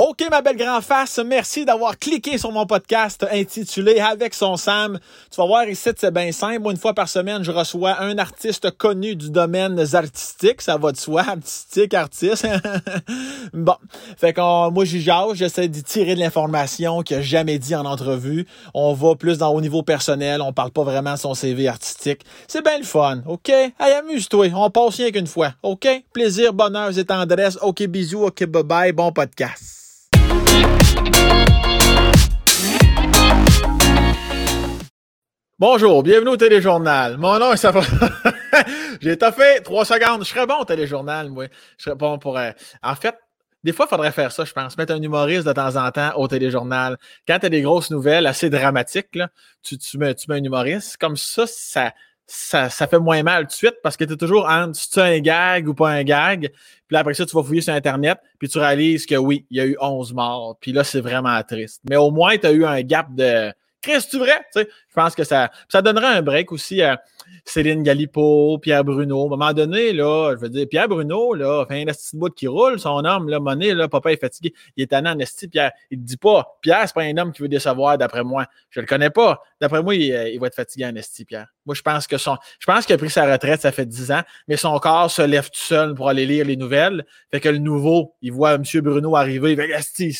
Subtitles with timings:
[0.00, 5.00] OK, ma belle grand face, merci d'avoir cliqué sur mon podcast intitulé Avec son Sam.
[5.28, 6.70] Tu vas voir ici, c'est bien simple.
[6.70, 10.62] Une fois par semaine, je reçois un artiste connu du domaine artistique.
[10.62, 12.46] Ça va de soi, artistique, artiste.
[13.52, 13.74] bon,
[14.16, 17.84] fait que moi, j'y jase, j'essaie d'y tirer de l'information qu'il a jamais dit en
[17.84, 18.46] entrevue.
[18.74, 22.20] On va plus dans au niveau personnel, on parle pas vraiment de son CV artistique.
[22.46, 23.48] C'est bien le fun, OK?
[23.48, 25.88] Hey, amuse-toi, on passe rien qu'une fois, OK?
[26.12, 27.58] Plaisir, bonheur et tendresse.
[27.62, 29.87] OK, bisous, OK, bye-bye, bon podcast.
[35.60, 37.16] Bonjour, bienvenue au téléjournal.
[37.18, 37.82] Mon nom est Safran.
[39.00, 40.24] J'ai fait trois secondes.
[40.24, 41.46] Je serais bon au téléjournal, moi.
[41.76, 42.38] Je serais bon pour.
[42.38, 43.16] Euh, En fait,
[43.64, 44.78] des fois, il faudrait faire ça, je pense.
[44.78, 46.96] Mettre un humoriste de temps en temps au téléjournal.
[47.26, 49.18] Quand tu as des grosses nouvelles assez dramatiques,
[49.62, 50.96] tu, tu, mets, tu mets un humoriste.
[50.96, 51.92] Comme ça, ça,
[52.28, 55.18] ça, fait moins mal tout de suite parce que tu es toujours en si un
[55.18, 56.50] gag ou pas un gag.
[56.50, 59.56] Puis là, après ça, tu vas fouiller sur Internet, puis tu réalises que oui, il
[59.56, 60.56] y a eu 11 morts.
[60.60, 61.80] Puis là, c'est vraiment triste.
[61.88, 64.38] Mais au moins, tu as eu un gap de Chris, tu vrai?
[64.52, 67.00] Tu sais, je pense que ça, ça donnerait un break aussi à
[67.44, 69.22] Céline Galipo, Pierre Bruno.
[69.22, 72.78] À un moment donné, là, je veux dire, Pierre Bruno, là, fait bout qui roule,
[72.78, 74.52] son homme, là, monnaie, là, papa est fatigué.
[74.76, 75.72] Il est allé en esti, Pierre.
[75.90, 78.46] Il te dit pas, Pierre, c'est pas un homme qui veut décevoir, d'après moi.
[78.70, 79.42] Je le connais pas.
[79.60, 81.48] D'après moi, il, il, va être fatigué en esti, Pierre.
[81.64, 84.12] Moi, je pense que son, je pense qu'il a pris sa retraite, ça fait 10
[84.12, 87.04] ans, mais son corps se lève tout seul pour aller lire les nouvelles.
[87.30, 88.62] Fait que le nouveau, il voit M.
[88.76, 90.14] Bruno arriver, il fait, il.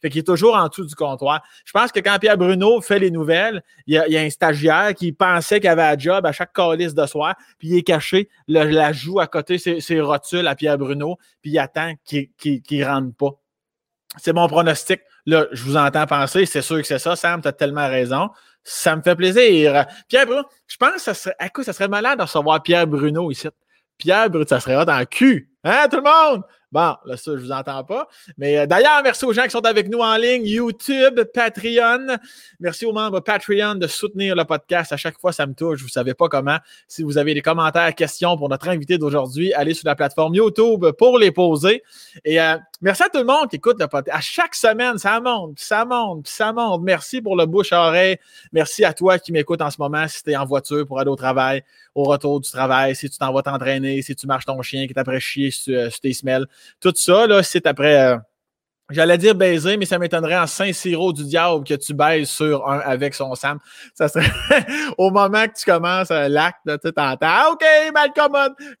[0.00, 1.42] Fait qu'il est toujours en dessous du comptoir.
[1.64, 4.94] Je pense que quand Pierre Bruno fait les nouvelles, il il y a un stagiaire
[4.94, 8.28] qui pensait qu'il avait un job à chaque calice de soir, puis il est caché,
[8.48, 13.16] la joue à côté, ses, rotules à Pierre Bruno, puis il attend qu'il ne rentre
[13.16, 13.30] pas.
[14.16, 15.00] C'est mon pronostic.
[15.26, 18.30] Là, je vous entends penser, c'est sûr que c'est ça, Sam, tu as tellement raison.
[18.64, 19.86] Ça me fait plaisir.
[20.08, 23.30] Pierre Bruno, je pense que ça serait, écoute, ça serait malade de recevoir Pierre Bruno
[23.30, 23.48] ici.
[23.96, 25.50] Pierre Bruno, ça serait hot en cul.
[25.62, 26.42] Hein, tout le monde?
[26.72, 28.06] Bon, là, ça, je vous entends pas.
[28.38, 32.16] Mais euh, d'ailleurs, merci aux gens qui sont avec nous en ligne, YouTube, Patreon.
[32.60, 34.92] Merci aux membres Patreon de soutenir le podcast.
[34.92, 35.82] À chaque fois, ça me touche.
[35.82, 36.58] Vous savez pas comment.
[36.86, 40.86] Si vous avez des commentaires, questions pour notre invité d'aujourd'hui, allez sur la plateforme YouTube
[40.96, 41.82] pour les poser.
[42.24, 44.16] Et euh, merci à tout le monde qui écoute le podcast.
[44.16, 46.82] À chaque semaine, ça monte, ça monte, ça monte.
[46.82, 48.16] Merci pour le bouche à oreille.
[48.52, 51.10] Merci à toi qui m'écoute en ce moment si tu es en voiture pour aller
[51.10, 51.64] au travail,
[51.96, 54.94] au retour du travail, si tu t'en vas t'entraîner, si tu marches ton chien qui
[54.94, 56.46] t'après chier sur, euh, sur tes semelles.
[56.80, 58.00] Tout ça, là, c'est après.
[58.00, 58.16] Euh,
[58.90, 62.80] J'allais dire baiser, mais ça m'étonnerait en Saint-Sirop du diable que tu baises sur un
[62.80, 63.60] avec son Sam.
[63.94, 64.26] Ça serait
[64.98, 68.32] au moment que tu commences euh, l'acte, tu t'entends ah, OK, Malcolm,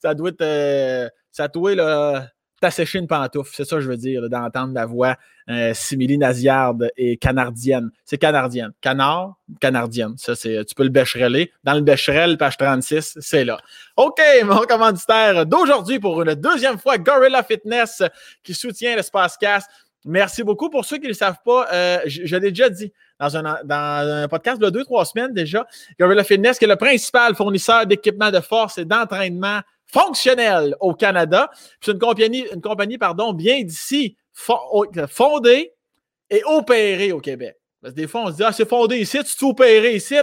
[0.02, 2.26] ça doit être euh, ça doit là,
[2.60, 3.50] t'assécher une pantoufle.
[3.54, 5.16] C'est ça que je veux dire, d'entendre la voix
[5.48, 7.90] euh, simili naziarde et canardienne.
[8.04, 8.72] C'est canardienne.
[8.80, 10.14] Canard, canardienne.
[10.16, 11.52] Ça, c'est, tu peux le béchereler.
[11.64, 13.60] Dans le bécherel, page 36, c'est là.
[13.96, 18.02] OK, mon commanditaire d'aujourd'hui pour une deuxième fois, Gorilla Fitness
[18.44, 19.68] qui soutient l'espace cast.
[20.04, 20.70] Merci beaucoup.
[20.70, 23.42] Pour ceux qui ne le savent pas, euh, je, je l'ai déjà dit dans un,
[23.64, 25.66] dans un podcast de deux, trois semaines déjà.
[25.98, 29.60] Gorilla Fitness, qui est le principal fournisseur d'équipements de force et d'entraînement
[29.92, 31.50] fonctionnel au Canada.
[31.80, 35.72] C'est une compagnie, une compagnie pardon, bien d'ici, fondée
[36.30, 37.56] et opérée au Québec.
[37.82, 40.16] Parce que des fois, on se dit, ah, c'est fondé ici, tu t'es opéré ici,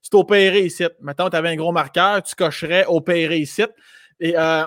[0.00, 0.84] c'est opéré ici.
[1.00, 3.62] Maintenant, tu avais un gros marqueur, tu cocherais opéré ici.
[4.18, 4.64] Et euh,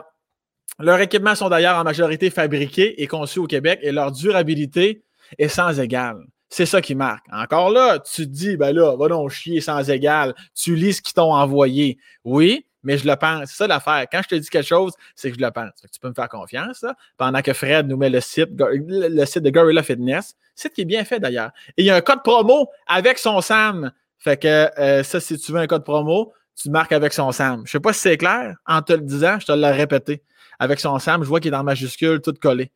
[0.80, 5.04] leurs équipements sont d'ailleurs en majorité fabriqués et conçus au Québec et leur durabilité
[5.38, 6.18] est sans égale.
[6.50, 7.26] C'est ça qui marque.
[7.32, 10.36] Encore là, tu te dis, ben là, va donc chier sans égal.
[10.54, 11.98] Tu lis ce qu'ils t'ont envoyé.
[12.24, 13.50] Oui, mais je le pense.
[13.50, 14.06] C'est ça l'affaire.
[14.10, 15.72] Quand je te dis quelque chose, c'est que je le pense.
[15.92, 19.44] tu peux me faire confiance, là, pendant que Fred nous met le site, le site
[19.44, 20.36] de Gorilla Fitness.
[20.56, 21.52] Site qui est bien fait d'ailleurs.
[21.76, 23.92] Et il y a un code promo avec son Sam.
[24.20, 27.64] Fait que euh, ça, si tu veux un code promo, tu marques avec son Sam.
[27.66, 28.56] Je sais pas si c'est clair.
[28.66, 30.24] En te le disant, je te l'ai répété.
[30.58, 32.72] Avec son Sam, je vois qu'il est dans majuscule, tout collé.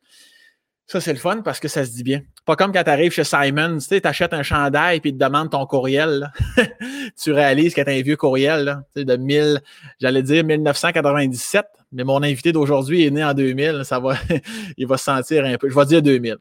[0.90, 2.22] Ça, c'est le fun parce que ça se dit bien.
[2.44, 5.24] Pas comme quand tu arrives chez Simon, tu sais, achètes un chandail et il te
[5.24, 6.32] demande ton courriel.
[7.22, 9.60] tu réalises que tu as un vieux courriel de 1000,
[10.00, 13.82] j'allais dire 1997, mais mon invité d'aujourd'hui est né en 2000.
[13.84, 14.16] Ça va,
[14.76, 15.70] il va se sentir un peu.
[15.70, 16.38] Je vais dire 2000.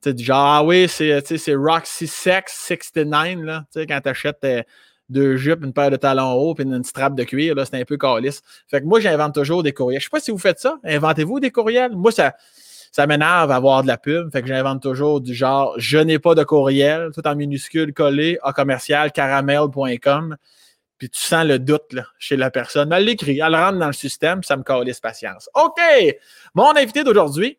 [0.00, 4.46] Tu sais, genre, ah oui, c'est Roxy Sex 69, là, tu sais, quand tu achètes
[5.08, 7.84] deux jupes, une paire de talons hauts puis une strap de cuir, là, c'est un
[7.84, 8.40] peu calice.
[8.68, 10.00] Fait que moi, j'invente toujours des courriels.
[10.00, 10.78] Je sais pas si vous faites ça.
[10.84, 11.96] Inventez-vous des courriels?
[11.96, 12.36] Moi, ça
[12.90, 14.30] ça m'énerve avoir de la pub.
[14.32, 18.38] Fait que j'invente toujours du genre je n'ai pas de courriel, tout en minuscule collé
[18.42, 20.36] à commercial caramel.com.
[20.98, 22.92] Puis tu sens le doute chez la personne.
[22.92, 25.48] Elle l'écrit, elle rentre dans le système, ça me calisse patience.
[25.54, 25.80] OK!
[26.54, 27.58] Mon invité d'aujourd'hui,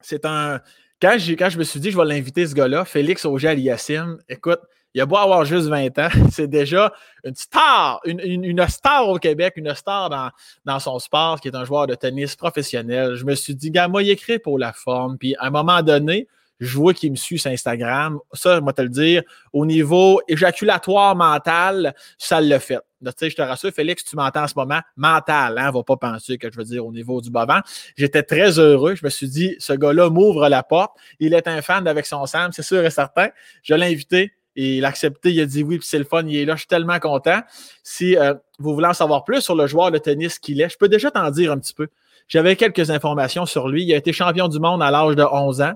[0.00, 0.60] c'est un.
[1.02, 4.60] Quand, quand je me suis dit je vais l'inviter, ce gars-là, Félix Auger Aliassim, écoute,
[4.94, 6.92] il a beau avoir juste 20 ans, c'est déjà
[7.24, 10.30] une star, une, une, une, star au Québec, une star dans,
[10.64, 13.16] dans son sport, qui est un joueur de tennis professionnel.
[13.16, 15.18] Je me suis dit, gars, moi, il écrit pour la forme.
[15.18, 16.28] Puis à un moment donné,
[16.60, 18.18] je vois qu'il me suit sur Instagram.
[18.32, 19.22] Ça, je vais te le dire.
[19.52, 22.78] Au niveau éjaculatoire mental, ça l'a fait.
[23.04, 25.96] Tu sais, je te rassure, Félix, tu m'entends en ce moment, mental, hein, va pas
[25.96, 27.60] penser que je veux dire au niveau du bavant.
[27.96, 28.94] J'étais très heureux.
[28.94, 30.96] Je me suis dit, ce gars-là m'ouvre la porte.
[31.18, 33.28] Il est un fan d'avec son Sam, c'est sûr et certain.
[33.62, 34.32] Je l'ai invité.
[34.56, 36.54] Et il a accepté, il a dit oui, puis c'est le fun, il est là,
[36.54, 37.40] je suis tellement content.
[37.82, 40.78] Si euh, vous voulez en savoir plus sur le joueur de tennis qu'il est, je
[40.78, 41.88] peux déjà t'en dire un petit peu.
[42.28, 43.84] J'avais quelques informations sur lui.
[43.84, 45.74] Il a été champion du monde à l'âge de 11 ans.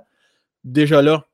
[0.65, 1.25] Déjà là,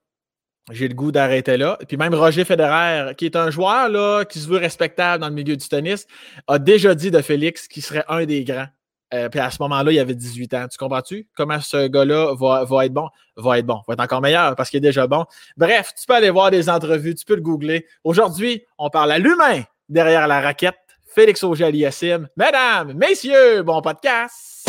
[0.70, 1.78] j'ai le goût d'arrêter là.
[1.86, 5.34] Puis même Roger Federer, qui est un joueur là, qui se veut respectable dans le
[5.34, 6.06] milieu du tennis,
[6.48, 8.68] a déjà dit de Félix qu'il serait un des grands.
[9.14, 10.66] Euh, puis à ce moment-là, il avait 18 ans.
[10.70, 11.28] Tu comprends-tu?
[11.36, 13.08] Comment ce gars-là va, va, être bon?
[13.36, 13.80] Va être bon.
[13.86, 15.24] Va être encore meilleur parce qu'il est déjà bon.
[15.56, 17.86] Bref, tu peux aller voir des entrevues, tu peux le googler.
[18.02, 20.74] Aujourd'hui, on parle à l'humain derrière la raquette.
[21.06, 22.28] Félix Auger-Aliassime.
[22.36, 24.66] Mesdames, messieurs, bon podcast!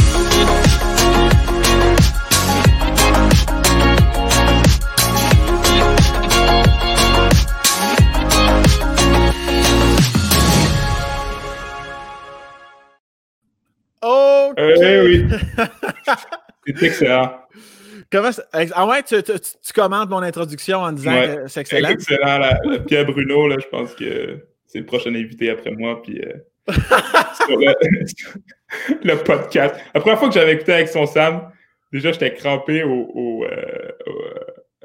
[14.08, 14.54] Oh!
[14.56, 15.26] Eh oui.
[16.78, 17.40] c'est excellent.
[18.12, 21.88] Comment ah ouais, tu, tu, tu, commentes mon introduction en disant que c'est excellent.
[21.88, 22.84] C'est excellent.
[22.86, 26.04] Pierre Bruno, là, je pense que c'est le prochain invité après moi.
[26.04, 26.34] Puis, euh,
[27.48, 27.58] sur
[29.04, 29.74] le, podcast.
[29.96, 31.52] La première fois que j'avais écouté avec son Sam,
[31.92, 33.92] déjà, j'étais crampé au, au, euh,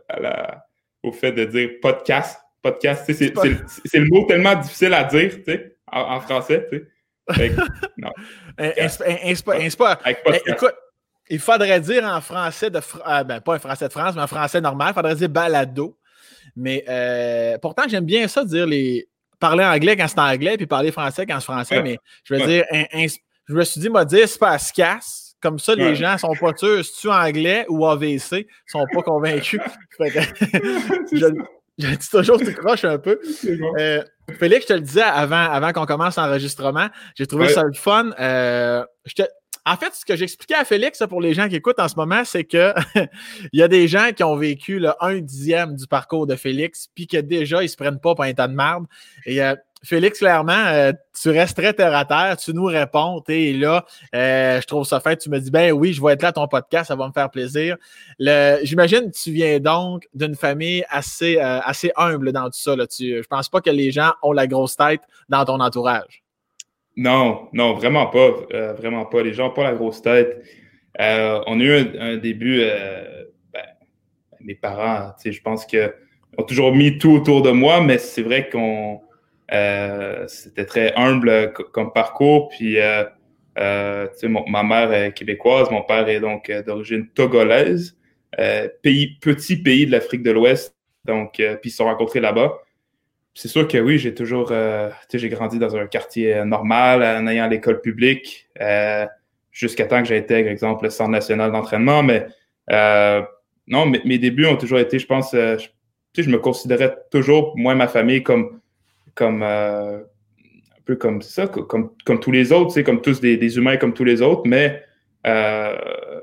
[0.08, 0.66] à la,
[1.02, 2.40] au, fait de dire podcast.
[2.62, 5.37] Podcast, c'est le mot tellement difficile à dire
[5.93, 6.66] en, en français.
[7.99, 8.11] Non.
[10.47, 10.75] Écoute,
[11.29, 14.27] il faudrait dire en français de ah, ben, pas un français de France, mais en
[14.27, 15.97] français normal, il faudrait dire balado.
[16.56, 19.06] Mais euh, pourtant, j'aime bien ça, dire les.
[19.38, 21.82] Parler anglais quand c'est anglais, puis parler français quand c'est français.
[21.82, 22.65] Mais je veux dire,
[23.49, 23.88] je me suis dit,
[24.26, 25.35] c'est pas casse.
[25.41, 29.00] Comme ça, les gens sont pas sûrs si tu anglais ou AVC, ils sont pas
[29.00, 29.61] convaincus.
[31.81, 33.19] Je dis toujours, tu croches un peu.
[33.79, 37.73] Euh, Félix, je te le disais avant, avant qu'on commence l'enregistrement, j'ai trouvé ça le
[37.73, 38.11] fun.
[38.19, 38.85] Euh,
[39.67, 42.25] en fait, ce que j'expliquais à Félix pour les gens qui écoutent en ce moment,
[42.25, 42.73] c'est que
[43.53, 46.89] il y a des gens qui ont vécu le 1 dixième du parcours de Félix,
[46.95, 48.87] puis que déjà, ils se prennent pas pour un tas de marde.
[49.27, 53.53] Et euh, Félix, clairement, euh, tu restes très terre à terre, tu nous réponds, et
[53.53, 53.85] là,
[54.15, 56.33] euh, je trouve ça fait, tu me dis, ben oui, je vais être là à
[56.33, 57.77] ton podcast, ça va me faire plaisir.
[58.19, 62.77] J'imagine que tu viens donc d'une famille assez, assez humble dans tout ça.
[62.77, 62.87] Là.
[62.87, 66.23] Tu, je pense pas que les gens ont la grosse tête dans ton entourage.
[66.96, 68.31] Non, non, vraiment pas.
[68.75, 69.22] vraiment pas.
[69.22, 70.42] Les gens n'ont pas la grosse tête.
[70.98, 72.62] on a eu un, début,
[73.52, 73.62] ben,
[74.40, 75.92] mes parents, je pense qu'ils
[76.37, 79.00] ont toujours mis tout autour de moi, mais c'est vrai qu'on
[79.52, 82.48] euh, c'était très humble comme parcours.
[82.50, 83.04] Puis, euh,
[83.58, 84.06] euh,
[84.46, 87.96] ma mère est québécoise, mon père est donc d'origine togolaise,
[88.82, 90.76] pays, petit pays de l'Afrique de l'Ouest.
[91.04, 92.58] Donc, puis ils se sont rencontrés là-bas.
[93.35, 94.53] C'est sûr que oui, j'ai toujours,
[95.12, 98.49] j'ai grandi dans un quartier normal, en ayant l'école publique,
[99.53, 102.03] jusqu'à temps que j'intègre, exemple, le Centre national d'entraînement.
[102.03, 102.27] Mais
[103.69, 105.69] non, mes, débuts ont toujours été, je pense, je,
[106.17, 108.61] je me considérais toujours, moi et ma famille, comme
[109.15, 113.76] comme euh, un peu comme ça, comme, comme tous les autres, comme tous des, humains
[113.76, 114.83] comme tous les autres, mais
[115.26, 115.76] euh,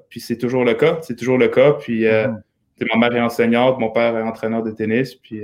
[0.10, 1.74] puis c'est toujours le cas, c'est toujours le cas.
[1.74, 2.88] Puis euh, mm-hmm.
[2.95, 5.43] ma mère est enseignante, mon père est entraîneur de tennis, puis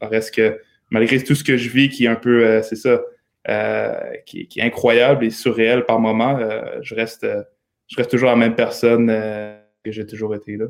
[0.00, 0.58] reste que
[0.92, 3.00] malgré tout ce que je vis, qui est un peu, c'est ça,
[4.24, 6.38] qui, est incroyable et surréel par moment,
[6.80, 7.26] je reste,
[7.88, 9.08] je reste toujours la même personne
[9.84, 10.66] que j'ai toujours été là.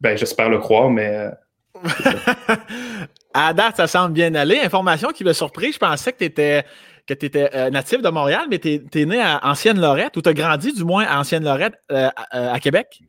[0.00, 1.30] Ben, j'espère le croire, mais
[3.34, 4.58] à date, ça semble bien aller.
[4.60, 6.64] Information qui m'a surpris, je pensais que tu étais,
[7.54, 10.84] euh, natif de Montréal, mais tu es, né à Ancienne-Lorette, ou tu as grandi du
[10.84, 13.00] moins à Ancienne-Lorette, euh, à, Québec?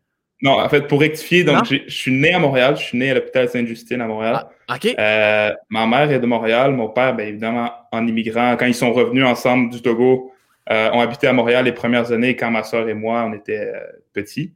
[0.42, 3.16] Non, en fait, pour rectifier, donc je suis né à Montréal, je suis né à
[3.16, 4.46] l'hôpital Sainte-Justine à Montréal.
[4.68, 4.96] Ah, OK.
[4.98, 8.56] Euh, ma mère est de Montréal, mon père, bien évidemment, en immigrant.
[8.56, 10.32] Quand ils sont revenus ensemble du Togo,
[10.70, 13.72] ont habité à Montréal les premières années quand ma soeur et moi, on était
[14.14, 14.54] petits.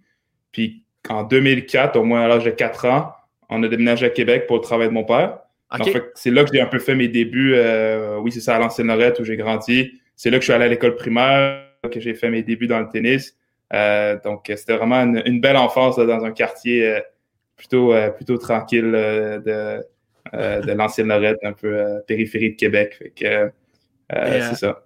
[0.51, 3.13] Puis en 2004, au moins à l'âge de 4 ans,
[3.49, 5.39] on a déménagé à Québec pour le travail de mon père.
[6.15, 7.53] c'est là que j'ai un peu fait mes débuts.
[7.55, 9.99] Euh, oui, c'est ça, à l'ancienne Lorette où j'ai grandi.
[10.15, 12.79] C'est là que je suis allé à l'école primaire, que j'ai fait mes débuts dans
[12.79, 13.37] le tennis.
[13.73, 16.99] Euh, donc, c'était vraiment une, belle enfance dans un quartier euh,
[17.55, 19.83] plutôt, plutôt tranquille de,
[20.33, 22.95] de l'ancienne Lorette, un peu périphérie de Québec.
[22.97, 23.51] Fait que,
[24.11, 24.83] c'est ça.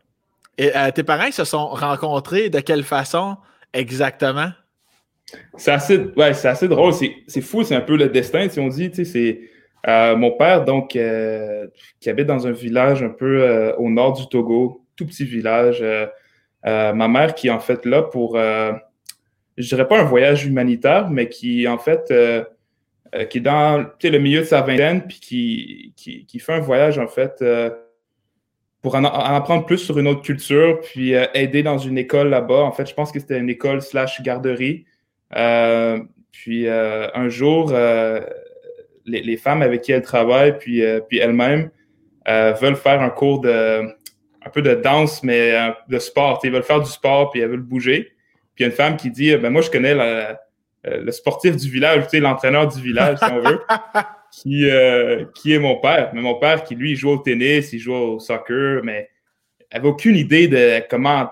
[0.58, 3.38] Et tes parents se sont rencontrés de quelle façon
[3.74, 4.52] exactement?
[5.58, 6.94] C'est assez, ouais, c'est assez drôle.
[6.94, 8.92] C'est fou, c'est un peu le destin, si on dit.
[8.94, 9.40] C'est
[9.88, 11.68] euh, mon père, donc, euh,
[12.00, 15.84] qui habite dans un village un peu euh, au nord du Togo, tout petit village.
[16.66, 21.30] Ma mère qui est en fait là pour, je dirais pas un voyage humanitaire, mais
[21.30, 22.12] qui en fait
[23.30, 26.98] qui est dans le milieu de sa vingtaine, puis qui, qui, qui fait un voyage,
[27.00, 27.44] en fait,
[28.82, 32.62] pour en, apprendre plus sur une autre culture, puis aider dans une école là-bas.
[32.62, 34.86] En fait, je pense que c'était une école slash garderie.
[36.32, 37.74] puis un jour,
[39.06, 41.72] les, femmes avec qui elle travaille, puis, puis elle-même,
[42.28, 43.82] veulent faire un cours de
[44.46, 45.54] un peu de danse, mais
[45.90, 46.40] de sport.
[46.44, 48.14] Ils veulent faire du sport, puis elles veulent bouger.
[48.54, 49.96] Puis il y a une femme qui dit ben Moi, je connais
[50.88, 53.60] euh, le sportif du village, l'entraîneur du village, si on veut,
[54.32, 56.12] qui, euh, qui est mon père.
[56.14, 59.10] Mais mon père, qui lui, joue au tennis, il joue au soccer, mais
[59.72, 61.32] elle n'avait aucune idée de comment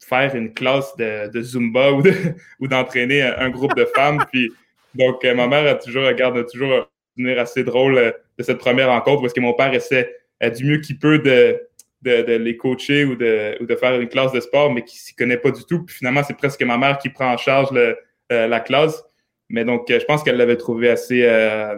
[0.00, 1.92] faire une classe de, Zumba
[2.60, 4.24] ou d'entraîner un, groupe de femmes.
[4.32, 4.50] Puis,
[4.94, 8.88] donc, euh, ma mère a toujours, regarde toujours un souvenir assez drôle de cette première
[8.88, 10.14] rencontre parce que mon père essaie
[10.56, 11.60] du mieux qu'il peut de
[12.04, 15.14] de, les coacher ou de, ou de, faire une classe de sport, mais qui s'y
[15.14, 15.84] connaît pas du tout.
[15.84, 17.96] Puis finalement, c'est presque ma mère qui prend en charge le,
[18.32, 19.02] euh, la classe.
[19.48, 21.76] Mais donc, euh, je pense qu'elle l'avait trouvé assez, euh,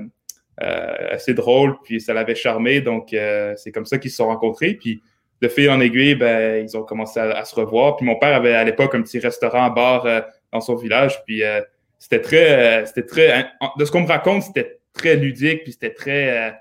[0.59, 2.81] assez drôle, puis ça l'avait charmé.
[2.81, 3.15] Donc,
[3.57, 4.75] c'est comme ça qu'ils se sont rencontrés.
[4.75, 5.03] Puis,
[5.43, 7.97] de fil en aiguille, ben, ils ont commencé à, se revoir.
[7.97, 10.07] Puis mon père avait à l'époque un petit restaurant bar
[10.51, 11.23] dans son village.
[11.27, 11.43] Puis
[11.99, 13.47] c'était très, c'était très,
[13.79, 15.65] de ce qu'on me raconte, c'était très ludique.
[15.65, 16.55] Puis c'était très,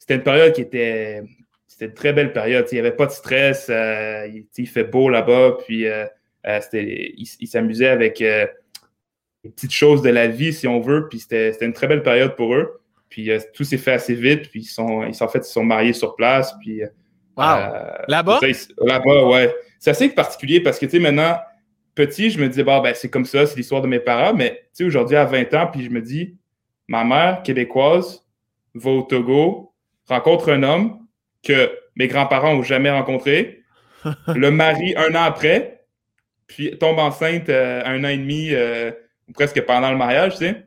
[0.00, 1.22] c'était une période qui était
[1.78, 2.66] c'était une très belle période.
[2.72, 3.68] Il n'y avait pas de stress.
[3.70, 5.58] Euh, il, fait beau là-bas.
[5.64, 6.06] Puis euh,
[6.44, 8.48] euh, il, s'amusait avec les
[9.44, 11.06] petites choses de la vie, si on veut.
[11.08, 12.80] Puis c'était une très belle période pour eux.
[13.08, 14.50] Puis tout s'est fait assez vite.
[14.50, 16.52] Puis ils sont, ils sont, en fait, ils sont mariés sur place.
[16.58, 16.82] Puis,
[18.08, 18.40] Là-bas?
[18.78, 19.54] Là-bas, ouais.
[19.78, 21.38] C'est assez particulier parce que, tu sais, maintenant,
[21.94, 24.34] petit, je me bah, ben, c'est comme ça, c'est l'histoire de mes parents.
[24.34, 26.36] Mais, tu sais, aujourd'hui, à 20 ans, puis je me dis,
[26.88, 28.26] ma mère, québécoise,
[28.74, 29.72] va au Togo,
[30.08, 30.98] rencontre un homme,
[31.42, 33.62] que mes grands-parents n'ont jamais rencontré.
[34.34, 35.78] le mari un an après,
[36.48, 38.90] puis tombe enceinte euh, un an et demi, euh,
[39.34, 40.64] presque pendant le mariage, tu sais.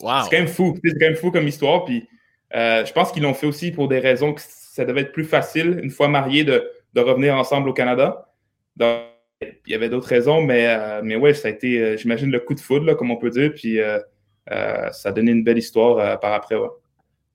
[0.00, 0.76] C'est quand même fou.
[0.82, 1.84] C'est quand même fou comme histoire.
[1.84, 2.08] Puis
[2.54, 5.24] euh, je pense qu'ils l'ont fait aussi pour des raisons que ça devait être plus
[5.24, 8.32] facile, une fois mariés, de, revenir ensemble au Canada.
[8.76, 9.02] Donc,
[9.40, 10.66] il y avait d'autres raisons, mais,
[11.04, 13.52] mais ouais, ça a été, j'imagine, le coup de foudre, comme on peut dire.
[13.54, 13.78] Puis
[14.48, 16.56] ça a donné une belle histoire par après.
[16.56, 16.66] Ouais.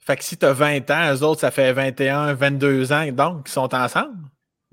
[0.06, 3.48] Fait que si tu as 20 ans, eux autres, ça fait 21, 22 ans, donc,
[3.48, 4.18] ils sont ensemble?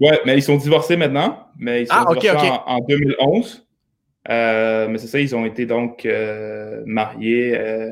[0.00, 1.46] Ouais, mais ils sont divorcés maintenant.
[1.56, 3.66] Mais ils sont ah, divorcés En, 2011.
[4.28, 7.90] Euh, mais c'est ça, ils ont été donc euh, mariés euh,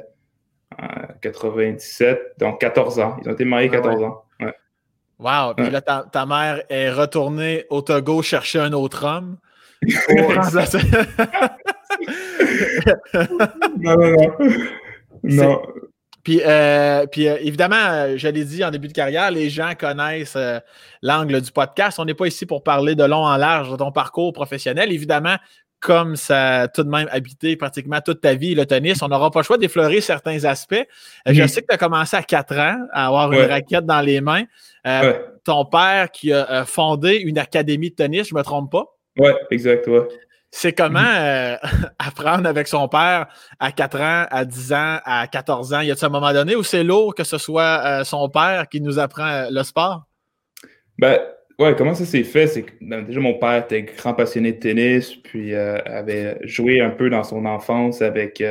[0.79, 0.89] en
[1.21, 3.17] 97, donc 14 ans.
[3.23, 4.25] Ils ont été mariés 14 ah ans.
[4.41, 4.55] Ouais.
[5.19, 5.55] Wow!
[5.55, 9.37] Puis là, ta, mère est retournée au Togo chercher un autre homme.
[13.79, 14.37] non, non, non.
[15.23, 15.63] Non.
[16.29, 19.73] Puis, euh, puis euh, évidemment, euh, je l'ai dit en début de carrière, les gens
[19.81, 20.37] connaissent
[21.01, 21.99] l'angle du podcast.
[21.99, 24.93] On n'est pas ici pour parler de long en large de ton parcours professionnel.
[24.93, 25.37] Évidemment,
[25.81, 29.31] comme ça a tout de même habité pratiquement toute ta vie, le tennis, on n'aura
[29.31, 30.87] pas le choix d'effleurer certains aspects.
[31.25, 34.21] Je sais que tu as commencé à 4 ans à avoir une raquette dans les
[34.21, 34.45] mains.
[35.45, 38.85] Ton père qui a fondé une académie de tennis, je ne me trompe pas?
[39.17, 39.89] Oui, exact,
[40.51, 41.57] c'est comment euh,
[41.99, 43.27] apprendre avec son père
[43.59, 45.81] à 4 ans, à 10 ans, à 14 ans?
[45.81, 48.81] Y a-t-il un moment donné où c'est lourd que ce soit euh, son père qui
[48.81, 50.07] nous apprend euh, le sport?
[50.99, 51.19] Ben,
[51.59, 52.47] ouais, comment ça s'est fait?
[52.47, 56.91] C'est que ben, déjà, mon père était grand passionné de tennis, puis avait joué un
[56.91, 58.35] peu dans son enfance avec.
[58.35, 58.45] tu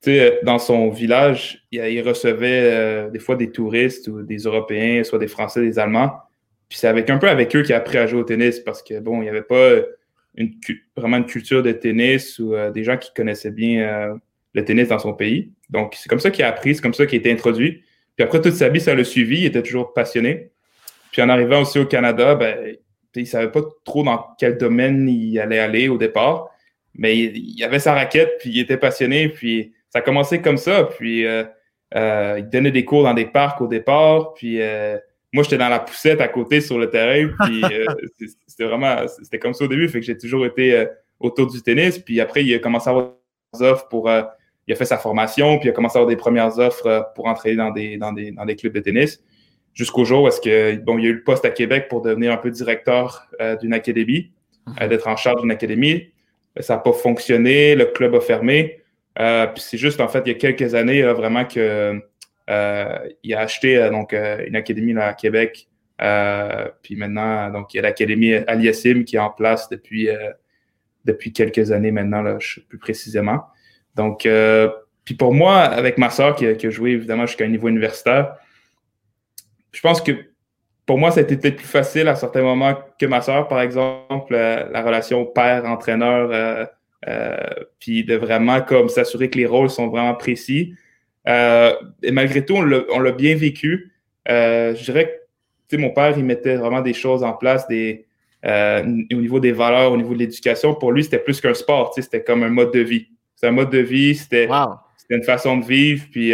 [0.00, 5.28] sais, dans son village, il, recevait des fois des touristes ou des Européens, soit des
[5.28, 6.12] Français, des Allemands.
[6.68, 8.82] Puis c'est avec un peu avec eux qu'il a appris à jouer au tennis parce
[8.82, 9.82] que, bon, il n'y avait pas
[10.36, 10.54] une,
[10.96, 14.14] vraiment une culture de tennis ou euh, des gens qui connaissaient bien euh,
[14.54, 15.52] le tennis dans son pays.
[15.70, 17.82] Donc, c'est comme ça qu'il a appris, c'est comme ça qu'il a été introduit.
[18.16, 20.50] Puis après, toute sa vie, ça l'a suivi, il était toujours passionné.
[21.12, 22.76] Puis en arrivant aussi au Canada, ben,
[23.14, 26.50] il ne savait pas trop dans quel domaine il allait aller au départ,
[26.94, 30.84] mais il, avait sa raquette, puis il était passionné, puis ça a commencé comme ça.
[30.84, 31.44] Puis euh,
[32.38, 34.60] il donnait des cours dans des parcs au départ, puis
[35.36, 37.62] moi, j'étais dans la poussette à côté sur le terrain, puis
[38.46, 40.86] c'était vraiment, c'était comme ça au début, fait que j'ai toujours été euh,
[41.20, 41.98] autour du tennis.
[41.98, 43.12] Puis après, il a commencé à avoir
[43.52, 44.22] des offres pour, euh,
[44.66, 47.02] il a fait sa formation, puis il a commencé à avoir des premières offres euh,
[47.14, 49.22] pour entrer dans des, dans des, dans des clubs de tennis.
[49.74, 52.00] Jusqu'au jour où est-ce que, bon, il y a eu le poste à Québec pour
[52.00, 53.28] devenir un peu directeur
[53.60, 54.32] d'une académie,
[54.66, 54.88] mhm.
[54.88, 56.12] d'être en charge d'une académie.
[56.60, 58.80] Ça n'a pas fonctionné, le club a fermé.
[59.14, 62.00] puis c'est juste, en fait, il y a quelques années, vraiment que
[62.48, 65.68] il a acheté donc une académie à Québec
[66.02, 70.30] euh, puis maintenant, donc, il y a l'Académie Aliasim qui est en place depuis, euh,
[71.04, 72.38] depuis quelques années maintenant, là,
[72.68, 73.44] plus précisément.
[73.94, 74.68] Donc, euh,
[75.04, 78.36] puis pour moi, avec ma soeur qui, a joué évidemment jusqu'à un niveau universitaire,
[79.72, 80.12] je pense que
[80.84, 83.60] pour moi, ça a été peut-être plus facile à certains moments que ma soeur, par
[83.60, 86.68] exemple, la relation père-entraîneur,
[87.80, 90.74] puis de vraiment comme s'assurer que les rôles sont vraiment précis.
[91.26, 93.92] Et malgré tout, on l'a bien vécu.
[94.26, 95.20] je dirais
[95.68, 98.06] que mon père, il mettait vraiment des choses en place, des,
[98.44, 100.74] au niveau des valeurs, au niveau de l'éducation.
[100.74, 103.08] Pour lui, c'était plus qu'un sport, c'était comme un mode de vie.
[103.34, 104.48] C'était un mode de vie, c'était
[105.10, 106.04] une façon de vivre.
[106.10, 106.32] Puis,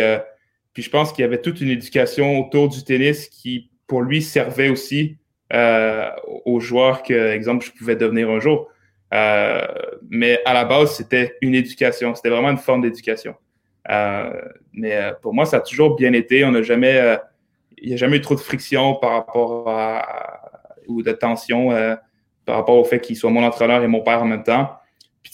[0.72, 4.22] puis je pense qu'il y avait toute une éducation autour du tennis qui, pour lui,
[4.22, 5.16] servait aussi
[5.52, 6.08] euh,
[6.46, 8.68] aux joueurs que, exemple, je pouvais devenir un jour.
[9.12, 9.66] Euh,
[10.08, 12.14] mais à la base, c'était une éducation.
[12.14, 13.34] C'était vraiment une forme d'éducation.
[13.90, 14.32] Euh,
[14.72, 16.44] mais pour moi, ça a toujours bien été.
[16.44, 17.18] On n'a jamais,
[17.78, 20.40] il n'y a jamais eu trop de friction par rapport à,
[20.88, 21.70] ou de tension
[22.44, 24.70] par rapport au fait qu'il soit mon entraîneur et mon père en même temps.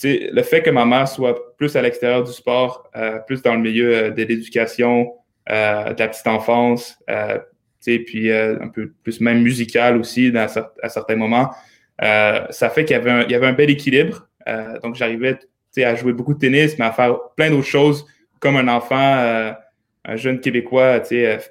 [0.04, 2.90] Le fait que ma mère soit plus à l'extérieur du sport,
[3.26, 5.12] plus dans le milieu de l'éducation,
[5.49, 6.99] de la petite enfance,
[7.99, 11.50] puis euh, un peu plus même musical aussi à certains moments.
[12.02, 14.28] Euh, ça fait qu'il y, avait un, y avait un bel équilibre.
[14.47, 15.38] Euh, donc, j'arrivais
[15.78, 18.04] à jouer beaucoup de tennis, mais à faire plein d'autres choses
[18.40, 19.54] comme un enfant,
[20.04, 21.02] un jeune Québécois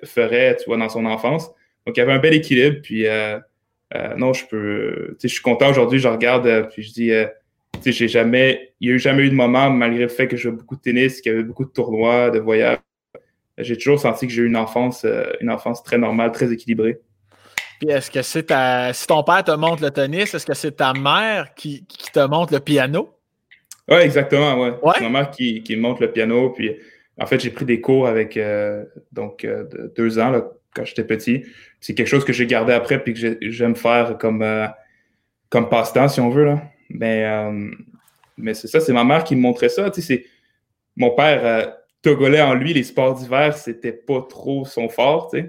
[0.04, 1.50] ferait tu vois, dans son enfance.
[1.86, 2.78] Donc, il y avait un bel équilibre.
[2.82, 3.06] Puis,
[4.18, 5.18] non, je peux.
[5.22, 7.12] Je suis content aujourd'hui, je regarde, puis je dis.
[7.86, 10.50] j'ai jamais, il n'y a eu jamais eu de moment, malgré le fait que je
[10.50, 12.80] beaucoup de tennis, qu'il y avait beaucoup de tournois, de voyages,
[13.58, 17.00] j'ai toujours senti que j'ai eu une enfance, euh, une enfance très normale, très équilibrée.
[17.80, 18.94] Puis est-ce que c'est ta.
[18.94, 22.54] Si ton père te montre le tennis, est-ce que c'est ta mère qui, te montre
[22.54, 23.17] le piano?
[23.90, 24.74] Oui, exactement, ouais.
[24.96, 26.50] C'est ma mère qui, me montre le piano.
[26.50, 26.76] Puis
[27.20, 29.66] en fait, j'ai pris des cours avec euh, donc euh,
[29.96, 30.42] deux ans
[30.74, 31.44] quand j'étais petit.
[31.80, 34.46] C'est quelque chose que j'ai gardé après puis que j'aime faire comme,
[35.50, 36.46] comme passe-temps, si on veut.
[36.46, 36.62] Là.
[36.90, 37.26] Mais,
[38.38, 39.90] mais c'est ça, c'est ma mère qui me montrait ça.
[39.90, 40.26] Tu sais,
[40.96, 41.74] mon père
[42.08, 45.30] Togolais en lui, les sports d'hiver, c'était pas trop son fort.
[45.32, 45.48] Tu sais,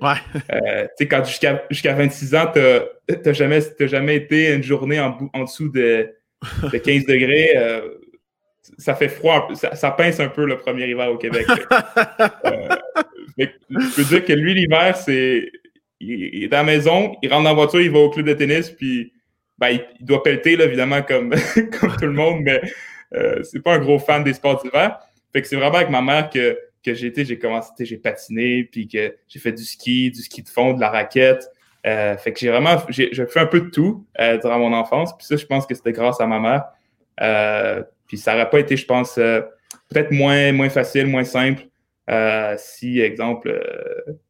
[0.53, 2.61] euh, quand jusqu'à 26 ans, tu
[3.15, 6.15] n'as jamais, jamais été une journée en, dessous de,
[6.73, 7.51] 15 degrés.
[8.79, 11.47] Euh, ça fait froid, ça, pince un peu le premier hiver au Québec.
[13.41, 15.49] Euh, je peux dire que lui, l'hiver, c'est.
[16.01, 18.33] Il, est à la maison, il rentre dans la voiture, il va au club de
[18.33, 19.13] tennis, puis
[19.59, 21.31] ben, il, doit pelleter, évidemment, comme,
[21.81, 22.61] comme tout le monde, mais
[23.45, 24.99] c'est pas un gros fan des sports d'hiver.
[25.33, 28.65] Fait que c'est vraiment avec ma mère que, que j'ai été, j'ai commencé, j'ai patiné,
[28.65, 31.49] puis que j'ai fait du ski, du ski de fond, de la raquette.
[31.87, 35.17] Euh, fait que j'ai vraiment, j'ai fait un peu de tout euh, durant mon enfance.
[35.17, 36.65] Puis ça, je pense que c'était grâce à ma mère.
[38.09, 41.63] Euh, puis ça n'aurait pas été, je pense, peut-être moins, moins facile, moins simple
[42.57, 43.61] si, exemple,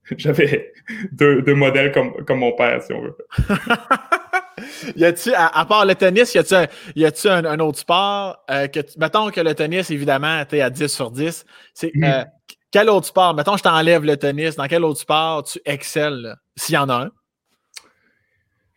[0.17, 0.73] j'avais
[1.13, 3.17] deux, deux, modèles comme, comme mon père, si on veut.
[4.97, 9.31] y a-tu, à, part le tennis, y a-tu un, un, autre sport euh, que mettons
[9.31, 11.45] que le tennis, évidemment, tu à 10 sur 10.
[11.75, 12.05] C'est, mm.
[12.05, 12.25] euh,
[12.71, 13.35] quel autre sport?
[13.35, 14.57] Mettons, je t'enlève le tennis.
[14.57, 17.11] Dans quel autre sport tu excelles, s'il y en a un?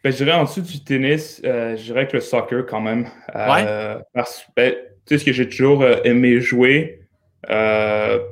[0.03, 3.07] Ben, je dirais en dessous du tennis, euh, je dirais que le soccer quand même.
[3.35, 3.97] ouais.
[4.13, 4.73] Parce ben,
[5.05, 7.01] tu sais, ce que j'ai toujours aimé jouer.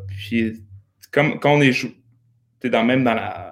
[0.08, 0.64] puis,
[1.12, 1.74] comme quand on est,
[2.64, 3.50] dans, même dans la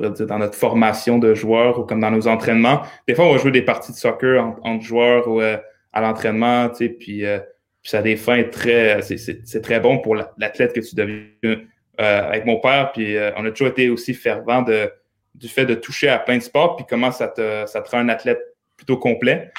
[0.00, 2.82] dans notre formation de joueurs ou comme dans nos entraînements.
[3.06, 5.56] Des fois, on va jouer des parties de soccer entre joueurs ou euh,
[5.92, 7.38] à l'entraînement, tu sais, puis, euh,
[7.82, 11.24] puis ça a des fins très, c'est très bon pour l'athlète que tu deviens.
[11.44, 14.90] Euh, avec mon père, puis on a toujours été aussi fervent de,
[15.34, 17.98] du fait de toucher à plein de sports, puis comment ça te, ça te rend
[17.98, 18.40] un athlète
[18.78, 19.50] plutôt complet.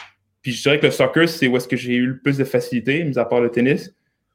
[0.41, 2.43] Puis je dirais que le soccer, c'est où est-ce que j'ai eu le plus de
[2.43, 3.93] facilité, mis à part le tennis.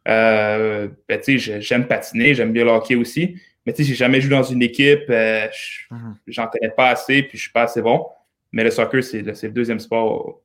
[0.08, 3.36] Euh, ben, j'aime patiner, j'aime bien le hockey aussi.
[3.64, 5.48] Mais tu sais, j'ai jamais joué dans une équipe, euh,
[5.90, 6.16] mhm.
[6.28, 8.06] j'en connais pas assez, puis je suis pas assez bon.
[8.52, 10.40] Mais le soccer, c'est le, le, deuxième sport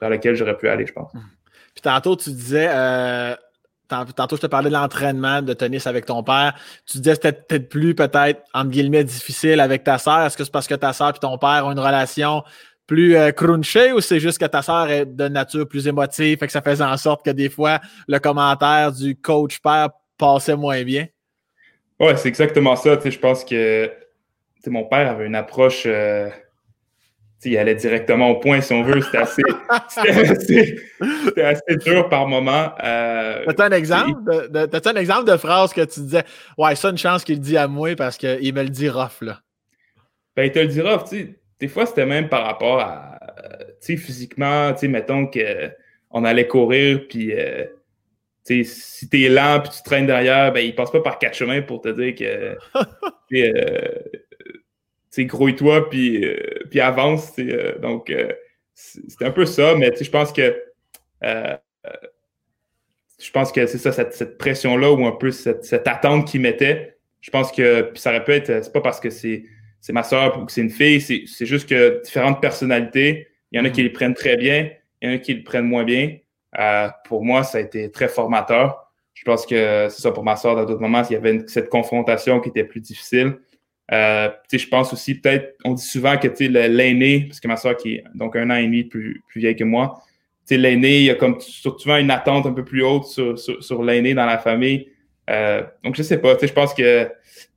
[0.00, 1.12] dans lequel j'aurais pu aller, je pense.
[1.12, 1.20] Mhm.
[1.74, 3.34] Puis tantôt, tu disais, euh,
[3.88, 6.54] tantôt, je te parlais de l'entraînement de tennis avec ton père.
[6.86, 10.22] Tu disais que c'était peut-être plus, peut-être, entre guillemets, difficile avec ta sœur.
[10.22, 12.44] Est-ce que c'est parce que ta sœur et ton père ont une relation
[12.86, 16.46] plus euh, crunchée ou c'est juste que ta sœur est de nature plus émotive et
[16.46, 21.06] que ça faisait en sorte que des fois, le commentaire du coach-père passait moins bien?
[22.00, 22.98] Ouais, c'est exactement ça.
[23.02, 23.90] je pense que
[24.66, 25.84] mon père avait une approche.
[25.86, 26.28] Euh,
[27.46, 29.02] il allait directement au point, si on veut.
[29.02, 29.42] C'était assez,
[31.36, 32.72] assez, dur par moment.
[32.82, 36.24] Euh, T'as un exemple de, un exemple de phrase que tu disais
[36.56, 39.20] Ouais, ça, une chance qu'il le dit à moi parce qu'il me le dit rough,
[39.20, 39.40] là.
[40.34, 41.38] Ben, il te le dit rough, tu sais.
[41.64, 43.18] Des fois, c'était même par rapport à,
[43.80, 47.64] tu sais, physiquement, tu sais, mettons qu'on allait courir, puis euh,
[48.42, 51.62] si tu es lent puis tu traînes derrière, ben, il passe pas par quatre chemins
[51.62, 52.58] pour te dire que
[53.32, 53.98] euh,
[55.22, 56.36] grouille-toi puis, euh,
[56.68, 57.32] puis avance.
[57.38, 58.30] Euh, donc, euh,
[58.74, 60.54] c'est un peu ça, mais je pense que
[61.22, 66.98] je pense que c'est ça, cette, pression-là ou un peu cette, attente qu'il mettait.
[67.22, 69.44] Je pense que ça aurait pu être, c'est pas parce que c'est
[69.92, 73.64] ma soeur ou que c'est une fille, c'est juste que différentes personnalités, il y en
[73.64, 73.84] a qui mm-hmm.
[73.84, 74.70] les prennent très bien,
[75.00, 76.16] il y en a qui les prennent moins bien.
[76.58, 78.92] Euh, pour moi, ça a été très formateur.
[79.24, 82.40] pense que c'est ça pour ma soeur, dans d'autres moments, il y avait cette confrontation
[82.40, 83.36] qui était plus difficile.
[83.92, 87.96] Euh, je pense aussi, peut-être, on dit souvent que l'aîné, parce que ma soeur qui
[87.96, 90.02] est donc un an et demi plus, plus vieille que moi,
[90.50, 94.14] l'aîné, il y a comme souvent une attente un peu plus haute sur, sur, l'aîné
[94.14, 94.88] dans la famille.
[95.30, 97.08] Euh, donc, je sais pas, je pense que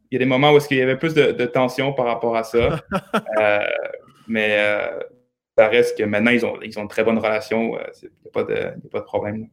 [0.10, 2.44] il y a des moments où il y avait plus de, tension par rapport à
[2.44, 2.82] ça.
[3.40, 3.60] Euh,
[4.28, 5.00] mais euh,
[5.58, 7.78] ça reste que maintenant, ils ont, ils ont une très bonne relation.
[8.02, 9.48] Il n'y a, pas de problème.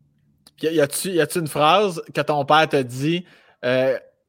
[0.62, 3.24] Y a-tu une phrase que ton père t'a dit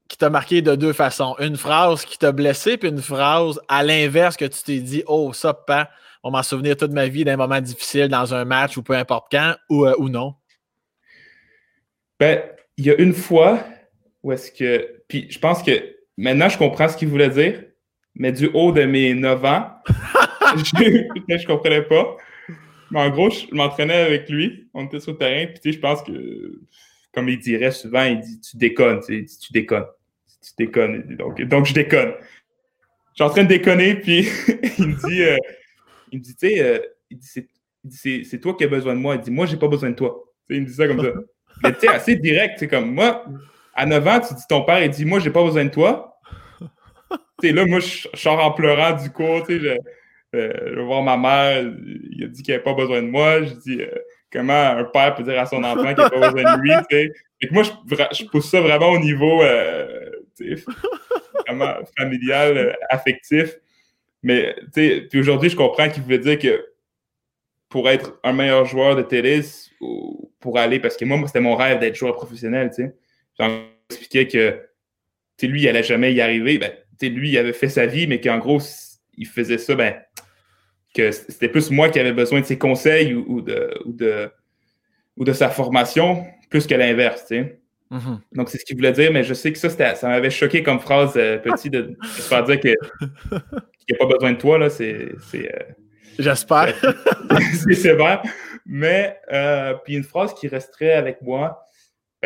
[0.08, 1.36] qui t'a marqué de deux façons?
[1.40, 5.34] Une phrase qui t'a blessé, puis une phrase à l'inverse que tu t'es dit Oh,
[5.34, 5.90] ça, pas
[6.26, 9.28] on m'en souvenir toute ma vie d'un moment difficile dans un match ou peu importe
[9.32, 10.34] quand, ou, euh, ou non?
[12.20, 12.42] Ben,
[12.78, 13.64] il y a une fois
[14.24, 15.04] où est-ce que.
[15.08, 17.64] Puis je pense que maintenant, je comprends ce qu'il voulait dire,
[18.16, 19.70] mais du haut de mes 9 ans,
[20.56, 22.18] je, ne comprenais pas.
[22.92, 24.70] Mais en gros, je m'entraînais avec lui.
[24.74, 25.48] On était sur le terrain.
[25.48, 26.62] Puis, tu sais, je pense que,
[27.14, 29.02] comme il dirait souvent, il dit Tu déconnes.
[29.06, 29.86] Tu, tu déconnes.
[30.42, 31.16] Tu déconnes.
[31.18, 32.14] Donc, donc je déconne.
[33.12, 33.96] Je suis en train de déconner.
[33.96, 34.28] Puis,
[34.78, 35.38] il me dit euh,
[36.12, 39.16] il me dit, tu sais, euh, c'est toi qui as besoin de moi.
[39.16, 40.24] Il dit, moi, j'ai pas besoin de toi.
[40.50, 41.12] il me dit ça comme ça.
[41.64, 42.56] Mais tu sais, assez direct.
[42.60, 43.26] C'est comme, moi,
[43.76, 46.20] à 9 ans, tu dis, ton père, il dit, moi, j'ai pas besoin de toi.
[47.42, 50.84] Tu là, moi, je sors en pleurant du coup, tu sais, je, euh, je, vais
[50.86, 51.70] voir ma mère,
[52.12, 53.44] il a dit qu'il n'avait pas besoin de moi.
[53.44, 53.90] Je dis, euh,
[54.32, 56.96] comment un père peut dire à son enfant qu'il n'a pas besoin de lui, tu
[56.96, 57.12] sais.
[57.42, 57.72] Et que moi, je,
[58.18, 59.44] je, pousse ça vraiment au niveau,
[61.46, 63.58] vraiment familial, affectif.
[64.24, 66.66] Mais tu sais, aujourd'hui, je comprends qu'il voulait dire que
[67.68, 71.56] pour être un meilleur joueur de tennis, ou pour aller, parce que moi, c'était mon
[71.56, 72.96] rêve d'être joueur professionnel, tu sais.
[73.40, 74.62] J'en expliquais que
[75.44, 76.58] lui, il n'allait jamais y arriver.
[76.58, 76.72] Ben,
[77.02, 78.60] lui, il avait fait sa vie, mais qu'en gros,
[79.18, 79.96] il faisait ça, ben,
[80.94, 84.30] que c'était plus moi qui avais besoin de ses conseils ou, de, ou, de,
[85.18, 87.30] ou de sa formation, plus que l'inverse.
[87.32, 88.20] Mm-hmm.
[88.34, 90.80] Donc, c'est ce qu'il voulait dire, mais je sais que ça, ça m'avait choqué comme
[90.80, 92.70] phrase euh, petit de, de, faire dire que
[93.30, 95.10] il n'y a pas besoin de toi, là, c'est.
[95.36, 95.50] Euh,
[96.18, 96.74] J'espère.
[97.68, 98.24] c'est sévère.
[98.66, 101.65] Mais, euh, puis une phrase qui resterait avec moi,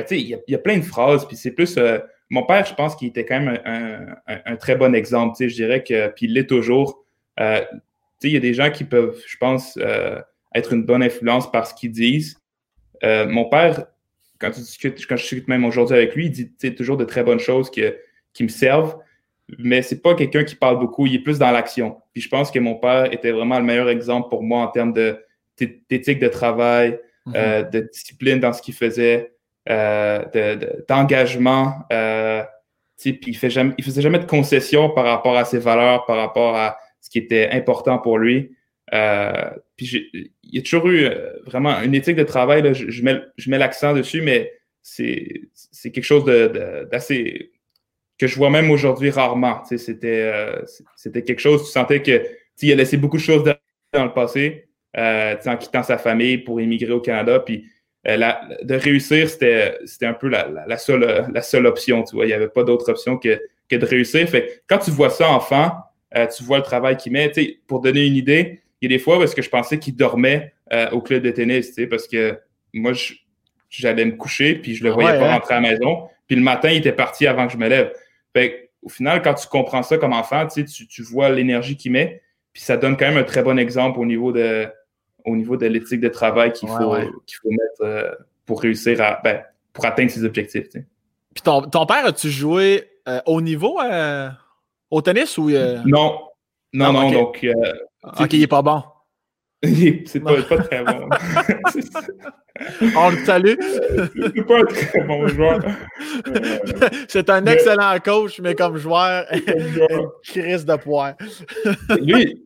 [0.03, 1.77] ben, il y, a plein de phrases, puis c'est plus.
[1.77, 3.59] Euh, mon père, je pense qu'il était quand même
[4.25, 7.03] un, très bon exemple, je dirais que, puis il l'est toujours.
[7.37, 7.67] sais,
[8.21, 9.79] il y a des gens qui peuvent, je pense,
[10.53, 12.39] être une bonne influence par ce qu'ils disent.
[13.01, 13.87] mon père,
[14.37, 17.23] quand, tu discutes, quand je discute même aujourd'hui avec lui, il dit toujours de très
[17.23, 18.95] bonnes choses qui me servent
[19.57, 22.01] mais c'est pas quelqu'un qui parle beaucoup, il est plus dans l'action.
[22.13, 24.93] Puis je pense que mon père était vraiment le meilleur exemple pour moi en termes
[24.93, 27.33] d'éthique de, travail, mhm.
[27.35, 29.33] euh, de discipline dans ce qu'il faisait,
[29.69, 30.55] euh,
[30.87, 31.73] d'engagement.
[31.91, 32.43] Euh,
[32.97, 36.17] puis il, fait jamais, il faisait jamais de concessions par rapport à ses valeurs, par
[36.17, 38.51] rapport à ce qui était important pour lui.
[39.77, 41.07] puis il y a toujours eu
[41.45, 44.51] vraiment une éthique de travail, là, je, mets, je mets l'accent dessus, mais
[44.81, 47.51] c'est quelque chose d'assez
[48.19, 49.63] que je vois même aujourd'hui rarement.
[49.65, 50.61] C'était, euh,
[51.13, 52.23] quelque chose, tu sentais que
[52.61, 53.43] il a laissé beaucoup de choses
[53.93, 57.39] dans le passé, euh, en quittant sa famille pour immigrer au Canada.
[57.39, 57.65] Puis
[58.07, 58.31] euh,
[58.63, 62.03] de réussir, c'était, c'était un peu la, la, seule, la seule option.
[62.03, 62.25] Tu vois.
[62.25, 64.27] Il n'y avait pas d'autre option que, que de réussir.
[64.27, 65.73] Fait quand tu vois ça enfant,
[66.35, 67.31] tu vois le travail qu'il met.
[67.67, 70.53] Pour donner une idée, il y a des fois parce que je pensais qu'il dormait
[70.91, 72.39] au club de tennis, parce que
[72.73, 72.93] moi,
[73.69, 75.33] j'allais me coucher, puis je le voyais pas hein?
[75.33, 76.07] rentrer à la maison.
[76.27, 77.91] Puis le matin, il était parti avant que je me lève.
[78.33, 82.21] Fait au final, quand tu comprends ça comme enfant, tu, tu vois l'énergie qu'il met,
[82.53, 84.67] puis ça donne quand même un très bon exemple au niveau de,
[85.25, 88.11] au niveau de l'éthique de travail qu'il faut, faut mettre euh,
[88.45, 89.41] pour réussir à, ben,
[89.73, 90.67] pour atteindre ses objectifs.
[90.71, 94.29] Puis ton, ton, père, as-tu joué euh, au niveau euh,
[94.89, 95.49] au tennis ou.
[95.49, 96.19] Non.
[96.71, 97.45] Non, non, donc.
[98.03, 98.83] ok, il est pas bon.
[99.63, 101.09] c'est pas, pas, très bon.
[102.95, 103.55] On le salue.
[104.15, 105.59] c'est pas un très bon joueur.
[107.07, 111.15] c'est un excellent coach, mais comme joueur, une crise de poire.
[112.01, 112.45] Lui,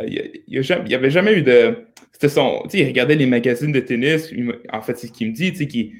[0.00, 1.86] il n'y avait jamais eu de.
[2.12, 2.64] C'était son.
[2.72, 4.32] Il regardait les magazines de tennis.
[4.72, 5.92] En fait, c'est ce qu'il me dit, qu'il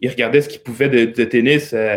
[0.00, 1.72] il regardait ce qu'il pouvait de, de tennis.
[1.72, 1.96] Euh,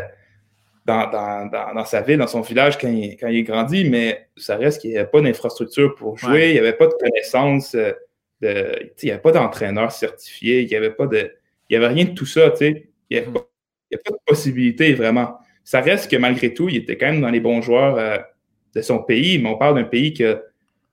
[0.90, 4.92] dans, sa ville, dans son village quand il, quand il grandit, mais ça reste qu'il
[4.92, 7.92] n'y avait pas d'infrastructure pour jouer, il n'y avait pas de connaissances, euh,
[8.42, 11.32] de, il n'y avait pas d'entraîneur certifié, il n'y avait pas de.
[11.70, 13.42] Il avait rien de tout ça, il n'y avait, pas
[13.92, 15.38] de possibilité vraiment.
[15.64, 18.18] Ça reste que malgré tout, il était quand même dans les bons joueurs euh,
[18.74, 20.14] de son pays, mais on parle d'un pays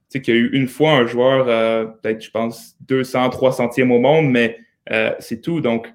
[0.08, 4.30] qui a eu une fois un joueur, euh, peut-être, je pense, 200, 300e au monde,
[4.30, 4.58] mais
[5.18, 5.60] c'est tout.
[5.60, 5.92] Donc,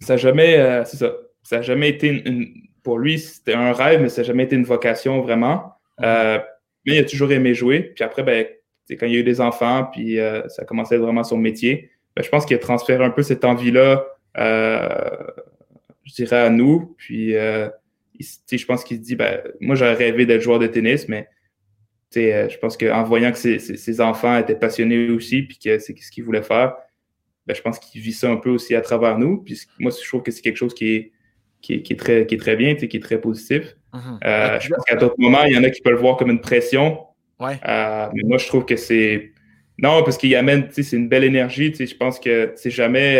[0.00, 2.48] ça n'a jamais, c'est ça, ça jamais été une,
[2.82, 5.74] pour lui, c'était un rêve, mais ça n'a jamais été une vocation vraiment.
[6.02, 6.38] Euh,
[6.86, 7.92] mais il a toujours aimé jouer.
[7.94, 8.46] Puis après, ben,
[8.90, 12.22] quand il y a eu des enfants, puis euh, ça être vraiment son métier, ben,
[12.22, 14.06] je pense qu'il a transféré un peu cette envie-là
[16.04, 16.94] je dirais, à nous.
[16.96, 21.28] Puis, je pense qu'il se dit, ben, moi, j'aurais rêvé d'être joueur de tennis, mais
[22.14, 26.24] je pense qu'en voyant que ses, enfants étaient passionnés aussi, puis que c'est ce qu'ils
[26.24, 26.74] voulaient faire,
[27.46, 29.42] ben, je pense qu'il vit ça un peu aussi à travers nous.
[29.42, 31.12] Puis moi, je trouve que c'est quelque chose qui est,
[31.62, 33.74] qui est, très, qui est très bien, qui est très positif.
[33.92, 34.18] Mm-hmm.
[34.24, 36.30] Euh, je pense qu'à d'autres moments, il y en a qui peuvent le voir comme
[36.30, 36.98] une pression.
[37.40, 37.58] Ouais.
[37.66, 39.32] Euh, mais moi, je trouve que c'est.
[39.78, 41.72] Non, parce qu'il amène, c'est une belle énergie.
[41.74, 43.18] Je pense que c'est jamais.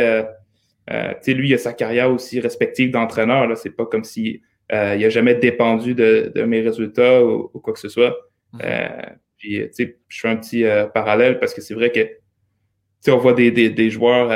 [0.91, 3.57] Euh, lui, il a sa carrière aussi respective d'entraîneur.
[3.57, 7.89] C'est pas comme si il n'a jamais dépendu de, mes résultats ou, quoi que ce
[7.89, 8.15] soit.
[8.55, 9.17] Mm-hmm.
[9.37, 9.71] puis,
[10.09, 14.31] je fais un petit parallèle parce que c'est vrai que on voit des, des joueurs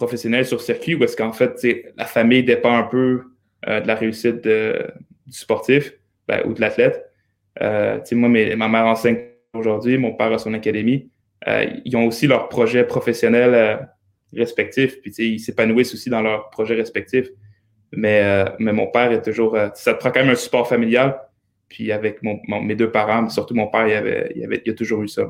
[0.00, 1.60] professionnel sur circuit où est-ce qu'en fait,
[1.96, 3.22] la famille dépend un peu
[3.68, 4.72] euh, de la réussite du
[5.30, 5.92] sportif
[6.26, 7.04] ben, ou de l'athlète.
[7.60, 9.18] Euh, moi, ma mère enseigne
[9.52, 11.10] aujourd'hui, mon père a son académie.
[11.48, 13.88] Euh, ils ont aussi leurs projets professionnels
[14.32, 17.28] respectifs, puis ils s'épanouissent aussi dans leurs projets respectifs.
[17.92, 19.58] Mais, mais mon père est toujours.
[19.74, 21.20] ça te prend quand même un support familial.
[21.70, 24.74] Puis avec mes deux parents, mais surtout mon père, il, avait, il, avait, il a
[24.74, 25.22] toujours eu ça.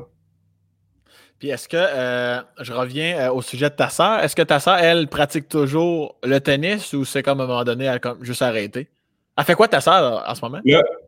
[1.39, 4.59] Puis est-ce que, euh, je reviens euh, au sujet de ta sœur, est-ce que ta
[4.59, 8.15] sœur, elle, pratique toujours le tennis ou c'est comme à un moment donné, elle a
[8.21, 8.89] juste arrêté?
[9.37, 10.59] Elle fait quoi ta sœur en ce moment?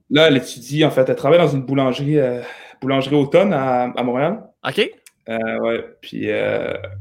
[0.09, 2.41] Là, elle étudie, en fait, elle travaille dans une boulangerie, euh,
[2.81, 4.43] boulangerie automne à, Montréal.
[4.67, 4.91] OK.
[5.27, 6.29] ouais, puis,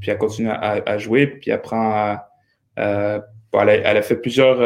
[0.00, 2.18] puis elle continue à, jouer, puis elle prend.
[2.76, 4.62] elle, a, fait plusieurs.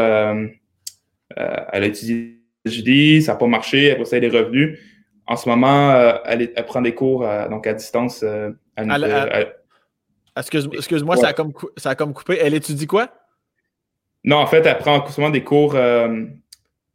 [1.36, 2.35] elle a étudié
[2.66, 4.78] jeudi, ça n'a pas marché, elle ça des revenus
[5.26, 8.22] en ce moment, euh, elle, prend des cours euh, donc à distance.
[8.22, 8.52] Euh,
[10.36, 12.38] excuse-moi, ça, a comme, ça a comme coupé.
[12.40, 13.08] Elle étudie quoi?
[14.24, 15.76] Non, en fait, elle prend souvent des cours.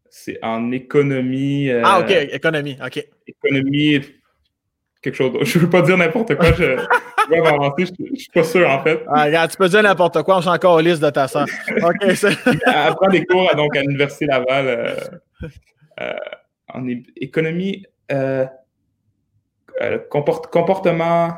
[0.09, 1.69] c'est en économie.
[1.83, 3.05] ah, OK, économie, OK.
[3.27, 3.99] Économie,
[5.01, 5.45] quelque chose d'autre.
[5.45, 6.53] Je ne veux pas dire n'importe quoi.
[6.53, 9.03] Je, vais je ne suis pas sûr, en fait.
[9.07, 11.45] Ah, regarde, tu peux dire n'importe quoi, on s'est encore au liste de ta soeur.
[11.83, 15.21] OK, Elle prend des cours donc, à l'Université Laval
[16.73, 18.45] en économie euh,
[19.81, 21.33] euh comportement.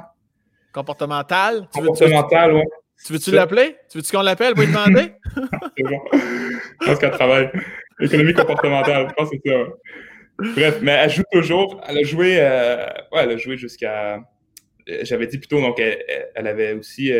[0.73, 1.67] Comportemental?
[1.73, 2.61] Comportemental, oui.
[3.05, 3.75] Tu veux-tu l'appeler?
[3.89, 4.53] Tu veux-tu qu'on l'appelle?
[4.53, 5.13] Pour lui demander?
[5.77, 5.99] c'est bon.
[6.13, 7.51] Je pense qu'elle travaille.
[7.99, 10.53] Économie comportementale, je pense que c'est ça.
[10.55, 11.81] Bref, mais elle joue toujours.
[11.87, 14.15] Elle a joué, euh, ouais, elle a joué jusqu'à.
[14.15, 17.11] Euh, j'avais dit plutôt, donc elle, elle avait aussi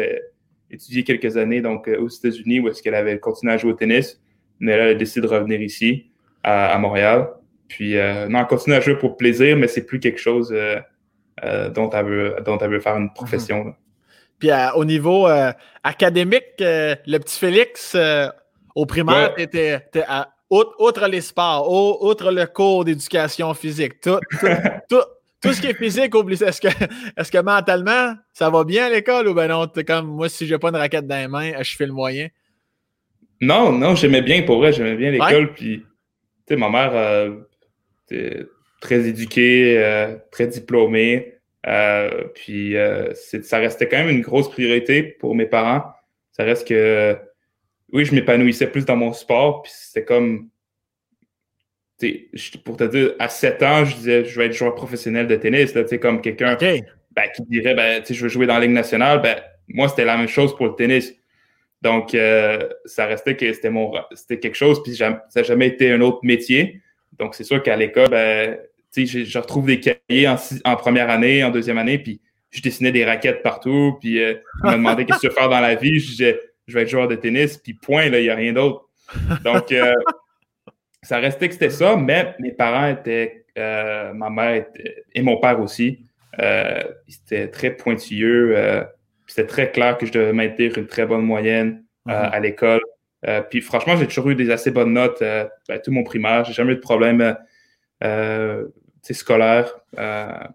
[0.71, 4.19] étudié quelques années donc, aux États-Unis où est-ce qu'elle avait continué à jouer au tennis.
[4.59, 6.12] Mais là, elle a décidé de revenir ici,
[6.43, 7.29] à Montréal.
[7.73, 10.79] Puis, euh, non, elle continue à jouer pour plaisir, mais c'est plus quelque chose euh,
[11.43, 13.65] euh, dont, elle veut, dont elle veut faire une profession.
[13.65, 13.73] Mhm.
[14.37, 15.27] Puis, au niveau
[15.83, 17.97] académique, le petit Félix,
[18.75, 19.79] au primaire, tu étais,
[20.51, 21.71] outre, les sports,
[22.03, 24.19] outre le cours d'éducation physique, tout,
[24.89, 25.01] tout,
[25.53, 29.33] ce qui est physique, est-ce que, est que mentalement, ça va bien à l'école ou
[29.33, 31.85] ben non, es comme moi, si j'ai pas une raquette dans les mains, je fais
[31.85, 32.27] le moyen?
[33.39, 35.53] Non, non, j'aimais bien pour vrai, j'aimais bien l'école.
[35.53, 35.85] Puis,
[36.53, 36.93] sais, ma mère,
[38.83, 41.35] très éduqué, euh, très diplômé.
[41.65, 45.83] Euh, puis euh, ça restait quand même une grosse priorité pour mes parents.
[46.33, 47.17] Ça reste que
[47.93, 49.63] oui, je m'épanouissais plus dans mon sport.
[49.63, 50.49] Puis c'était comme
[52.65, 55.73] pour te dire, à 7 ans, je disais je vais être joueur professionnel de tennis.
[55.73, 59.37] Là, comme quelqu'un ben, qui dirait ben, je veux jouer dans la Ligue nationale, ben,
[59.69, 61.13] moi, c'était la même chose pour le tennis.
[61.83, 62.17] Donc,
[62.85, 66.19] ça restait que c'était mon c'était quelque chose, puis ça n'a jamais été un autre
[66.23, 66.81] métier.
[67.19, 68.57] Donc, c'est sûr qu'à l'école, ben,
[68.95, 73.41] je, retrouve des cahiers en, première année, en deuxième année, puis je dessinais des raquettes
[73.41, 75.99] partout, puis euh, on me demandait qu'est-ce que tu veux faire dans la vie.
[75.99, 78.89] Je disais, je vais être joueur de tennis, puis point, il n'y a rien d'autre.
[79.43, 79.93] Donc, euh,
[81.01, 84.65] ça restait que c'était ça, mais mes parents étaient, euh, ma mère
[85.13, 86.05] et mon père aussi,
[86.39, 88.85] ils étaient très pointilleux.
[89.33, 92.29] C'était très clair que je devais maintenir une très bonne moyenne mm-hmm.
[92.31, 92.81] à l'école.
[93.27, 96.45] Euh, puis franchement, j'ai toujours eu des assez bonnes notes euh, ben, tout mon primaire.
[96.45, 97.35] J'ai jamais eu de problème
[98.03, 98.67] euh,
[99.01, 99.73] scolaire.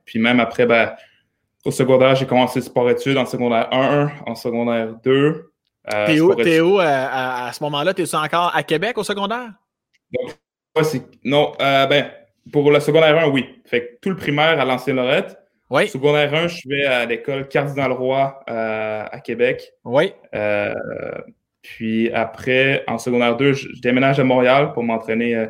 [0.05, 0.95] puis même après, ben,
[1.65, 5.51] au secondaire, j'ai commencé sport-études en secondaire 1, en secondaire 2.
[6.07, 7.95] T'es où, es où à, ce moment-là?
[7.95, 9.51] T'es-tu encore à Québec au secondaire?
[11.25, 12.13] non, ben,
[12.53, 13.61] pour le secondaire 1, oui.
[13.65, 15.37] Fait tout le primaire à l'ancienne Lorette.
[15.71, 15.89] Oui.
[15.89, 19.73] Secondaire 1, je vais à l'école Cardinal-Roi à Québec.
[19.85, 20.13] Oui.
[21.63, 25.47] Puis après, en secondaire 2, je, déménage à Montréal pour m'entraîner euh,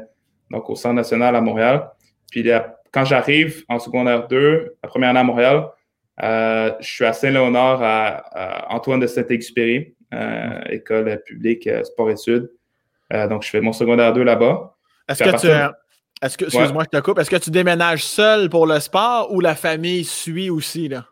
[0.51, 1.91] donc au Centre national à Montréal.
[2.31, 2.49] Puis
[2.93, 5.69] quand j'arrive en secondaire 2, la première année à Montréal,
[6.23, 12.51] euh, je suis à Saint-Léonard à, Antoine de Saint-Exupéry, euh, école publique sport-études.
[13.11, 14.75] donc, je fais mon secondaire 2 là-bas.
[15.09, 15.49] Est-ce que tu.
[16.23, 17.19] Est-ce que, excuse-moi, je te coupe.
[17.19, 21.05] Est-ce que tu déménages seul pour le sport ou la famille suit aussi, là?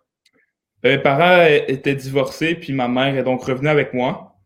[0.83, 4.37] Ben, mes parents étaient divorcés, puis ma mère est donc revenue avec moi.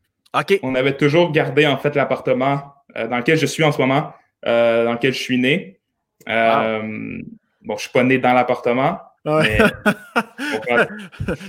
[0.62, 4.12] On avait toujours gardé en fait l'appartement dans lequel je suis en ce moment,
[4.44, 5.80] dans lequel je suis né.
[6.26, 8.98] Bon, je suis pas né dans l'appartement.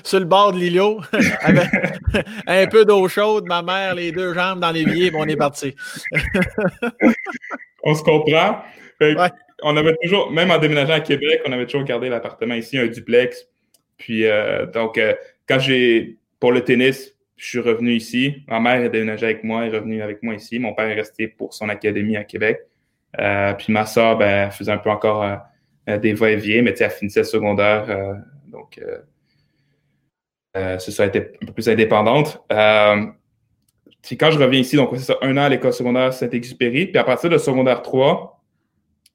[0.03, 0.99] Sur le bord de l'îlot,
[1.41, 1.69] avec
[2.45, 5.73] un peu d'eau chaude, ma mère, les deux jambes dans l'évier, on est parti.
[7.83, 8.61] on se comprend.
[9.63, 12.87] On avait toujours, même en déménageant à Québec, on avait toujours gardé l'appartement ici, un
[12.87, 13.47] duplex.
[13.97, 15.13] Puis, euh, donc, euh,
[15.47, 18.43] quand j'ai, pour le tennis, je suis revenu ici.
[18.47, 20.57] Ma mère est déménagée avec moi, est revenue avec moi ici.
[20.57, 22.61] Mon père est resté pour son académie à Québec.
[23.19, 25.39] Euh, puis ma soeur, ben, faisait un peu encore
[25.87, 27.85] des va-et-vient, mais elle finissait le secondaire.
[28.47, 28.79] Donc,
[30.53, 32.43] c'est ça, a été un peu plus indépendante.
[34.01, 36.87] Puis quand je reviens ici, donc c'est ça, un an à l'école secondaire Saint-Exupéry.
[36.87, 38.41] Puis à partir de secondaire 3,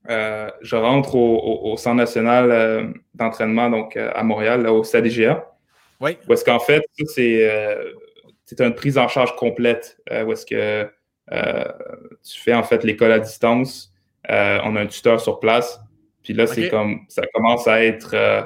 [0.09, 5.53] je rentre au, Centre national d'entraînement donc à Montréal, là, au SADGA.
[6.01, 6.17] Oui.
[6.29, 9.99] Où est-ce qu'en fait, c'est une prise en charge complète.
[10.09, 10.89] où est-ce que
[11.33, 13.93] tu fais en fait l'école à distance.
[14.29, 15.81] on a un tuteur sur place.
[16.27, 18.43] Puis là, c'est comme, ça commence à être, euh,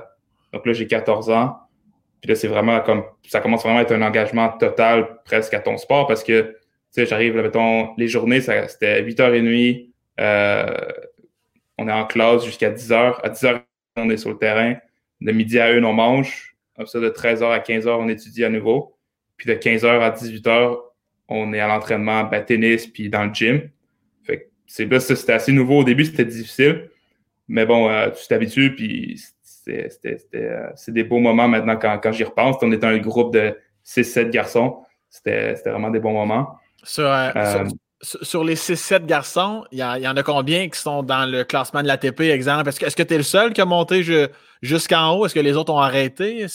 [0.53, 1.57] donc là, j'ai 14 ans.
[2.21, 5.61] Puis là, c'est vraiment comme, ça commence vraiment à être un engagement total presque à
[5.61, 6.57] ton sport parce que, tu
[6.93, 10.67] sais, j'arrive, là, mettons, les journées, c'était 8h30, euh,
[11.79, 13.21] on est en classe jusqu'à 10h.
[13.23, 13.63] À 10h,
[13.97, 14.77] on est sur le terrain.
[15.21, 16.57] De midi à 1, on mange.
[16.77, 18.97] Comme ça, de 13h à 15h, on étudie à nouveau.
[19.37, 20.77] Puis de 15h à 18h,
[21.29, 23.71] on est à l'entraînement, ben, tennis, puis dans le gym.
[24.25, 25.79] Fait que c'est là, c'était assez nouveau.
[25.79, 26.91] Au début, c'était difficile.
[27.49, 29.21] Mais bon, euh, tu t'habitues, puis
[29.65, 32.57] c'est des beaux moments maintenant quand, quand j'y repense.
[32.63, 34.79] On était un groupe de 6-7 garçons.
[35.09, 36.57] C'était vraiment des bons moments.
[36.83, 37.65] Sur, euh,
[38.01, 41.89] sur, les 6-7 garçons, il y, en a combien qui sont dans le classement de
[41.89, 42.69] l'ATP, exemple?
[42.69, 44.03] Est-ce que tu es le seul qui a monté
[44.63, 45.27] jusqu'en haut?
[45.27, 46.47] Est-ce que les autres ont arrêté?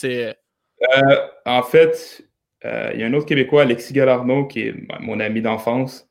[1.45, 2.25] en fait,
[2.63, 6.07] il y a un autre Québécois, Alexis Galarno, qui est mon ami d'enfance,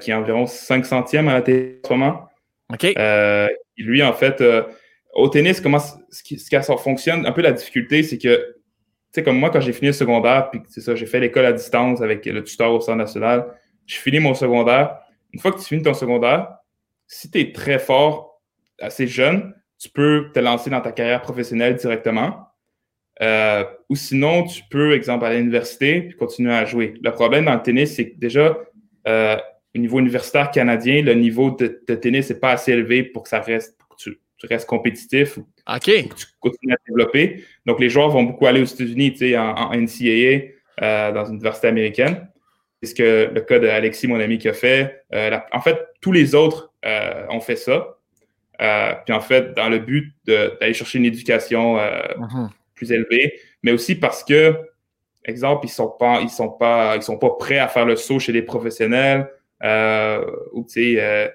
[0.00, 2.28] qui est environ 5 centièmes à la télé en ce moment.
[2.72, 2.94] OK
[3.80, 4.62] lui, en fait, euh,
[5.14, 8.54] au tennis, comment ce qui, ça fonctionne, un peu la difficulté, c'est que, tu
[9.12, 11.52] sais, comme moi, quand j'ai fini le secondaire, puis c'est ça, j'ai fait l'école à
[11.52, 13.46] distance avec le tuteur au centre national,
[13.86, 14.98] j'ai fini mon secondaire.
[15.32, 16.48] Une fois que tu finis ton secondaire,
[17.06, 18.40] si tu es très fort,
[18.80, 22.46] assez jeune, tu peux te lancer dans ta carrière professionnelle directement.
[23.22, 26.94] Euh, ou sinon, tu peux, exemple, aller à l'université puis continuer à jouer.
[27.02, 28.56] Le problème dans le tennis, c'est que déjà,
[29.08, 29.36] euh,
[29.74, 33.40] au niveau universitaire canadien, le niveau de, tennis n'est pas assez élevé pour que ça
[33.40, 33.76] reste,
[34.40, 35.84] tu, restes compétitif, OK.
[35.84, 37.44] que tu continues à développer.
[37.66, 41.34] Donc, les joueurs vont beaucoup aller aux États-Unis, tu sais, en, NCAA, euh, dans une
[41.34, 42.28] université américaine.
[42.82, 45.04] C'est ce que le cas d'Alexis, mon ami, qui a fait.
[45.12, 47.98] Euh, en fait, tous les autres euh, ont fait ça.
[48.58, 52.48] puis en fait, dans le but d'aller chercher une éducation mm-hmm.
[52.74, 54.56] plus élevée, mais aussi parce que,
[55.24, 58.18] exemple, ils sont pas, ils sont pas, ils sont pas prêts à faire le saut
[58.18, 59.28] chez les professionnels.
[59.62, 61.28] Euh, ou euh,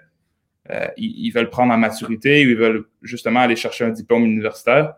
[0.72, 4.26] euh, ils, ils, veulent prendre en maturité ou ils veulent justement aller chercher un diplôme
[4.26, 4.96] universitaire.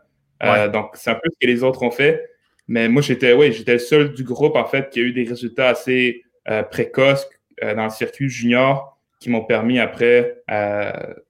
[0.72, 2.30] donc, c'est un peu ce que les autres ont fait.
[2.68, 5.24] Mais moi, j'étais ouais, j'étais le seul du groupe, en fait, qui a eu des
[5.24, 6.24] résultats assez
[6.72, 7.28] précoces
[7.62, 10.44] dans le circuit junior qui m'ont permis après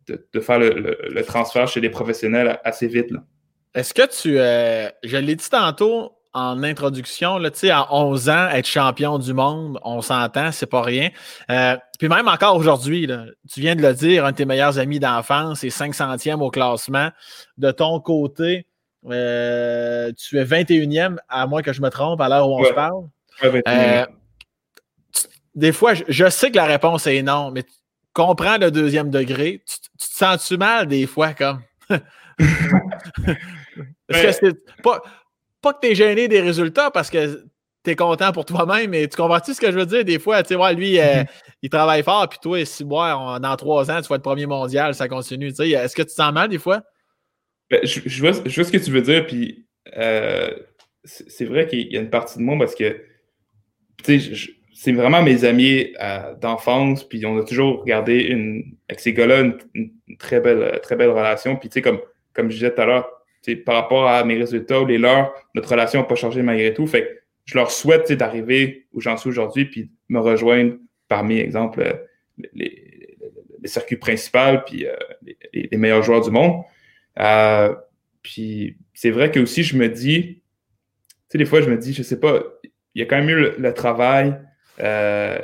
[0.07, 3.13] de, faire le, transfert chez les professionnels assez vite.
[3.73, 4.35] Est-ce que tu.
[5.07, 10.01] je l'ai dit tantôt, en introduction, là, à 11 ans, être champion du monde, on
[10.01, 11.09] s'entend, c'est pas rien.
[11.49, 13.09] Euh, puis même encore aujourd'hui,
[13.51, 17.09] tu viens de le dire, un de tes meilleurs amis d'enfance est 500e au classement.
[17.57, 18.67] De ton côté,
[19.09, 22.73] euh, tu es 21e, à moins que je me trompe, à l'heure où on se
[22.73, 23.07] parle.
[23.43, 24.05] Euh,
[25.55, 27.73] des fois, je, sais que la réponse est non, mais tu
[28.13, 29.63] comprends le deuxième degré.
[29.65, 31.61] Tu, te sens-tu mal des fois comme?
[34.09, 35.01] Que c'est pas
[35.61, 37.43] pas que tu es gêné des résultats parce que
[37.83, 40.03] tu es content pour toi-même, mais tu comprends-tu ce que je veux dire?
[40.03, 41.27] Des fois, tu sais, lui, euh, mm-hmm.
[41.61, 44.93] il travaille fort, puis toi, si moi, dans trois ans, tu vas être premier mondial,
[44.93, 45.47] ça continue.
[45.47, 46.81] Est-ce que tu te sens mal des fois?
[47.69, 49.67] Ben, je, vois, ce que tu veux dire, puis
[49.97, 50.49] euh,
[51.03, 53.01] c'est vrai qu'il y a une partie de moi parce que,
[54.03, 58.99] tu sais, c'est vraiment mes amis euh, d'enfance, puis on a toujours regardé une, avec
[58.99, 59.41] ces gars-là
[59.73, 61.55] une, très, belle, très belle relation.
[61.55, 61.99] Puis, tu sais, comme,
[62.33, 63.09] comme je disais tout à l'heure,
[63.65, 66.87] par rapport à mes résultats ou les leurs, notre relation n'a pas changé malgré tout.
[66.87, 70.75] Fait je leur souhaite d'arriver où j'en suis aujourd'hui puis me rejoindre
[71.07, 72.07] parmi, exemple,
[72.53, 72.83] les,
[73.65, 74.95] circuits principaux puis euh,
[75.53, 76.63] les, meilleurs joueurs du monde.
[77.19, 77.73] Euh,
[78.21, 81.93] puis c'est vrai que aussi, je me dis, tu sais, des fois, je me dis,
[81.93, 82.43] je sais pas,
[82.95, 84.39] il y a quand même eu le, travail
[84.79, 85.39] euh,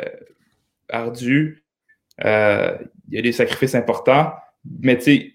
[0.89, 1.64] ardu,
[2.20, 2.26] il
[3.12, 4.34] y a des sacrifices importants,
[4.82, 5.32] mais tu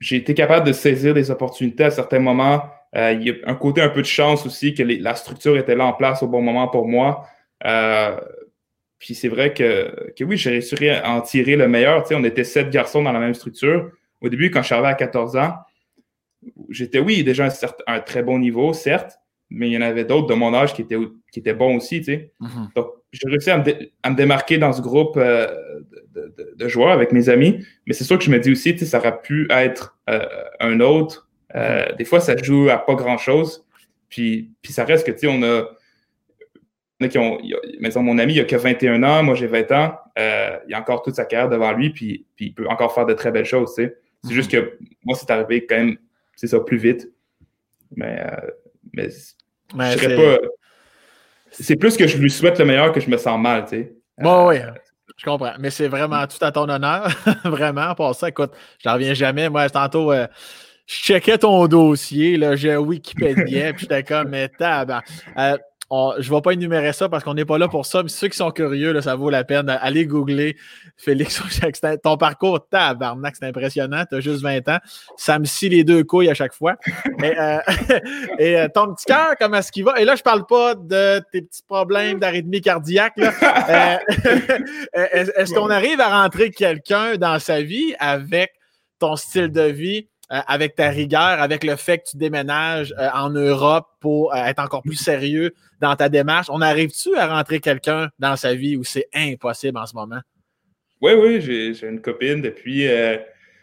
[0.00, 2.64] j'ai été capable de saisir des opportunités à certains moments.
[2.96, 5.74] Euh, il y a un côté un peu de chance aussi que la structure était
[5.74, 7.26] là en place au bon moment pour moi.
[7.64, 8.16] Euh,
[8.98, 12.04] puis c'est vrai que, que oui, j'ai réussi à en tirer le meilleur.
[12.10, 13.90] on était sept garçons dans la même structure.
[14.20, 15.54] Au début, quand je suis arrivé à 14 ans,
[16.70, 17.50] j'étais, oui, déjà un,
[17.86, 19.18] un, très bon niveau, certes,
[19.50, 20.98] mais il y en avait d'autres de mon âge qui étaient,
[21.32, 22.00] qui étaient bons aussi.
[22.00, 22.74] Mm-hmm.
[22.74, 25.46] Donc, j'ai réussi à me, démarquer dans ce groupe euh,
[26.14, 27.64] de, joueurs avec mes amis.
[27.86, 30.24] Mais c'est sûr que je me dis aussi, ça aurait pu être euh,
[30.60, 31.28] un autre.
[31.54, 31.96] Mm-hmm.
[31.96, 33.64] des fois, ça joue à pas grand-chose.
[34.08, 35.64] Puis, puis ça reste que, tu sais, on a
[37.08, 37.38] qui ont,
[38.02, 41.02] mon ami, il a que 21 ans, moi j'ai 20 ans, euh, il a encore
[41.02, 43.74] toute sa carrière devant lui, puis, puis il peut encore faire de très belles choses,
[43.74, 43.94] C'est
[44.28, 44.60] juste mhm.
[44.60, 45.96] que moi, c'est arrivé quand même,
[46.36, 47.10] c'est ça, plus vite.
[47.96, 48.50] Mais, euh,
[48.92, 50.38] mais, je serais pas.
[51.50, 53.94] C'est plus que je lui souhaite le meilleur que je me sens mal, tu sais.
[54.18, 54.56] Bon, oui,
[55.24, 55.54] je comprends.
[55.58, 57.08] Mais c'est vraiment tout à ton honneur.
[57.44, 58.52] vraiment, pour ça, écoute,
[58.82, 59.48] je n'en reviens jamais.
[59.48, 60.26] Moi, tantôt, euh,
[60.86, 65.02] je checkais ton dossier, là, j'ai Wikipédia, puis j'étais comme, mais tabac
[65.90, 68.28] je ne vais pas énumérer ça parce qu'on n'est pas là pour ça, mais ceux
[68.28, 69.66] qui sont curieux, ça vaut la peine.
[69.66, 70.56] d'aller googler
[70.96, 71.42] Félix
[72.02, 74.04] Ton parcours, tabarnak, c'est impressionnant.
[74.08, 74.78] Tu as juste 20 ans.
[75.16, 76.76] Ça me scie les deux couilles à chaque fois.
[77.22, 77.58] et, euh,
[78.40, 80.00] euh, ton petit cœur, comment est-ce qu'il va?
[80.00, 83.14] Et là, je ne parle pas de tes petits problèmes d'arythmie cardiaque.
[83.18, 83.96] Euh,
[84.92, 88.52] est-ce qu'on arrive à rentrer quelqu'un dans sa vie avec
[88.98, 90.08] ton style de vie?
[90.30, 94.96] Avec ta rigueur, avec le fait que tu déménages en Europe pour être encore plus
[94.96, 95.52] sérieux
[95.84, 99.86] dans ta démarche, on arrive-tu à rentrer quelqu'un dans sa vie où c'est impossible en
[99.86, 100.20] ce moment?
[101.02, 102.88] Oui, oui, j'ai une copine depuis,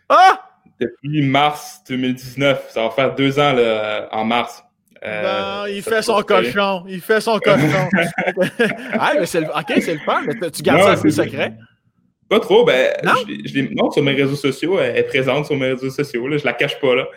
[0.09, 0.39] ah!
[0.80, 2.67] depuis mars 2019.
[2.69, 3.55] Ça va faire deux ans
[4.11, 4.63] en mars.
[5.03, 6.84] non, il fait son cochon.
[6.88, 7.89] Il fait son cochon.
[8.93, 9.47] ah, mais c'est le...
[9.47, 10.22] OK, c'est le fun.
[10.39, 11.53] Mais tu gardes ça ça secret?
[12.30, 12.63] Pas trop.
[12.63, 12.93] Ben,
[13.74, 13.89] non?
[13.89, 16.28] sur mes réseaux sociaux, elle est présente sur mes réseaux sociaux.
[16.28, 16.95] Là, je la cache pas.
[16.95, 17.07] Là.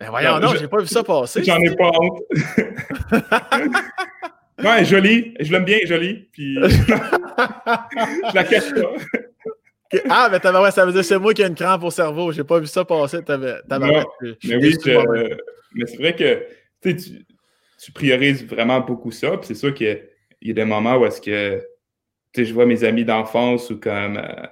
[0.00, 1.44] Ben voyons, non, j'ai pas vu ça passer.
[1.44, 2.20] J'en ai pas honte.
[4.62, 5.34] ouais, jolie.
[5.40, 6.28] Je l'aime bien, jolie.
[6.32, 8.92] Puis je la cache pas.
[10.08, 12.32] Ah, mais ouais, ça veut dire que c'est moi qui ai une crampe au cerveau.
[12.32, 13.22] J'ai pas vu ça passer.
[13.22, 14.76] T'avais, mais oui,
[15.74, 16.46] mais c'est vrai que
[16.82, 17.24] tu,
[17.82, 19.36] tu priorises vraiment beaucoup ça.
[19.36, 20.02] Puis c'est sûr qu'il
[20.42, 21.62] y a des moments où est-ce que
[22.36, 24.46] je vois mes amis d'enfance ou comme euh,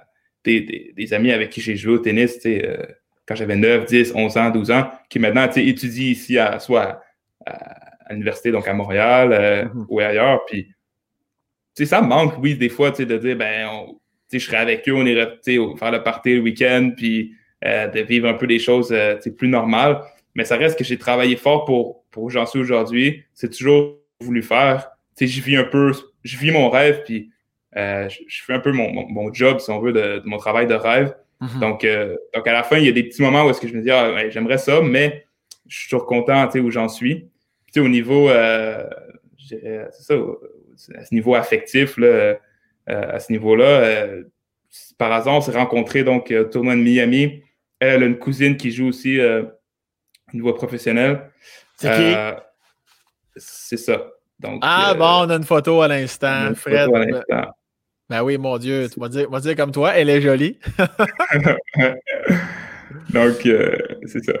[0.45, 2.77] des, amis avec qui j'ai joué au tennis, euh,
[3.25, 7.01] quand j'avais 9, 10, 11 ans, 12 ans, qui maintenant étudient ici, à, soit
[7.45, 9.85] à, l'université, donc à Montréal euh, mm-hmm.
[9.89, 10.45] ou ailleurs.
[10.45, 10.67] Puis,
[11.85, 13.69] ça me manque, oui, des fois, de dire, ben,
[14.31, 17.33] je serais avec eux, on irait faire le party le week-end, puis
[17.65, 18.95] euh, de vivre un peu des choses
[19.37, 20.01] plus normales.
[20.35, 23.23] Mais ça reste que j'ai travaillé fort pour, pour où j'en suis aujourd'hui.
[23.33, 24.89] C'est toujours voulu faire.
[25.19, 25.91] Je vis un peu,
[26.23, 27.29] je vis mon rêve, puis
[27.75, 31.15] euh, je, fais un peu mon, job, si on veut, de, mon travail de rêve.
[31.41, 31.59] Mhm.
[31.59, 33.67] donc, euh, donc, à la fin, il y a des petits moments où est-ce que
[33.67, 35.25] je me dis, ah, j'aimerais ça, mais
[35.67, 37.27] je suis toujours content où j'en suis.
[37.73, 38.87] Puis, au niveau, euh,
[39.37, 40.13] c'est ça,
[40.95, 42.35] à ce niveau affectif, là,
[42.87, 44.07] à ce niveau-là,
[44.97, 47.43] par hasard, on s'est rencontrés donc, au tournoi de Miami.
[47.79, 49.47] Elle a une cousine qui joue aussi au
[50.33, 51.31] niveau professionnel.
[51.77, 52.15] C'est qui?
[53.35, 54.05] C'est ça.
[54.39, 56.89] Donc, ah bon, on a une photo à l'instant, Fred.
[58.09, 60.59] Ben oui, mon Dieu, tu vas dire, dire comme toi, elle est jolie.
[63.09, 64.33] Donc, euh, c'est ça.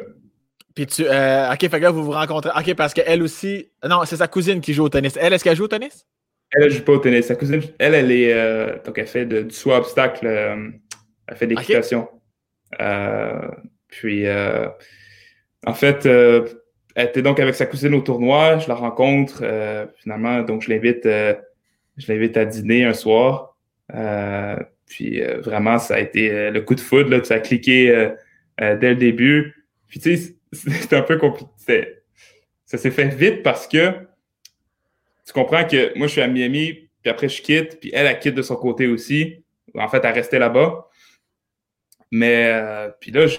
[0.75, 1.05] Puis tu.
[1.05, 2.49] Euh, ok, fait que vous vous rencontrez.
[2.57, 3.69] Ok, parce qu'elle aussi.
[3.87, 5.17] Non, c'est sa cousine qui joue au tennis.
[5.19, 6.05] Elle, est-ce qu'elle joue au tennis?
[6.51, 7.27] Elle, ne joue pas au tennis.
[7.27, 8.33] Sa cousine, elle, elle est.
[8.33, 10.25] Euh, donc, elle fait de, du saut obstacle.
[10.25, 12.07] elle fait d'équitation.
[13.87, 14.25] puis,
[15.65, 18.57] en fait, elle était donc avec sa cousine au tournoi.
[18.59, 19.43] Je la rencontre.
[19.97, 21.03] finalement, donc, je l'invite.
[21.05, 23.53] je l'invite à dîner un soir.
[23.93, 27.39] Euh, puis euh, vraiment, ça a été euh, le coup de foudre, là, ça a
[27.39, 28.09] cliqué
[28.59, 29.65] dès le début.
[29.87, 30.35] Puis tu sais,
[30.81, 31.99] c'est un peu compliqué.
[32.65, 33.91] Ça s'est fait vite parce que
[35.25, 38.19] tu comprends que moi, je suis à Miami, puis après, je quitte, puis elle, elle
[38.19, 39.43] quitte de son côté aussi.
[39.75, 40.89] En fait, elle restait là-bas.
[42.11, 42.53] Mais,
[42.99, 43.37] puis là, tu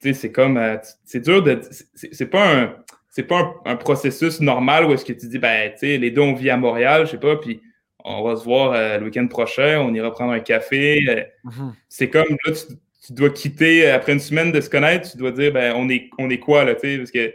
[0.00, 0.60] sais, c'est comme,
[1.04, 1.60] c'est dur de,
[1.94, 2.76] c'est pas un,
[3.14, 6.20] c'est pas un, processus normal où est-ce que tu dis, ben, tu sais, les deux,
[6.20, 7.62] on vit à Montréal, je sais pas, puis
[8.04, 10.98] on va se voir euh, le week-end prochain, on ira prendre un café.
[11.08, 11.74] Euh, mhm.
[11.88, 12.74] C'est comme là, tu,
[13.12, 16.30] dois quitter après une semaine de se connaître, tu dois dire ben on est on
[16.30, 17.34] est quoi là, tu sais, parce que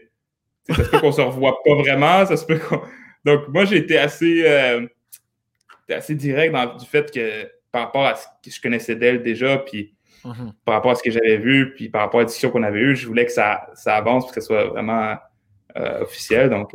[0.68, 2.60] ça se peut qu'on se revoit pas vraiment, ça se peut
[3.26, 4.88] Donc moi j'ai été assez euh,
[5.90, 9.60] assez direct dans du fait que par rapport à ce que je connaissais d'elle déjà,
[9.60, 9.94] puis
[10.26, 10.54] mhm.
[10.66, 12.80] par rapport à ce que j'avais vu, puis par rapport à la discussion qu'on avait
[12.80, 15.16] eue, je voulais que ça, ça avance pour que ce soit vraiment
[16.02, 16.50] officiel.
[16.50, 16.72] Donc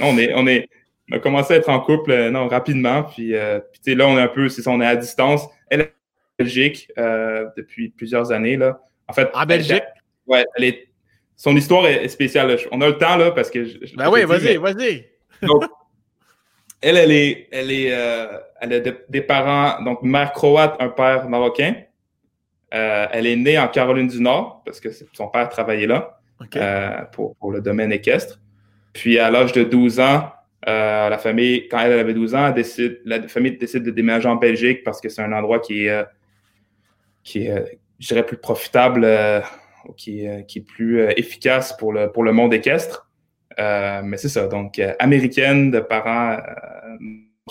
[0.00, 0.68] on est on est
[1.10, 3.02] on a commencé à être en couple euh, non, rapidement.
[3.02, 5.42] Puis, euh, puis là, on est un peu, c'est ça, on est à distance.
[5.68, 5.90] Elle
[6.40, 8.56] Belgique euh, depuis plusieurs années.
[8.56, 8.80] Là.
[9.08, 9.82] En fait, en Belgique?
[10.26, 10.88] ouais, elle est,
[11.36, 12.56] son histoire est, spéciale.
[12.72, 13.58] On a le temps là parce que.
[13.96, 15.06] ben oui, vas-y, vas-y.
[15.42, 15.64] Donc,
[16.80, 21.28] elle, elle est, elle est, euh, elle a des parents, donc mère croate, un père
[21.28, 21.74] marocain.
[22.72, 26.20] Euh, elle est née en Caroline du Nord parce que son père travaillait là
[27.12, 28.40] pour, pour, le domaine équestre.
[28.92, 30.30] Puis à l'âge de 12 ans,
[30.66, 34.84] la famille, quand elle avait 12 ans, décide, la famille décide de déménager en Belgique
[34.84, 36.04] parce que c'est un endroit qui est,
[37.22, 39.06] qui est, je dirais, plus profitable,
[39.96, 43.10] qui, est, qui est plus efficace pour le, pour le monde équestre.
[43.58, 46.36] Euh, mais c'est ça, donc euh, américaine de parents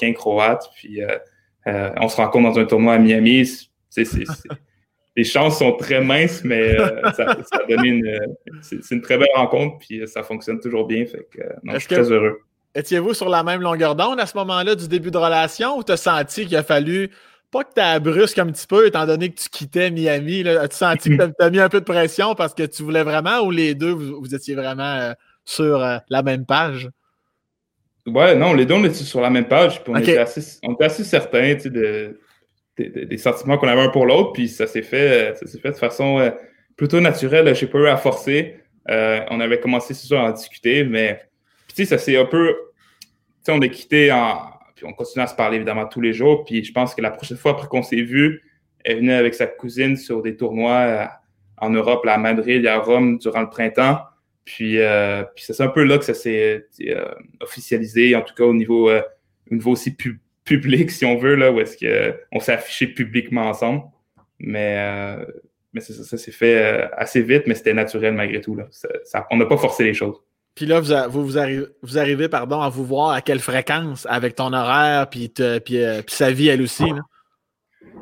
[0.01, 3.69] euh, croates, puis euh, on se rencontre dans un tournoi à Miami.
[5.15, 8.35] les chances sont très minces, mais ça, ça, a donné une.
[8.61, 11.05] c'est une très belle rencontre, puis ça fonctionne toujours bien.
[11.05, 12.39] Fait que, non, je suis très heureux.
[12.73, 15.91] Étiez-vous sur la même longueur d'onde à ce moment-là du début de relation ou tu
[15.91, 17.09] as senti qu'il a fallu
[17.51, 20.47] pas que tu as brusque un petit peu, étant donné que tu quittais Miami?
[20.47, 23.41] As-tu senti que tu as, mis un peu de pression parce que tu voulais vraiment
[23.41, 25.13] ou les deux, vous, étiez vraiment
[25.45, 26.89] sur euh, la même page?
[28.05, 29.83] Ouais, non, les deux, on était sur la même page.
[29.83, 32.19] Puis on, était assez, on, était assez, certains de,
[32.77, 34.33] des sentiments qu'on avait un pour l'autre.
[34.33, 36.31] Puis ça s'est fait, ça fait de façon euh,
[36.75, 37.53] plutôt naturelle.
[37.55, 38.59] Je n'ai pas eu à forcer.
[38.89, 40.83] Euh, on avait commencé, c'est sûr, à en discuter.
[40.83, 41.21] Mais
[41.67, 42.55] tu sais, ça s'est un peu.
[43.01, 43.07] Tu
[43.43, 44.41] sais, on est quitté en.
[44.79, 46.45] Puis on continue à se parler évidemment tous les jours.
[46.45, 48.41] Puis je pense que la prochaine fois après qu'on s'est vu,
[48.85, 51.09] elle venait avec sa cousine sur des tournois
[51.57, 53.99] en Europe, à Madrid à Rome durant le printemps.
[54.45, 57.11] Puis, euh, c'est un peu là que ça s'est euh,
[57.41, 59.01] officialisé, en tout cas au niveau, euh,
[59.51, 59.97] au niveau aussi
[60.45, 63.83] public, si on veut, là, où est-ce qu'on s'est affiché publiquement ensemble.
[64.39, 65.17] Mais,
[65.73, 68.55] mais ça, ça s'est fait assez vite, mais c'était naturel malgré tout.
[68.55, 68.69] Là.
[69.31, 70.15] on n'a pas forcé les choses.
[70.59, 74.35] Puis là, vous, vous, arrivez, vous arrivez pardon, à vous voir à quelle fréquence avec
[74.35, 75.31] ton horaire, puis,
[75.63, 76.83] puis, sa vie, elle aussi.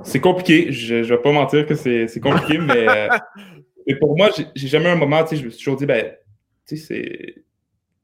[0.01, 0.71] C'est compliqué.
[0.71, 3.09] Je ne vais pas mentir que c'est compliqué, mais,
[3.85, 6.15] mais pour moi, j'ai jamais un moment, tu sais, je me suis toujours dit, ben,
[6.65, 7.35] c'est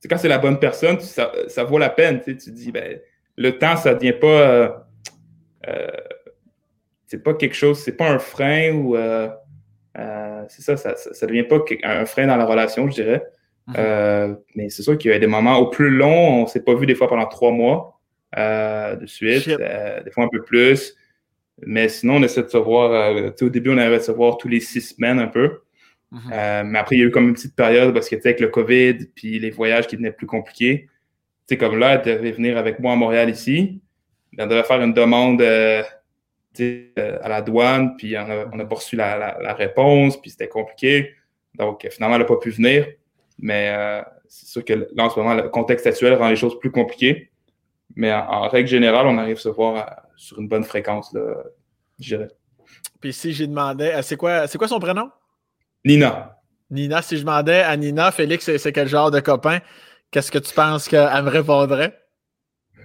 [0.08, 2.22] quand c'est la bonne personne, ça, ça, vaut la peine.
[2.22, 2.99] Tu dis, ben,
[3.36, 4.28] le temps, ça ne devient pas.
[4.28, 4.70] Euh,
[5.68, 5.88] euh,
[7.08, 8.95] c'est pas quelque chose, c'est pas un frein ou.
[8.95, 9.30] Euh,
[10.47, 13.24] c'est ça, ça ne devient pas un frein dans la relation, je dirais.
[13.68, 14.38] Mhm.
[14.55, 16.76] mais c'est sûr qu'il y a des moments au plus long, on ne s'est pas
[16.76, 17.99] vu des fois pendant trois mois
[18.36, 20.95] de suite, des fois un peu plus.
[21.61, 23.16] Mais sinon, on essaie de se voir.
[23.41, 25.61] au début, on avait de se voir tous les six semaines un peu.
[26.11, 26.32] Mhm.
[26.32, 28.47] Euh, mais après, il y a eu comme une petite période parce que, avec le
[28.47, 30.88] COVID, puis les voyages qui devenaient plus compliqués.
[31.47, 33.82] Tu sais, comme là, elle devait venir avec moi à Montréal ici.
[34.38, 35.84] Elle devait faire une demande euh,
[36.59, 40.47] euh, à la douane, puis on a, on a pas reçu la, réponse, puis c'était
[40.47, 41.14] compliqué.
[41.55, 42.88] Donc, finalement, elle n'a pas pu venir.
[43.39, 46.71] Mais c'est sûr que là, en ce moment, le contexte actuel rend les choses plus
[46.71, 47.29] compliquées.
[47.95, 51.21] Mais en, règle générale, on arrive à se voir sur une bonne fréquence, là,
[51.99, 52.29] je dirais.
[52.99, 55.09] Puis si j'ai demandé, c'est quoi, quoi son prénom?
[55.86, 56.39] Nina.
[56.69, 59.59] Nina, si je demandais à Nina, Félix, c'est quel genre de copain?
[60.09, 62.03] Qu'est-ce que tu penses qu'elle me répondrait?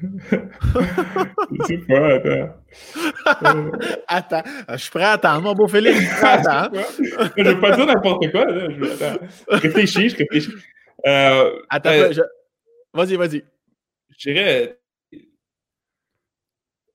[0.00, 3.70] Je sais pas, attends.
[4.08, 5.98] attends, je suis prêt à attendre, mon beau Félix.
[5.98, 6.70] Je attends.
[7.36, 8.44] je ne veux pas dire n'importe quoi.
[8.46, 8.68] Là.
[8.70, 9.26] Je, attends.
[9.48, 10.52] réfléchis, je réfléchis.
[11.06, 12.12] Euh, attends, euh,
[12.92, 13.44] vas-y, vas-y.
[14.10, 14.78] Je dirais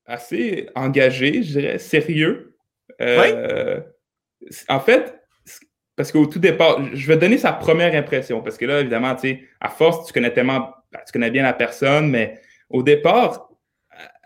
[0.06, 2.56] assez engagé, je dirais sérieux.
[3.01, 3.80] Euh,
[4.41, 4.49] oui?
[4.68, 5.24] En fait,
[5.95, 9.22] parce qu'au tout départ, je vais donner sa première impression, parce que là, évidemment, tu
[9.22, 12.41] sais, à force, tu connais tellement, ben, tu connais bien la personne, mais
[12.74, 13.50] au départ,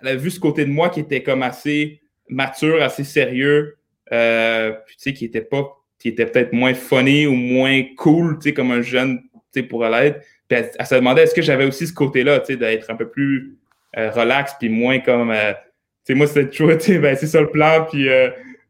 [0.01, 3.77] elle a vu ce côté de moi qui était comme assez mature, assez sérieux,
[4.11, 8.49] euh, tu sais, qui était pas, qui était peut-être moins funny ou moins cool, tu
[8.49, 9.21] sais, comme un jeune,
[9.53, 10.21] tu sais, pourrait l'être.
[10.47, 13.09] Puis elle, se demandait est-ce que j'avais aussi ce côté-là, tu sais, d'être un peu
[13.09, 13.57] plus
[13.97, 15.59] euh, relax, puis moins comme, euh, tu
[16.05, 18.07] sais, moi, c'était toujours, tu sais, ben, c'est ça le plan, puis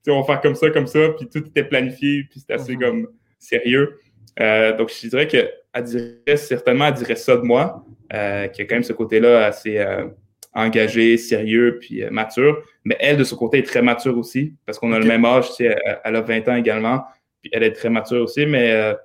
[0.08, 2.82] on va faire comme ça, comme ça, puis tout était planifié, puis c'était assez mhm.
[2.82, 3.08] comme
[3.38, 4.00] sérieux.
[4.40, 5.52] Euh, donc, je dirais qu'elle
[5.84, 7.84] dirait, certainement, elle dirait ça de moi,
[8.14, 10.08] euh, qui a quand même ce côté-là assez euh,
[10.54, 12.64] engagé, sérieux, puis mature.
[12.84, 15.50] Mais elle, de son côté, est très mature aussi, parce qu'on a le même âge,
[15.50, 17.04] tu sais, elle, a 20 ans également,
[17.42, 18.96] puis elle est très mature aussi, mais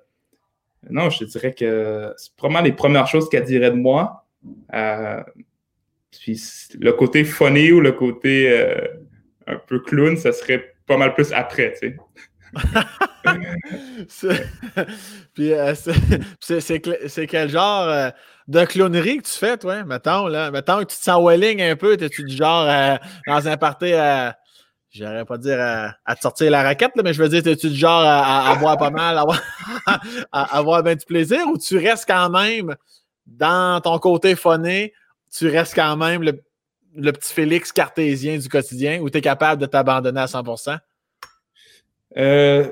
[0.89, 4.25] non, je dirais que c'est probablement les premières choses qu'elle dirait de moi.
[6.11, 6.41] puis
[6.81, 8.65] le côté funny ou le côté
[9.47, 11.97] un peu clown, ça serait pas mal plus après, tu sais.
[15.39, 15.75] Euh,
[16.41, 18.11] c'est quel genre euh,
[18.49, 19.85] de clownerie que tu fais, toi?
[19.85, 20.51] Mettons, là?
[20.51, 22.97] Mettons que tu te sens welling un peu, t'es-tu du genre euh,
[23.27, 24.37] dans un party à.
[24.91, 28.03] J'aurais pas dire à, te sortir la raquette, mais je veux dire, t'es-tu du genre
[28.03, 29.19] à, avoir pas mal,
[30.33, 32.75] à avoir, bien du plaisir ou tu restes quand même
[33.27, 34.93] dans ton côté phoné,
[35.35, 36.43] tu restes quand même le
[36.95, 40.43] le petit Félix cartésien du quotidien ou tu es capable de t'abandonner à 100
[42.17, 42.65] euh,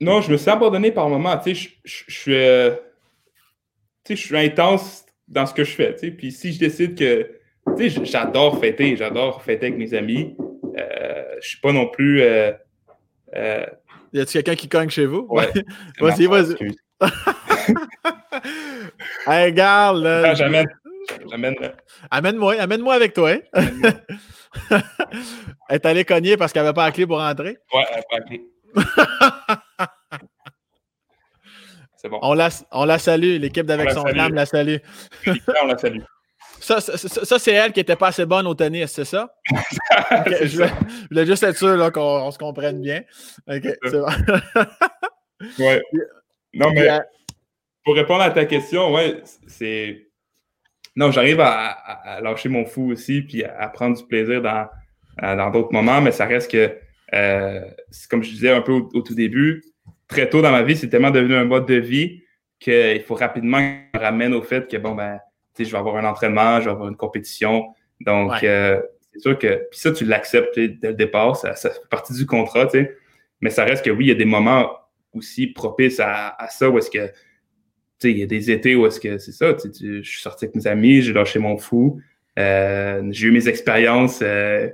[0.00, 1.36] Non, je me suis abandonné par moment.
[1.38, 2.74] Tu sais, je, suis, euh,
[4.08, 5.94] je suis intense dans ce que je fais.
[5.94, 7.38] Tu sais, puis si je décide que
[7.76, 10.36] tu sais, j'adore fêter, j'adore fêter avec mes amis.
[10.76, 12.22] Euh, je suis pas non plus.
[12.22, 12.52] Euh,
[13.34, 13.66] euh,
[14.12, 15.26] y a-tu quelqu'un qui cogne chez vous?
[15.28, 15.50] Ouais.
[16.00, 16.54] vas-y, vas-y.
[19.26, 20.34] hey, regarde, là.
[20.34, 20.66] j'amène.
[21.30, 21.54] J'amène.
[22.10, 23.30] Amène-moi, amène-moi avec toi.
[23.30, 23.40] Hein?
[25.68, 27.56] elle est allée cogner parce qu'elle n'avait pas la clé pour rentrer?
[27.72, 28.42] Ouais, elle n'avait pas la clé.
[31.96, 32.20] C'est bon.
[32.22, 34.76] On la, on la salue, l'équipe d'Avec son âme la salue.
[35.26, 36.00] on la salue.
[36.60, 39.32] Ça, ça, ça c'est elle qui n'était pas assez bonne au tennis, c'est ça?
[40.26, 40.64] je,
[41.08, 43.04] voulais, juste être sûr qu'on se comprenne bien.
[43.46, 44.08] OK, c'est bon.
[45.60, 45.80] ouais.
[46.54, 46.88] Non, mais
[47.84, 50.08] pour répondre à ta question, ouais, c'est.
[50.96, 54.68] Non, j'arrive à, lâcher mon fou aussi, puis à, prendre du plaisir dans
[55.22, 56.76] dans d'autres moments, mais ça reste que,
[57.12, 59.62] comme je disais un peu au, tout début,
[60.06, 62.22] très tôt dans ma vie, c'est tellement devenu un mode de vie
[62.58, 65.18] qu'il faut rapidement que je me ramène au fait que, bon, ben,
[65.54, 67.66] tu sais, je vais avoir un entraînement, je vais avoir une compétition.
[68.00, 68.80] Donc, euh,
[69.12, 72.26] c'est sûr que, puis ça, tu l'acceptes dès le départ, ça, ça, fait partie du
[72.26, 72.96] contrat, tu sais.
[73.40, 74.70] Mais ça reste que oui, il y a des moments
[75.12, 77.12] aussi propices à, ça où est-ce que, tu
[77.98, 80.20] sais, il y a des étés où est-ce que c'est ça, tu sais, je suis
[80.20, 82.00] sorti avec mes amis, j'ai lâché mon fou,
[82.38, 84.68] euh, j'ai eu mes expériences euh,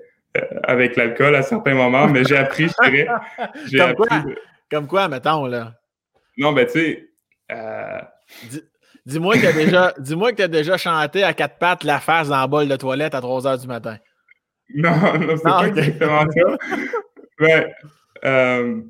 [0.62, 3.06] avec l'alcool à certains moments, mais j'ai appris, je dirais.
[3.70, 4.24] Comme, appris, quoi?
[4.70, 5.74] Comme quoi, mettons, là?
[6.36, 7.08] Non, ben, tu sais.
[9.06, 12.40] Dis-moi que tu as, déjà, dis as déjà chanté à quatre pattes la face dans
[12.40, 13.98] le bol de toilette à 3 h du matin.
[14.74, 16.56] Non, non, c'est pas exactement ça.
[17.38, 17.74] Mais,
[18.24, 18.80] euh,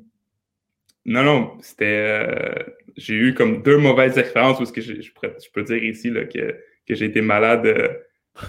[1.05, 1.85] non, non, c'était.
[1.85, 2.63] Euh,
[2.95, 5.11] j'ai eu comme deux mauvaises expériences parce que je, je,
[5.53, 6.55] peux dire ici là, que,
[6.87, 7.89] que j'ai été malade euh,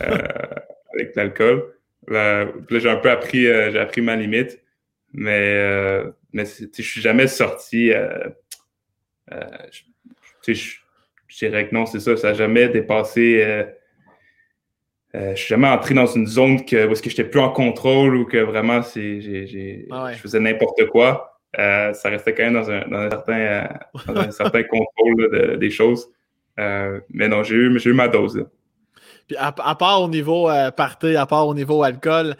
[0.94, 1.64] avec l'alcool.
[2.08, 4.62] Là, j'ai un peu appris, j'ai appris ma limite.
[5.12, 6.02] Mais,
[6.32, 7.92] mais je suis jamais sorti.
[10.46, 10.76] je,
[11.36, 12.16] je dirais que non, c'est ça.
[12.16, 13.42] Ça n'a jamais dépassé.
[13.44, 13.64] Euh,
[15.14, 17.50] euh, je suis jamais entré dans une zone que, où est-ce que j'étais plus en
[17.50, 19.20] contrôle ou que vraiment c'est,
[19.90, 21.40] ah je faisais n'importe quoi.
[21.58, 23.68] Euh, ça restait quand même dans un, dans un certain,
[24.06, 26.10] dans un certain contrôle des choses.
[26.56, 28.46] mais non, j'ai eu, eu ma dose.
[29.26, 32.36] Puis à, part au niveau party, à part au niveau alcool,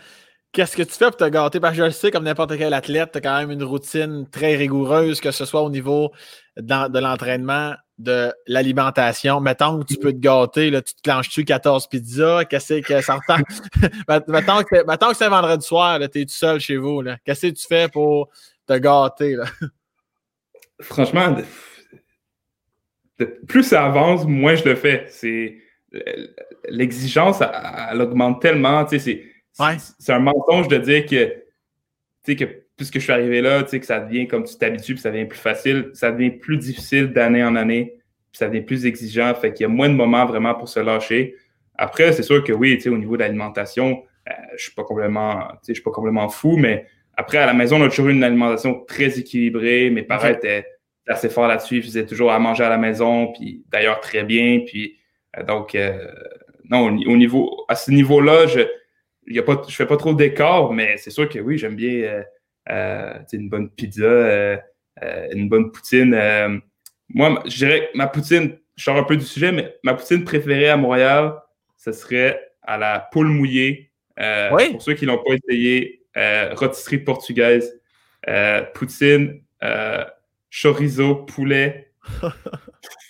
[0.56, 1.60] Qu'est-ce que tu fais pour te gâter?
[1.60, 4.26] Parce que je le sais, comme n'importe quel athlète, tu as quand même une routine
[4.30, 6.12] très rigoureuse, que ce soit au niveau
[6.56, 9.38] de l'entraînement, de l'alimentation.
[9.38, 12.46] Mettons que tu peux te gâter, là, tu te clenches-tu 14 pizzas?
[12.46, 13.42] Qu'est-ce que ça entend?
[14.28, 17.02] mettons, que c'est vendredi soir, tu es tout seul chez vous.
[17.26, 18.30] Qu'est-ce que tu fais pour
[18.66, 19.36] te gâter?
[19.36, 19.44] Là?
[20.80, 21.36] Franchement,
[23.46, 25.04] plus ça avance, moins je le fais.
[25.10, 25.58] C'est
[26.68, 27.42] l'exigence,
[27.90, 28.86] elle, augmente tellement.
[28.88, 29.24] C'est
[29.98, 32.44] c'est un mensonge de dire que, que
[32.76, 35.38] puisque je suis arrivé là, que ça devient comme tu t'habitues, puis ça devient plus
[35.38, 37.94] facile, ça devient plus difficile d'année en année,
[38.30, 39.34] puis ça devient plus exigeant.
[39.34, 41.34] Fait qu'il y a moins de moments vraiment pour se lâcher.
[41.76, 45.72] Après, c'est sûr que oui, au niveau de l'alimentation, euh, je suis pas complètement, je
[45.72, 46.86] suis pas complètement fou, mais
[47.16, 49.88] après, à la maison, on a toujours eu une alimentation très équilibrée.
[49.90, 50.66] Mes parents étaient
[51.08, 51.76] assez forts là-dessus.
[51.76, 54.60] Ils faisaient toujours à manger à la maison, puis d'ailleurs très bien.
[54.66, 54.95] Puis
[55.42, 56.06] donc, euh,
[56.70, 58.60] non, au, niveau, à ce niveau-là, je,
[59.26, 62.22] je fais pas trop d'écart, mais c'est sûr que oui, j'aime bien euh,
[62.70, 64.56] euh, une bonne pizza, euh,
[65.32, 66.10] une bonne poutine.
[67.08, 70.24] moi, je dirais que ma poutine, je sors un peu du sujet, mais ma poutine
[70.24, 71.34] préférée à Montréal,
[71.76, 73.92] ce serait à la poule mouillée.
[74.70, 76.02] Pour ceux qui l'ont pas essayé,
[76.52, 77.80] rôtisserie portugaise,
[78.74, 79.42] poutine,
[80.50, 81.92] chorizo, poulet.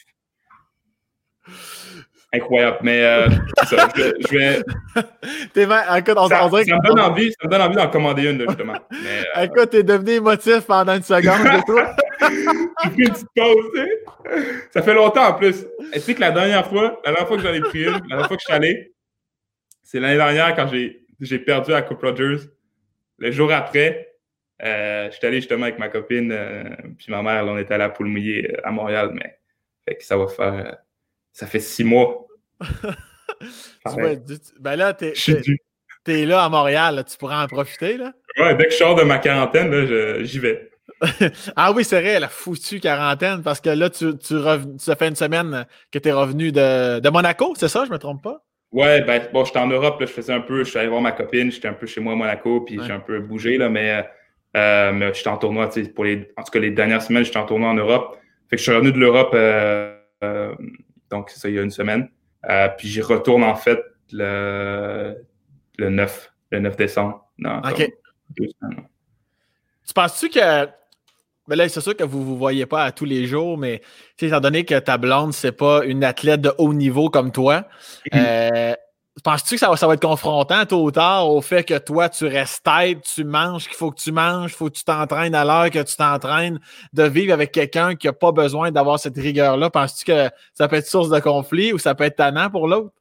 [2.32, 2.78] incroyable.
[2.82, 3.28] Mais euh,
[3.64, 4.62] ça, je, vais.
[5.98, 8.74] Écoute, on, ça, ça, me donne envie, ça me donne envie d'en commander une, justement.
[8.90, 11.96] Mais, euh, Écoute, t'es devenu émotif pendant une seconde, de toi.
[12.20, 14.66] J'ai pris une petite pause, tu sais.
[14.70, 15.66] Ça fait longtemps en plus.
[15.92, 18.00] Tu sais que la dernière fois, la dernière fois que j'en ai pris une, la
[18.00, 18.92] dernière fois que je suis allé,
[19.82, 22.48] c'est l'année dernière quand j'ai perdu à Coupe Rogers.
[23.18, 24.16] Le jour après,
[24.62, 26.64] euh, je suis allé justement avec ma copine, euh,
[26.96, 29.38] puis ma mère, on était à la poule mouillée à Montréal, mais
[29.86, 30.78] fait que ça va faire.
[31.36, 32.26] Ça fait six mois
[34.60, 35.12] ben là, t'es
[36.06, 37.98] es, là à Montréal, tu pourras en profiter.
[37.98, 38.12] Là.
[38.38, 40.70] Ouais, dès que je sors de ma quarantaine, j'y vais.
[41.56, 44.36] ah oui, c'est vrai, la foutue quarantaine, parce que là, tu, tu,
[44.78, 47.98] ça fait une semaine que tu es revenu de, de Monaco, c'est ça, je me
[47.98, 48.42] trompe pas?
[48.72, 51.02] Ouais, ben bon, j'étais en Europe, là, je faisais un peu, je suis allé voir
[51.02, 53.68] ma copine, j'étais un peu chez moi à Monaco, puis j'ai un peu bougé, là,
[53.68, 54.06] mais,
[54.56, 57.24] euh, mais j'étais en tournoi, tu sais, pour les, en tout cas les dernières semaines,
[57.24, 58.16] j'étais en tournoi en Europe.
[58.48, 60.54] Fait que je suis revenu de l'Europe, euh, euh,
[61.10, 62.08] donc c'est ça, il y a une semaine.
[62.48, 63.80] Euh, puis j'y retourne en fait
[64.12, 65.16] le,
[65.78, 67.26] le 9, le 9 décembre.
[67.44, 67.90] OK.
[68.36, 70.66] Tu penses-tu que.
[71.48, 73.56] Mais ben là, c'est sûr que vous ne vous voyez pas à tous les jours,
[73.56, 73.80] mais
[74.20, 77.68] étant donné que ta blonde, c'est pas une athlète de haut niveau comme toi,
[78.12, 78.74] euh,
[79.22, 82.64] penses-tu que ça va, être confrontant tôt ou tard au fait que toi, tu restes
[82.64, 85.82] tête, tu manges qu'il faut que tu manges, faut que tu t'entraînes à l'heure que
[85.82, 86.60] tu t'entraînes,
[86.92, 89.70] de vivre avec quelqu'un qui n'a pas besoin d'avoir cette rigueur-là?
[89.70, 92.92] Penses-tu que ça peut être source de conflit ou ça peut être tannant pour l'autre?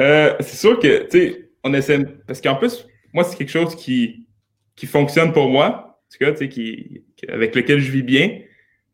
[0.00, 2.04] Euh, c'est sûr que, tu sais, on essaie.
[2.26, 4.26] Parce qu'en plus, moi, c'est quelque chose qui,
[4.76, 8.40] qui fonctionne pour moi, en tout cas, tu avec lequel je vis bien.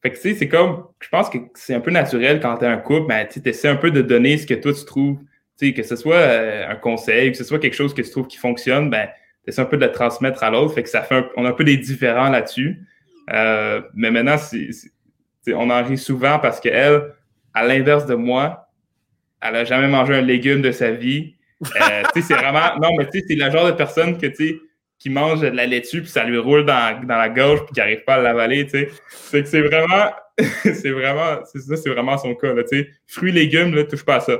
[0.03, 2.65] Fait que, tu sais, c'est comme, je pense que c'est un peu naturel quand tu
[2.65, 5.19] un couple, ben, tu essaies un peu de donner ce que toi tu trouves,
[5.75, 8.39] que ce soit euh, un conseil, que ce soit quelque chose que tu trouves qui
[8.39, 9.09] fonctionne, ben,
[9.47, 10.75] tu un peu de le transmettre à l'autre.
[10.75, 12.83] Fait que ça fait on a un peu des différents là-dessus.
[13.33, 14.37] Euh, mais maintenant,
[15.49, 17.15] on en rit souvent parce qu'elle,
[17.55, 18.69] à l'inverse de moi,
[19.43, 21.35] elle a jamais mangé un légume de sa vie.
[21.63, 24.61] Euh, c'est vraiment, non, mais tu sais, c'est le genre de personne que, tu
[24.99, 28.05] qui mange de la laitue, puis ça lui roule dans, la gorge, puis qui n'arrive
[28.05, 28.67] pas à l'avaler.
[28.69, 28.91] C'est
[29.47, 30.13] c'est vraiment,
[30.63, 32.63] c'est vraiment, c'est ça, c'est vraiment son cas, là.
[33.07, 34.39] Fruits, légumes, là, touche pas à ça.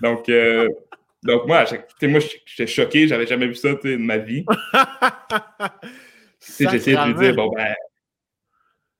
[0.00, 0.68] Donc, euh,
[1.22, 1.64] donc moi,
[2.02, 4.44] moi, j'étais choqué, j'avais jamais vu ça, de ma vie.
[6.40, 7.74] essayé de lui dire, bon, ben,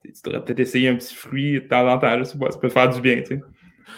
[0.03, 3.01] tu devrais peut-être essayer un petit fruit de temps en temps, ça peut faire du
[3.01, 3.41] bien, tu sais.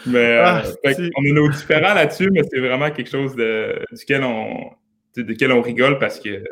[0.05, 4.24] Mais ah, euh, on est nos différents là-dessus, mais c'est vraiment quelque chose de, duquel
[4.24, 4.70] on,
[5.16, 6.42] duquel on rigole parce que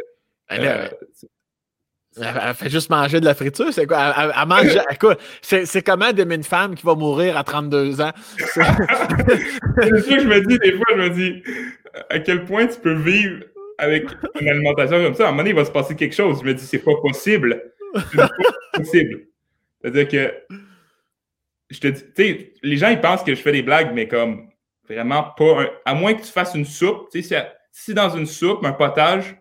[0.53, 0.88] euh,
[2.17, 4.15] elle, fait juste manger de la friture, c'est quoi?
[4.17, 4.79] Elle, mange.
[4.91, 8.12] Écoute, c'est comment d'aimer une femme qui va mourir à 32 ans?
[8.37, 11.43] c'est ça que je me dis, des fois, je me dis
[12.11, 13.45] à quel point tu peux vivre
[13.79, 14.07] avec
[14.41, 15.25] une alimentation comme ça?
[15.25, 16.41] À un moment donné, il va se passer quelque chose.
[16.41, 17.62] Je me dis, c'est pas possible.
[18.11, 18.31] C'est pas
[18.75, 19.27] possible.
[19.81, 20.57] C'est-à-dire que
[21.71, 24.07] je te dis, tu sais, les gens, ils pensent que je fais des blagues, mais
[24.07, 24.49] comme
[24.89, 25.67] vraiment pas.
[25.85, 29.37] à moins que tu fasses une soupe, tu sais, si dans une soupe, un potage,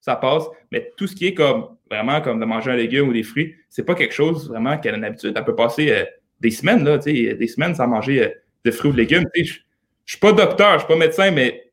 [0.00, 0.44] ça passe.
[0.72, 3.54] Mais tout ce qui est comme vraiment comme de manger un légume ou des fruits,
[3.68, 5.34] c'est pas quelque chose vraiment qu'elle a l'habitude.
[5.36, 6.04] Elle peut passer euh,
[6.40, 8.28] des semaines, là, des semaines sans manger euh,
[8.64, 9.24] de fruits ou de légumes.
[9.34, 9.42] Je,
[10.04, 11.70] suis pas docteur, je suis pas médecin, mais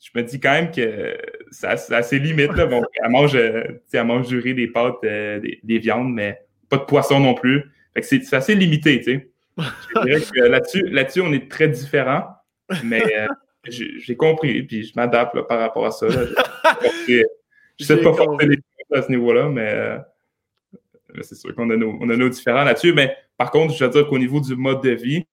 [0.00, 1.16] je me dis quand même que
[1.50, 2.52] ça, a ses limites.
[2.52, 2.66] Là.
[2.66, 6.84] Bon, elle, mange, euh, elle mange du riz, des pâtes, des, viandes, mais pas de
[6.84, 7.64] poisson non plus.
[8.00, 9.00] c'est assez limité.
[10.36, 12.26] là-dessus, là-dessus, on est très différents.
[12.84, 13.02] Mais
[13.64, 16.06] j'ai compris, puis je m'adapte par rapport à ça.
[17.78, 18.58] Je sais pas forcer les
[18.92, 19.98] à ce niveau-là, euh,
[21.14, 22.92] mais, c'est sûr qu'on a, nos, différents là-dessus.
[22.92, 25.24] Mais par contre, je veux dire qu'au niveau du mode de vie,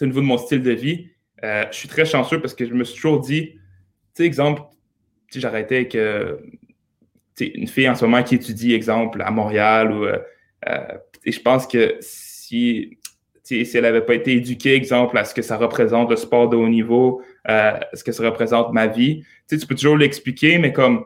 [0.00, 1.10] au niveau de mon style de vie,
[1.42, 3.60] euh, je suis très chanceux parce que je me suis toujours dit, tu
[4.14, 4.62] sais, exemple,
[5.34, 6.36] j'arrêtais avec euh,
[7.40, 10.06] une fille en ce moment qui étudie, exemple, à Montréal, ou
[11.26, 12.98] je pense que si
[13.44, 16.56] si elle n'avait pas été éduquée, exemple, à ce que ça représente le sport de
[16.56, 20.72] haut niveau, euh, à ce que ça représente ma vie, tu peux toujours l'expliquer, mais
[20.72, 21.04] comme,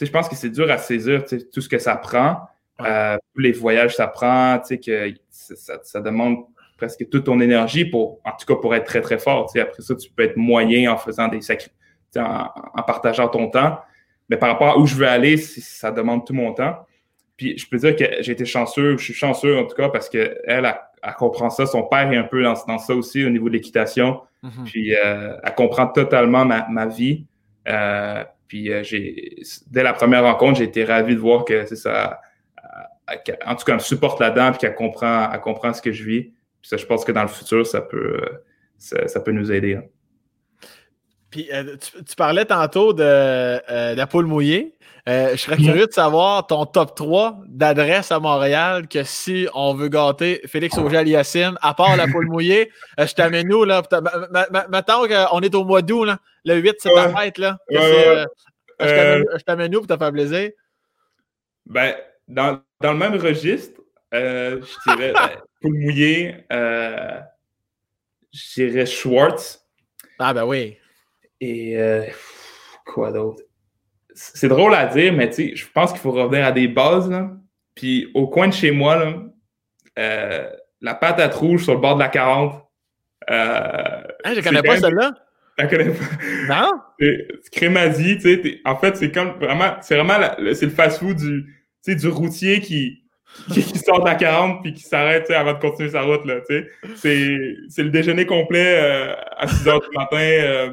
[0.00, 2.40] je pense que c'est dur à saisir tout ce que ça prend,
[2.80, 6.38] euh, tous les voyages que ça prend, que ça, demande
[6.76, 9.50] presque toute ton énergie pour, en tout cas, pour être très, très fort.
[9.60, 11.74] Après ça, tu peux être moyen en faisant des sacrifices,
[12.16, 13.80] en, en, partageant ton temps.
[14.28, 16.86] Mais par rapport à où je veux aller, ça demande tout mon temps.
[17.36, 20.08] Puis je peux dire que j'ai été chanceux, je suis chanceux en tout cas parce
[20.08, 21.66] qu'elle a elle comprend ça.
[21.66, 24.20] Son père est un peu dans, ça aussi au niveau de l'équitation.
[24.42, 24.64] Mhm.
[24.64, 27.26] Puis euh, elle comprend totalement ma, vie.
[27.68, 29.36] Euh, puis euh, j'ai,
[29.68, 32.20] dès la première rencontre, j'ai été ravi de voir que c'est ça.
[33.46, 36.02] en tout cas, elle me supporte là-dedans, puis qu'elle comprend, elle comprend ce que je
[36.02, 36.22] vis.
[36.60, 38.20] Puis ça, je pense que dans le futur, ça peut,
[38.76, 39.76] ça, peut nous aider.
[39.76, 39.84] Hein.
[41.30, 41.48] Puis
[42.04, 44.74] tu, parlais tantôt de, de la poule mouillée.
[45.08, 49.74] Euh, je serais curieux de savoir ton top 3 d'adresses à Montréal que si on
[49.74, 52.70] veut gâter Félix Auger-Aliassime, à part la poule mouillée,
[53.00, 53.82] euh, je t'amène où, là?
[54.70, 56.18] Mettons qu'on est au mois d'août, là.
[56.44, 57.58] Le 8, c'est ta fête, là.
[57.72, 58.26] Euh,
[58.80, 60.50] je t'amène où pour te faire plaisir?
[61.66, 61.94] Ben,
[62.28, 63.80] dans, dans le même registre,
[64.12, 65.30] je dirais ben,
[65.62, 67.22] poule mouillée, je
[68.54, 69.64] dirais Schwartz.
[70.18, 70.76] Ah, ben oui.
[71.40, 71.78] Et
[72.84, 73.42] quoi d'autre?
[74.34, 77.10] C'est drôle à dire, mais je pense qu'il faut revenir à des bases.
[77.74, 79.14] Puis au coin de chez moi, là,
[79.98, 80.50] euh,
[80.80, 82.62] la patate rouge sur le bord de la 40.
[83.30, 83.34] Euh,
[84.24, 85.12] hein, je connais pas celle-là.
[85.58, 86.04] Je connais pas.
[86.48, 86.72] Non?
[86.98, 88.60] C'est crémazie, tu sais.
[88.64, 90.18] En fait, c'est comme vraiment, c'est vraiment,
[90.54, 93.04] c'est le fast-food du, du routier qui,
[93.52, 96.66] qui, sort de la 40 puis qui s'arrête avant de continuer sa route, là, tu
[96.94, 97.66] sais.
[97.68, 100.72] C'est le déjeuner complet euh, à 6 h du matin, euh,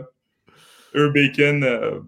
[0.96, 2.00] eux bacon, euh,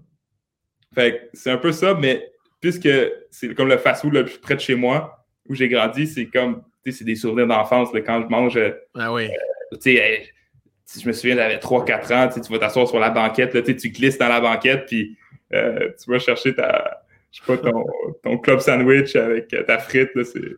[1.00, 2.32] fait c'est un peu ça, mais
[2.62, 2.90] puisque
[3.32, 6.64] c'est comme le fast-food le plus près de chez moi, où j'ai grandi, c'est comme,
[6.84, 8.58] tu sais, c'est des souvenirs d'enfance, quand je mange.
[8.58, 9.26] Euh, ah oui.
[9.26, 10.32] Euh, tu sais,
[11.02, 14.18] je me souviens, j'avais 3-4 ans, tu vas t'asseoir sur la banquette, là, tu glisses
[14.18, 15.18] dans la banquette, puis
[15.54, 20.10] euh, tu vas chercher ta, je sais pas, ton, club sandwich avec ta frite,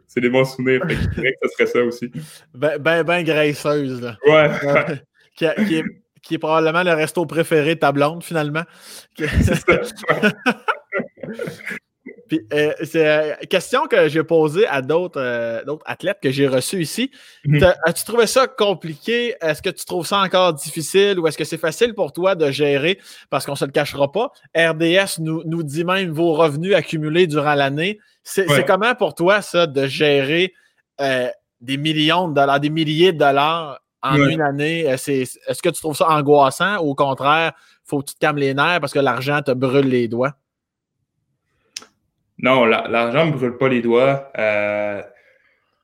[0.08, 0.82] c'est des bons souvenirs.
[0.88, 2.12] je dirais que ce serait ça aussi.
[2.54, 4.18] Ben, ben, ben graisseuse, là.
[4.26, 4.50] Ouais.
[5.36, 5.86] qui, est,
[6.22, 8.64] qui est probablement le resto préféré de ta blonde, finalement.
[12.32, 16.48] Puis, euh, c'est une euh, question que j'ai posée à euh, d'autres athlètes que j'ai
[16.48, 17.12] reçus ici.
[17.44, 17.74] Mhm.
[17.86, 19.36] As-tu trouvé ça compliqué?
[19.42, 22.50] Est-ce que tu trouves ça encore difficile ou est-ce que c'est facile pour toi de
[22.50, 23.00] gérer?
[23.30, 24.32] Parce qu'on ne se le cachera pas.
[24.56, 28.00] RDS nous, nous dit même vos revenus accumulés durant l'année.
[28.24, 30.54] C'est comment pour toi, ça, de gérer
[31.00, 34.82] des millions de dollars, des milliers de dollars en une année?
[34.82, 38.54] Est-ce que tu trouves ça angoissant ou au contraire, faut que tu te calmes les
[38.54, 40.36] nerfs parce que l'argent te brûle les doigts?
[42.38, 44.32] Non, l'argent ne me brûle pas les doigts.
[44.38, 45.02] Euh,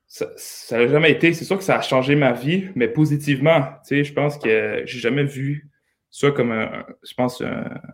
[0.08, 1.34] ça n'a jamais été.
[1.34, 3.62] C'est sûr que ça a changé ma vie, mais positivement.
[3.88, 5.70] Tu sais, je pense que j'ai jamais vu
[6.10, 7.44] ça comme un, je pense,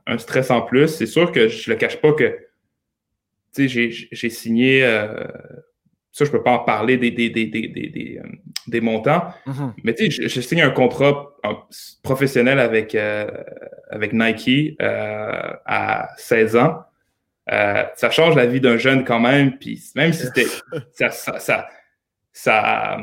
[0.07, 0.87] un, stress en plus.
[0.87, 2.37] C'est sûr que je ne le cache pas que
[3.53, 4.83] tu sais, j'ai signé.
[4.83, 5.27] Euh,
[6.13, 8.21] ça, je ne peux pas en parler des, des, des, des,
[8.67, 9.33] des montants.
[9.47, 9.73] Mm-hmm.
[9.83, 11.33] Mais tu sais, j'ai signé un contrat
[12.03, 13.27] professionnel avec, euh,
[13.89, 16.83] avec Nike à 16 ans.
[17.51, 19.57] Euh, ça change la vie d'un jeune quand même.
[19.57, 20.45] Puis même si c'était.
[20.93, 21.67] ça, ça,
[22.31, 23.01] ça,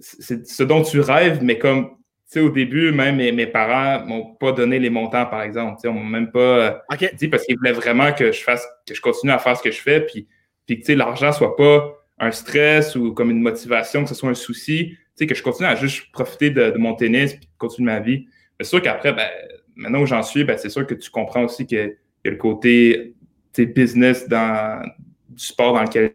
[0.00, 1.90] c'est ce dont tu rêves, mais comme
[2.32, 5.78] tu sais, au début, même mes, mes parents m'ont pas donné les montants, par exemple.
[5.84, 6.82] Ils m'ont même pas
[7.12, 9.70] dit parce qu'ils voulaient vraiment que je fasse, que je continue à faire ce que
[9.70, 10.26] je fais, puis,
[10.66, 14.34] puis que l'argent soit pas un stress ou comme une motivation, que ce soit un
[14.34, 14.96] souci.
[15.14, 18.26] sais que je continue à juste profiter de, mon tennis puis continuer ma vie.
[18.60, 19.28] C'est sûr qu'après, ben,
[19.74, 23.14] maintenant où j'en suis, ben, c'est sûr que tu comprends aussi que, que le côté
[23.58, 24.82] business dans
[25.28, 26.14] du sport dans lequel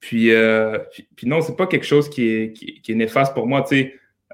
[0.00, 3.46] puis, euh, puis, puis, non, c'est pas quelque chose qui est, qui, est néfaste pour
[3.46, 3.64] moi.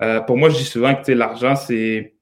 [0.02, 2.14] Euh, pour moi, je dis souvent que l'argent, c'est,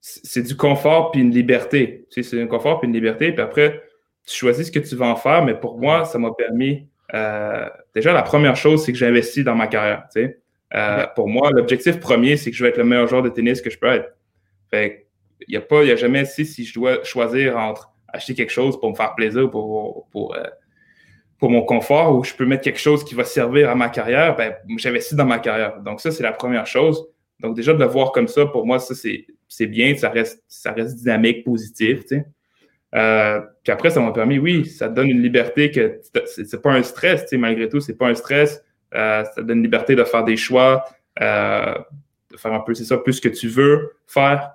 [0.00, 2.06] c'est du confort puis une liberté.
[2.10, 3.32] C'est un confort puis une liberté.
[3.32, 3.82] Puis après,
[4.26, 5.44] tu choisis ce que tu vas en faire.
[5.44, 6.88] Mais pour moi, ça m'a permis.
[7.14, 10.08] Euh, déjà, la première chose, c'est que j'ai investi dans ma carrière.
[10.74, 13.62] Euh, pour moi, l'objectif premier, c'est que je vais être le meilleur joueur de tennis
[13.62, 14.14] que je peux être.
[14.70, 15.06] Fait
[15.46, 18.34] il n'y a pas, il y a jamais si, si je dois choisir entre acheter
[18.34, 20.44] quelque chose pour me faire plaisir, pour, pour, euh,
[21.38, 24.34] pour mon confort, ou je peux mettre quelque chose qui va servir à ma carrière,
[24.34, 25.80] ben, j'investis dans ma carrière.
[25.80, 27.06] Donc, ça, c'est la première chose.
[27.40, 30.72] Donc, déjà, de le voir comme ça, pour moi, ça, c'est bien, ça reste, ça
[30.72, 32.24] reste dynamique, positif, tu sais.
[32.94, 36.72] Euh, puis après, ça m'a permis, oui, ça te donne une liberté que c'est pas
[36.72, 38.64] un stress, tu sais, malgré tout, c'est pas un stress.
[38.94, 40.84] Euh, ça te donne une liberté de faire des choix,
[41.20, 44.52] de faire un peu, c'est ça, plus ce que tu veux faire,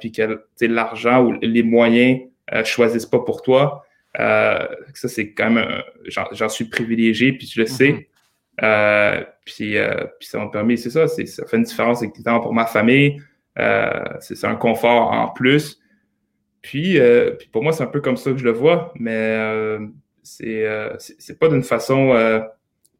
[0.00, 2.20] puis que l'argent ou les moyens
[2.52, 3.84] euh, choisissent pas pour toi.
[4.20, 7.92] Euh, ça, c'est quand même, j'en suis privilégié, puis je le sais.
[7.92, 8.04] Mhm.
[8.62, 9.76] Euh, puis,
[10.18, 13.22] puis, ça m'a permis, c'est ça, ça fait une différence temps pour ma famille.
[13.56, 15.80] c'est un confort en plus.
[16.62, 16.98] Puis,
[17.38, 19.78] puis pour moi, c'est un peu comme ça que je le vois, mais
[20.22, 20.64] c'est
[20.98, 22.14] c'est pas d'une façon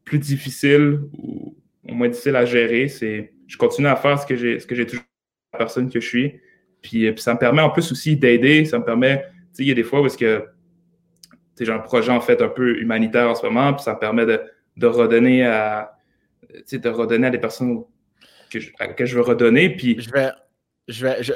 [0.03, 2.87] plus difficile ou moins difficile à gérer.
[2.89, 5.05] C'est je continue à faire ce que j'ai ce que j'ai toujours
[5.53, 6.39] la personne que je suis.
[6.81, 9.23] Puis, puis, ça me permet en plus aussi d'aider, ça me permet
[9.59, 10.45] il y a des fois où est-ce que
[11.59, 14.25] j'ai un projet en fait un peu humanitaire en ce moment, puis ça me permet
[14.25, 14.41] de,
[14.77, 15.95] de redonner à
[16.71, 17.83] de redonner à des personnes
[18.51, 19.69] que je, à je veux redonner.
[19.69, 20.29] Puis je vais,
[20.87, 21.31] je vais, je,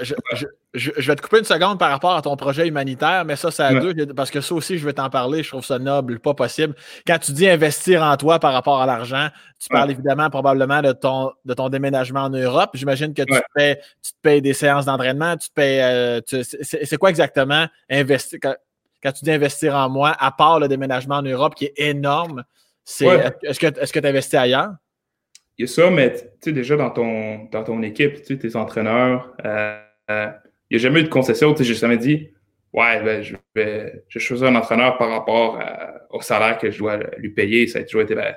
[0.74, 3.64] je, vais te couper une seconde par rapport à ton projet humanitaire, mais ça, c'est
[3.64, 5.42] à deux, parce que ça aussi, je vais t'en parler.
[5.42, 6.76] Je trouve ça noble, pas possible.
[7.06, 10.92] Quand tu dis investir en toi par rapport à l'argent, tu parles évidemment probablement de
[10.92, 12.72] ton, de ton déménagement en Europe.
[12.74, 15.82] J'imagine que tu, te payes, tu te payes des séances d'entraînement, tu te payes.
[15.82, 21.16] Euh, c'est quoi exactement investir quand, tu dis investir en moi, à part le déménagement
[21.16, 22.44] en Europe qui est énorme,
[22.84, 24.72] c'est est-ce que est-ce que tu investis ailleurs?
[25.58, 28.38] Il y a ça, mais tu sais, déjà dans ton, dans ton équipe, tu sais,
[28.38, 29.80] tes entraîneurs, euh,
[30.10, 31.54] il n'y a jamais eu de concession.
[31.54, 32.30] Tu sais, j'ai jamais dit,
[32.74, 35.60] ouais, ben, je, vais, je choisir un entraîneur par rapport
[36.12, 37.66] au salaire que je dois lui payer.
[37.68, 38.36] Ça a toujours été, ben,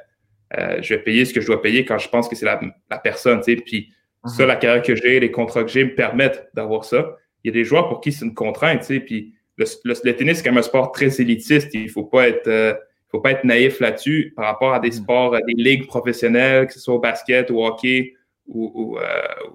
[0.59, 2.61] euh, je vais payer ce que je dois payer quand je pense que c'est la,
[2.91, 3.57] la, personne, tu sais.
[3.57, 3.93] Puis
[4.25, 4.31] mhm.
[4.31, 7.17] ça, la carrière que j'ai, les contrats que j'ai me permettent d'avoir ça.
[7.45, 9.01] Il y a des joueurs pour qui c'est une contrainte, tu sais.
[9.01, 11.75] Puis le, le, tennis, c'est quand même un sport très élitiste.
[11.75, 12.81] Il ne faut pas être.
[13.11, 14.93] Euh, il ne faut pas être naïf là-dessus par rapport à des mm.
[14.93, 18.15] sports, des ligues professionnelles, que ce soit au basket, au hockey
[18.47, 19.03] ou, au euh,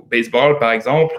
[0.10, 1.16] baseball, par exemple.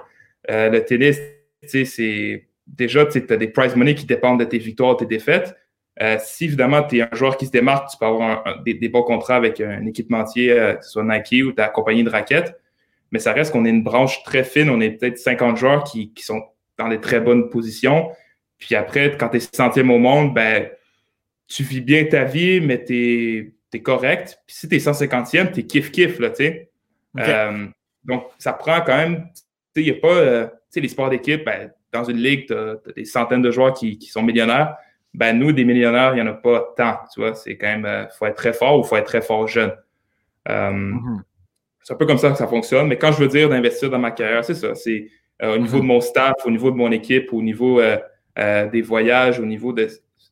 [0.50, 1.18] Euh, le tennis,
[1.62, 5.56] c'est déjà, tu as des prize money qui dépendent de tes victoires, tes défaites.
[6.02, 9.02] Euh, si évidemment tu es un joueur qui se démarque, tu peux avoir des, bons
[9.02, 12.60] contrats avec un équipementier, que ce soit Nike ou ta compagnie de raquettes.
[13.12, 14.68] Mais ça reste qu'on est une branche très fine.
[14.68, 16.42] On est peut-être 50 joueurs qui, qui, sont
[16.76, 18.10] dans des très bonnes positions.
[18.58, 20.68] Puis après, quand tu es centième au monde, ben,
[21.48, 24.38] tu vis bien ta vie, mais tu es, correct.
[24.46, 26.70] Puis si tu es 150e, tu es kiff-kiff, là, tu sais.
[27.18, 27.66] Euh,
[28.04, 29.28] donc, ça prend quand même.
[29.34, 29.42] Tu
[29.74, 30.08] sais, il n'y a pas.
[30.14, 33.50] Euh, tu sais, les sports d'équipe, ben, dans une ligue, tu as, des centaines de
[33.50, 34.76] joueurs qui, sont millionnaires.
[35.12, 37.34] Ben, nous, des millionnaires, il n'y en a pas tant, tu vois.
[37.34, 37.80] C'est quand même.
[37.80, 39.72] Il euh, faut être très fort ou il faut être très fort jeune.
[40.48, 41.20] Mm-hmm.
[41.82, 42.88] C'est un peu comme ça que ça fonctionne.
[42.88, 44.74] Mais quand je veux dire d'investir dans ma carrière, c'est ça.
[44.74, 45.08] C'est
[45.42, 47.80] au niveau de mon staff, au niveau de mon équipe, au niveau
[48.36, 49.88] des voyages, au niveau de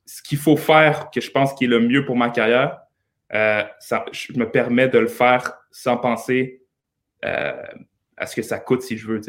[0.06, 2.80] ce qu'il faut faire, que je pense qui est le mieux pour ma carrière,
[3.80, 6.62] ça, je me permets de le faire sans penser
[7.22, 9.20] à ce que ça coûte si je veux.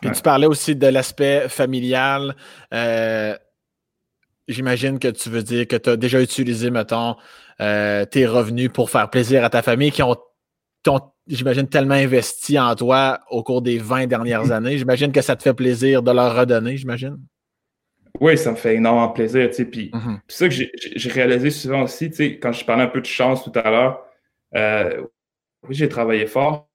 [0.00, 2.36] Puis tu parlais aussi de l'aspect familial.
[2.72, 3.36] Euh,
[4.46, 7.16] j'imagine que tu veux dire que tu as déjà utilisé, mettons,
[7.60, 10.16] euh, tes revenus pour faire plaisir à ta famille qui ont,
[11.26, 14.78] j'imagine, tellement investi en toi au cours des 20 dernières années.
[14.78, 17.18] J'imagine que ça te fait plaisir de leur redonner, j'imagine.
[18.20, 19.48] Oui, ça me fait énormément plaisir.
[19.48, 19.90] Tu sais, puis
[20.28, 23.06] c'est ça que j'ai réalisé souvent aussi, tu sais, quand je parlais un peu de
[23.06, 24.04] chance tout à l'heure.
[24.54, 25.02] Euh,
[25.68, 26.68] oui, j'ai travaillé fort,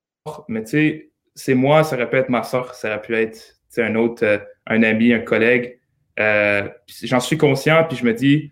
[0.47, 3.55] mais tu sais, c'est moi, ça aurait pu être ma soeur, ça aurait pu être
[3.77, 4.37] un autre, euh,
[4.67, 5.79] un ami, un collègue.
[6.19, 6.67] Euh,
[7.03, 8.51] j'en suis conscient, puis je me dis,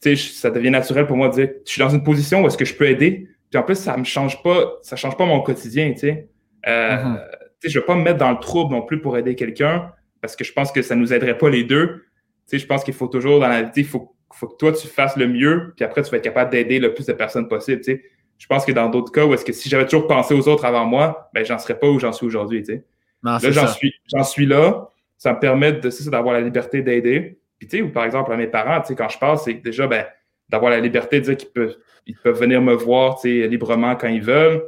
[0.00, 2.64] ça devient naturel pour moi de dire, je suis dans une position où est-ce que
[2.64, 3.28] je peux aider.
[3.50, 6.28] Puis en plus, ça me change pas, ça change pas mon quotidien, tu sais.
[6.66, 7.20] Euh, mm-hmm.
[7.64, 10.44] Je vais pas me mettre dans le trouble non plus pour aider quelqu'un, parce que
[10.44, 12.04] je pense que ça nous aiderait pas les deux.
[12.48, 14.86] Tu je pense qu'il faut toujours dans la vie, il faut, faut, que toi tu
[14.86, 17.80] fasses le mieux, puis après tu vas être capable d'aider le plus de personnes possible.
[17.80, 18.02] Tu sais
[18.38, 20.64] je pense que dans d'autres cas où est-ce que si j'avais toujours pensé aux autres
[20.64, 22.62] avant moi, ben j'en serais pas où j'en suis aujourd'hui.
[22.62, 22.84] Tu sais.
[23.22, 24.88] là, j'en suis, j'en suis là.
[25.18, 27.40] Ça me permet de, d'avoir la liberté d'aider.
[27.58, 29.54] Puis, tu sais, ou par exemple, à mes parents, tu sais, quand je parle, c'est
[29.54, 30.06] déjà ben,
[30.48, 31.76] d'avoir la liberté de dire qu'ils peuvent,
[32.06, 34.62] ils peuvent venir me voir tu sais, librement quand ils veulent.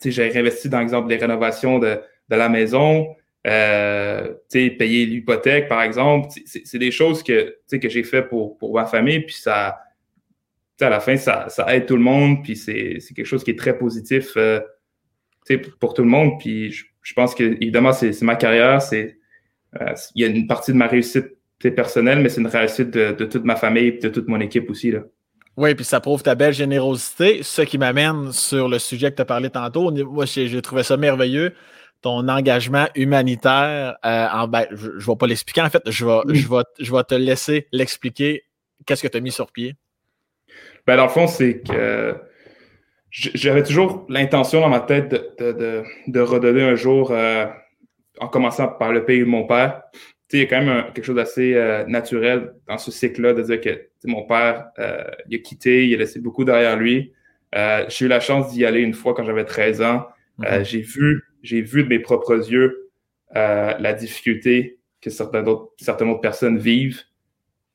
[0.00, 3.06] sais, j'ai réinvesti dans l'exemple des rénovations de, de la maison.
[3.46, 6.28] Euh, payer l'hypothèque, par exemple.
[6.46, 9.78] C'est, des choses que, que j'ai fait pour, pour ma famille, puis ça,
[10.80, 13.78] à la fin, ça, aide tout le monde, puis c'est quelque chose qui est très
[13.78, 14.60] positif euh,
[15.78, 16.32] pour tout le monde.
[16.40, 19.16] Puis je, pense que, évidemment, c'est ma carrière, c'est
[19.80, 21.26] euh, il y a une partie de ma réussite
[21.60, 24.90] personnelle, mais c'est une réussite de, toute ma famille et de toute mon équipe aussi.
[24.90, 25.00] Là.
[25.56, 27.42] Oui, puis ça prouve ta belle générosité.
[27.42, 29.90] Ce qui m'amène sur le sujet que tu as parlé tantôt.
[29.90, 31.54] Moi, j'ai trouvé ça merveilleux.
[32.02, 35.62] Ton engagement humanitaire, euh, en, ben, je ne vais pas l'expliquer.
[35.62, 38.44] En fait, je vais, je, vais, je vais te laisser l'expliquer.
[38.84, 39.74] Qu'est-ce que tu as mis sur pied?
[40.86, 42.16] Ben, dans le fond, c'est que
[43.10, 47.46] j'avais toujours l'intention dans ma tête de, redonner un jour, euh,
[48.20, 49.82] en commençant par le pays de mon père.
[50.32, 53.60] il y a quand même quelque chose d'assez euh, naturel dans ce cycle-là de dire
[53.60, 54.66] que mon père,
[55.28, 57.12] il a quitté, il a laissé beaucoup derrière lui.
[57.52, 60.06] j'ai eu la chance d'y aller une fois quand j'avais 13 ans.
[60.38, 60.64] Mm-hmm.
[60.64, 62.90] j'ai vu, j'ai vu de mes propres yeux
[63.34, 67.02] la difficulté que certaines autres, certaines autres personnes vivent.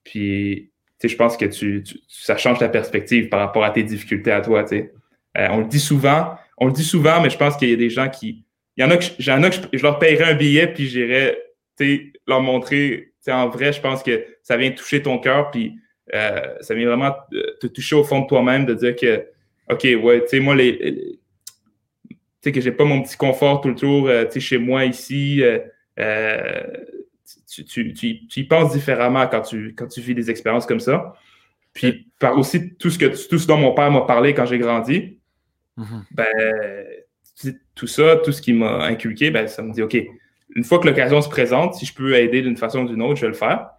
[0.04, 0.72] Puis
[1.08, 4.66] je pense que tu, ça change ta perspective par rapport à tes difficultés à toi.
[4.74, 7.78] Euh, on le dit souvent, on le dit souvent, mais je pense qu'il y a
[7.78, 8.46] des gens qui.
[8.78, 11.38] Il y en a que, j'en que je, leur paierais un billet, puis j'irais
[12.28, 13.14] leur montrer.
[13.28, 15.76] En vrai, je pense que ça vient toucher ton cœur, puis
[16.14, 17.14] euh, ça vient vraiment
[17.60, 19.26] te toucher au fond de toi-même, de dire que,
[19.70, 21.21] OK, ouais, tu sais, moi, les, tu
[22.42, 24.86] sais, que j'ai pas mon petit confort tout le tour, euh, tu sais, chez moi
[24.86, 25.42] ici
[27.66, 27.94] tu,
[28.36, 31.14] y penses différemment quand tu, quand tu vis des expériences comme ça.
[31.74, 34.58] Puis par aussi tout ce, que, tout ce dont mon père m'a parlé quand j'ai
[34.58, 35.20] grandi,
[35.78, 36.02] mm-hmm.
[36.12, 39.98] ben, tout ça, tout ce qui m'a inculqué, ben, ça me dit OK,
[40.56, 43.16] une fois que l'occasion se présente, si je peux aider d'une façon ou d'une autre,
[43.16, 43.70] je vais le faire.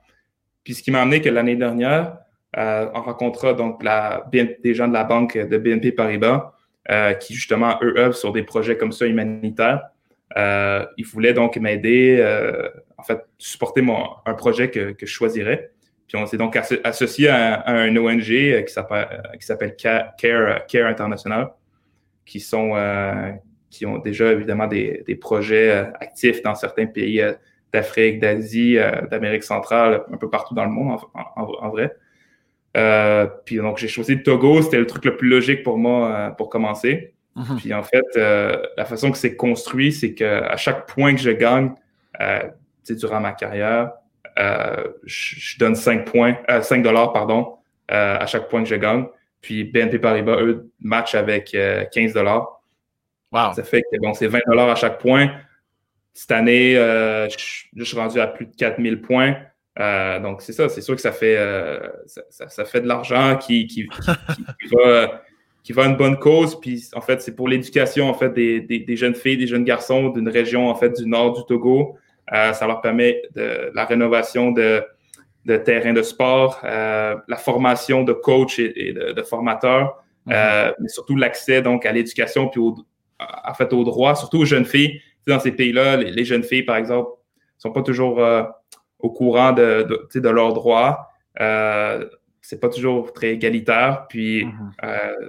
[0.64, 2.18] Puis ce qui m'a amené que l'année dernière,
[2.56, 6.54] euh, on rencontra donc la, des gens de la banque de BNP Paribas
[6.90, 9.82] euh, qui justement eux œuvrent sur des projets comme ça humanitaires.
[10.36, 12.22] Euh, ils voulaient donc m'aider
[12.96, 15.72] en fait, supporter mon, un projet que, que je choisirais.
[16.12, 19.08] Puis on s'est donc associé à, un ONG euh, qui s'appelle,
[19.86, 21.52] euh, Care, Care International,
[22.26, 23.32] qui sont euh,
[23.70, 27.24] qui ont déjà évidemment des, des projets actifs dans certains pays
[27.72, 28.76] d'Afrique, d'Asie,
[29.10, 31.96] d'Amérique centrale, un peu partout dans le monde en, vrai.
[33.44, 36.48] Puis donc j'ai choisi le Togo, c'était le truc le plus logique pour moi pour
[36.48, 37.14] commencer.
[37.36, 37.56] Mm-hmm.
[37.58, 41.72] Puis en fait, la façon que c'est construit, c'est qu'à chaque point que je gagne,
[42.90, 43.92] durant ma carrière,
[44.38, 47.56] euh, je, donne 5 points, 5 euh, dollars, pardon,
[47.90, 49.06] euh, à chaque point que je gagne.
[49.40, 51.56] Puis BNP Paribas, eux, match avec
[51.92, 52.62] 15 dollars.
[53.32, 53.52] Wow.
[53.54, 55.32] Ça fait que bon, c'est 20 dollars à chaque point.
[56.14, 59.36] Cette année, je, suis rendu à plus de 4000 points.
[59.76, 61.38] Donc, c'est ça, c'est sûr que ça fait,
[62.30, 63.88] ça, fait de l'argent qui, qui,
[64.72, 65.22] va,
[65.62, 66.58] qui va à une bonne cause.
[66.60, 70.08] Puis, en fait, c'est pour l'éducation en fait, des, des, jeunes filles, des jeunes garçons
[70.08, 71.96] d'une région en fait, du nord du Togo.
[72.32, 74.82] Euh, ça leur permet de la rénovation de,
[75.44, 80.32] de terrains de sport, euh, la formation de coachs et, de, formateurs, mhm.
[80.34, 82.76] euh, mais surtout l'accès donc à l'éducation puis au,
[83.18, 85.00] en fait aux droits, surtout aux jeunes filles.
[85.26, 87.10] dans ces pays-là, les, jeunes filles, par exemple,
[87.58, 88.20] sont pas toujours
[89.02, 91.10] au courant de, de, de leurs droits.
[91.36, 94.06] c'est pas toujours très égalitaire.
[94.08, 94.72] Puis mhm.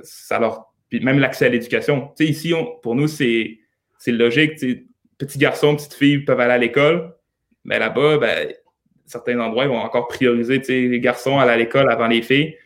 [0.04, 0.72] ça leur.
[0.90, 2.14] Puis même l'accès à l'éducation.
[2.20, 3.60] ici, pour nous, c'est
[4.08, 4.60] logique
[5.18, 7.14] petits garçons, petites filles peuvent aller à l'école.
[7.66, 8.54] Mais là-bas, ben,
[9.06, 12.58] certains endroits vont encore prioriser les garçons à aller à l'école avant les filles.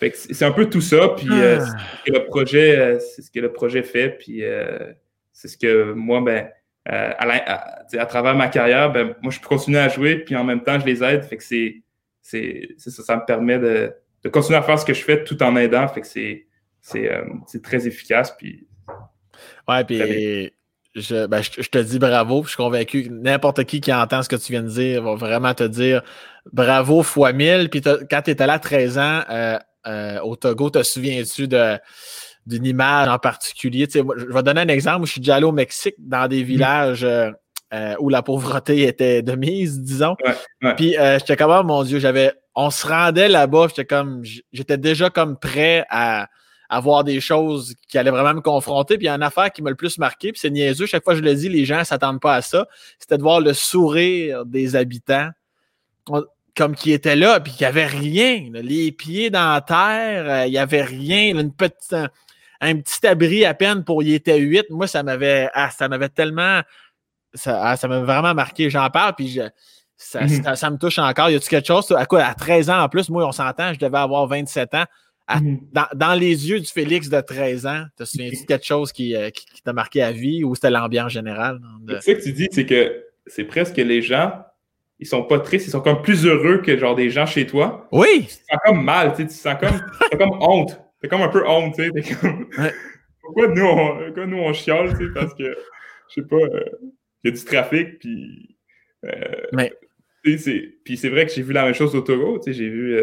[0.00, 1.08] c'est un peu tout ça.
[1.16, 1.64] Puis euh, ah.
[1.64, 4.10] c'est ce que le projet, euh, c'est ce que le projet fait.
[4.10, 4.92] Puis euh,
[5.32, 6.48] c'est ce que moi, ben,
[6.88, 10.78] à, travers ma carrière, ben, moi, je peux continuer à jouer, puis en même temps,
[10.80, 11.22] je les aide.
[11.24, 11.82] Fait que c'est,
[12.22, 13.92] ça, ça me permet de,
[14.32, 15.86] continuer à faire ce que je fais tout en aidant.
[15.88, 16.46] Fait que c'est,
[16.80, 18.34] c'est, très efficace.
[18.36, 18.66] Puis,
[19.68, 19.98] ouais, puis
[20.94, 22.42] ben, je, je, te dis bravo.
[22.44, 25.14] Je suis convaincu que n'importe qui qui entend ce que tu viens de dire va
[25.14, 26.02] vraiment te dire
[26.52, 27.68] bravo fois mille.
[27.70, 31.48] Puis quand tu étais là à 13 ans euh, euh, au Togo, te souviens-tu
[32.48, 33.86] d'une image en particulier?
[33.92, 35.06] je vais donner un exemple.
[35.06, 36.46] Je suis déjà allé au Mexique dans des mm.
[36.46, 40.16] villages euh, où la pauvreté était de mise, disons.
[40.76, 42.32] Puis j'étais comme, oh, mon Dieu, j'avais.
[42.54, 44.22] On se rendait là-bas, j'étais comme.
[44.52, 46.28] J'étais déjà comme prêt à
[46.68, 48.98] à voir des choses qui allaient vraiment me confronter.
[48.98, 51.02] Puis il y a une affaire qui m'a le plus marqué, puis c'est niaiseux, chaque
[51.02, 52.66] fois que je le dis, les gens ne s'attendent pas à ça.
[52.98, 55.30] C'était de voir le sourire des habitants
[56.56, 58.50] comme qui étaient là, puis qu'il n'y avait rien.
[58.52, 61.38] les pieds dans la terre, euh, il n'y avait rien.
[61.38, 61.94] une petite,
[62.60, 64.66] un, petit abri à peine pour y était huit.
[64.70, 66.60] Moi, ça m'avait ah, ça m'avait tellement.
[67.34, 68.70] Ça, ah, ça m'avait vraiment marqué.
[68.70, 69.42] J'en parle, puis je,
[70.18, 70.54] mm-hmm.
[70.54, 71.30] ça, me touche encore.
[71.30, 71.92] Y a-tu quelque chose?
[71.92, 72.22] À quoi?
[72.22, 74.84] À 13 ans en plus, moi, on s'entend, je devais avoir 27 ans.
[75.36, 75.60] Mhm.
[75.94, 79.44] dans, les yeux du Félix de 13 ans, te souviens-tu de quelque chose euh, qui,
[79.44, 81.60] qui, t'a marqué à vie ou c'était l'ambiance générale?
[81.82, 81.98] De...
[82.00, 84.32] Ce que tu dis, c'est que c'est presque les gens,
[84.98, 87.88] ils sont pas tristes, ils sont comme plus heureux que genre des gens chez toi.
[87.92, 88.20] Oui!
[88.20, 90.80] Tu te sens comme mal, tu, sais, tu sens comme, comme honte.
[91.00, 92.14] C'est comme un peu honte, tu sais.
[92.14, 92.48] Comme...
[93.22, 95.54] Pourquoi nous, on, pourquoi nous on chiale, tu sais, parce que,
[96.08, 96.64] je sais pas, euh,
[97.22, 98.56] il y a du trafic, puis...
[99.04, 99.68] Euh.
[100.22, 102.98] Puis c'est vrai que j'ai vu la même chose au Togo, tu sais, j'ai vu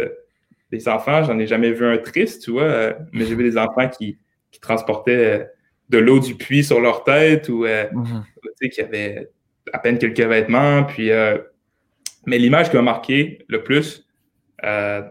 [0.71, 3.57] les enfants, j'en ai jamais vu un triste, tu vois, euh, mais j'ai vu des
[3.57, 4.17] enfants qui,
[4.61, 5.43] transportaient euh,
[5.89, 8.23] de l'eau du puits sur leur tête ou euh, mhm.
[8.71, 9.29] qui avaient
[9.73, 10.85] à peine quelques vêtements.
[10.85, 11.09] Puis,
[12.25, 14.07] mais l'image qui m'a marqué le plus,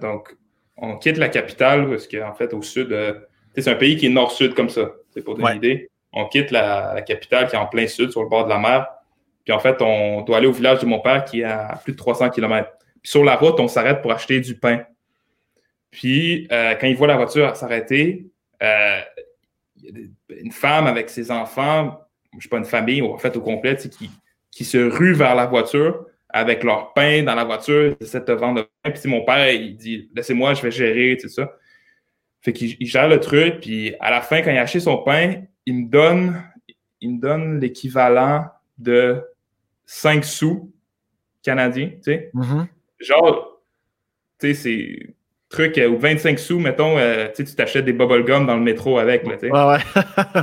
[0.01, 0.35] donc,
[0.77, 2.95] on quitte la capitale parce qu'en fait, au sud,
[3.57, 5.91] c'est un pays qui est nord-sud comme ça, c'est pour donner une idée.
[6.13, 8.87] On quitte la, capitale qui est en plein sud, sur le bord de la mer.
[9.45, 11.93] Puis en fait, on doit aller au village de mon père qui est à plus
[11.93, 12.71] de 300 km.
[13.03, 14.85] Puis sur la route, on s'arrête pour acheter du pain.
[15.91, 18.27] Puis, euh, quand il voit la voiture s'arrêter,
[18.63, 19.01] euh,
[20.29, 22.01] une femme avec ses enfants,
[22.33, 24.11] je ne sais pas, une famille, en fait, au complet, qui,
[24.51, 28.33] qui se rue vers la voiture avec leur pain dans la voiture, ils essaient de
[28.33, 28.91] vendre pain.
[28.91, 31.53] Puis mon père, il dit Laissez-moi, je vais gérer, tout ça.
[32.41, 35.43] Fait qu'il gère le truc, puis à la fin, quand il a acheté son pain,
[35.65, 36.43] il me donne,
[37.01, 39.23] il me donne l'équivalent de
[39.87, 40.75] 5 sous
[41.43, 42.31] canadiens, tu sais.
[42.35, 42.67] Mm-hmm.
[42.99, 43.63] Genre,
[44.41, 45.15] tu sais, c'est
[45.49, 49.25] truc euh, ou 25 sous, mettons, euh, tu t'achètes des bubblegum dans le métro avec.
[49.25, 50.43] Là, ouais, ouais.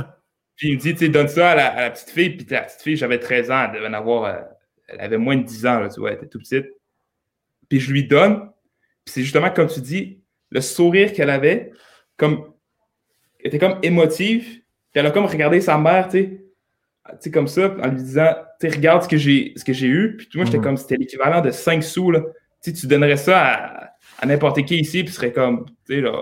[0.56, 2.30] puis il me dit, tu donne ça à la, petite fille.
[2.30, 4.40] Puis la petite fille, j'avais 13 ans, elle devait en avoir, euh,
[4.88, 6.66] elle avait moins de 10 ans, là, tu vois, elle était tout petite.
[7.68, 8.50] Puis je lui donne.
[9.04, 10.20] Puis c'est justement comme tu dis,
[10.50, 11.72] le sourire qu'elle avait,
[12.16, 12.52] comme,
[13.40, 14.44] était comme émotive.
[14.44, 16.40] Puis elle a comme regardé sa mère, tu
[17.20, 20.16] sais, comme ça, en lui disant, tu regarde ce que j'ai eu.
[20.16, 20.64] Puis moi, j'étais mhm.
[20.64, 22.20] comme, c'était l'équivalent de 5 sous, là.
[22.62, 26.12] Tu tu donnerais ça à à n'importe qui ici, puis serait comme, tu sais, là.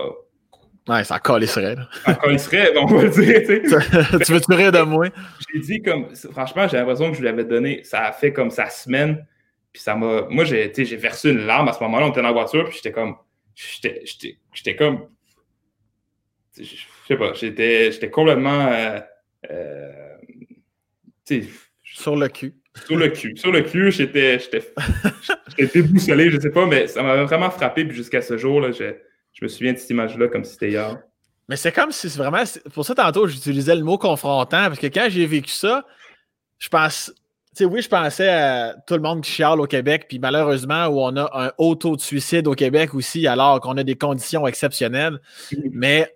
[0.87, 1.75] Ouais, ça colisserait.
[1.75, 1.87] Là.
[2.05, 4.19] Ça colisserait, on va le dire, tu sais.
[4.25, 5.07] tu veux te rire de moi?
[5.53, 8.49] J'ai dit comme, franchement, j'ai l'impression que je lui avais donné, ça a fait comme
[8.49, 9.25] sa semaine,
[9.71, 12.27] puis ça m'a, moi, j'ai, j'ai versé une larme à ce moment-là, on était dans
[12.27, 13.15] la voiture, puis j'étais comme,
[13.53, 15.07] j'étais comme,
[16.57, 16.63] je
[17.07, 18.99] sais pas, j'étais, j'étais complètement, euh,
[19.51, 19.91] euh,
[21.25, 21.49] tu sais.
[21.83, 22.55] Sur le cul.
[22.85, 23.37] Sur le cul.
[23.37, 24.73] Sur le cul, j'étais, j'étais,
[25.57, 27.85] j'étais déboussolé, je sais pas, mais ça m'a vraiment frappé.
[27.85, 28.95] Puis jusqu'à ce jour, je,
[29.41, 30.99] je me souviens de cette image-là comme si c'était hier.
[31.49, 32.43] Mais c'est comme si vraiment.
[32.73, 35.83] Pour ça, tantôt, j'utilisais le mot confrontant, parce que quand j'ai vécu ça,
[36.59, 37.11] je pense.
[37.53, 40.85] Tu sais, oui, je pensais à tout le monde qui chiale au Québec, puis malheureusement,
[40.85, 43.95] où on a un haut taux de suicide au Québec aussi, alors qu'on a des
[43.95, 45.19] conditions exceptionnelles.
[45.71, 46.13] Mais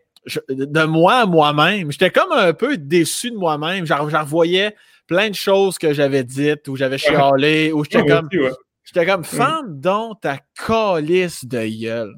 [0.48, 3.86] de moi à moi-même, j'étais comme un peu déçu de moi-même.
[3.86, 4.76] J'en revoyais
[5.08, 8.30] plein de choses que j'avais dites, où j'avais chialé, où j'étais comme.
[8.86, 12.16] J'étais comme, femme donc ta calice de gueule.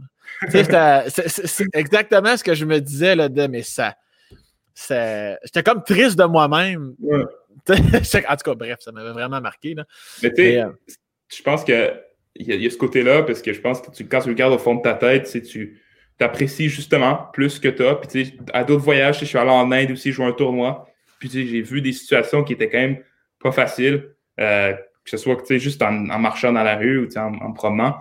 [0.50, 3.96] C'est exactement ce que je me disais là, de mais ça.
[4.76, 6.96] J'étais comme triste de moi-même.
[7.70, 9.74] en tout cas, bref, ça m'avait vraiment marqué.
[9.74, 9.86] Là.
[10.24, 10.70] Mais tu sais, euh,
[11.28, 11.94] je pense qu'il
[12.36, 14.58] y, y, a ce côté-là, parce que je pense que tu, quand tu regardes au
[14.58, 15.82] fond de ta tête, tu
[16.20, 18.00] apprécies justement plus que toi.
[18.00, 20.88] Puis à d'autres voyages, je suis allé en Inde aussi jouer un tournoi.
[21.20, 23.00] Puis j'ai vu des situations qui étaient quand même
[23.42, 24.10] pas faciles,
[24.40, 27.96] euh, que ce soit juste en, marchant dans la rue ou en, en promenant.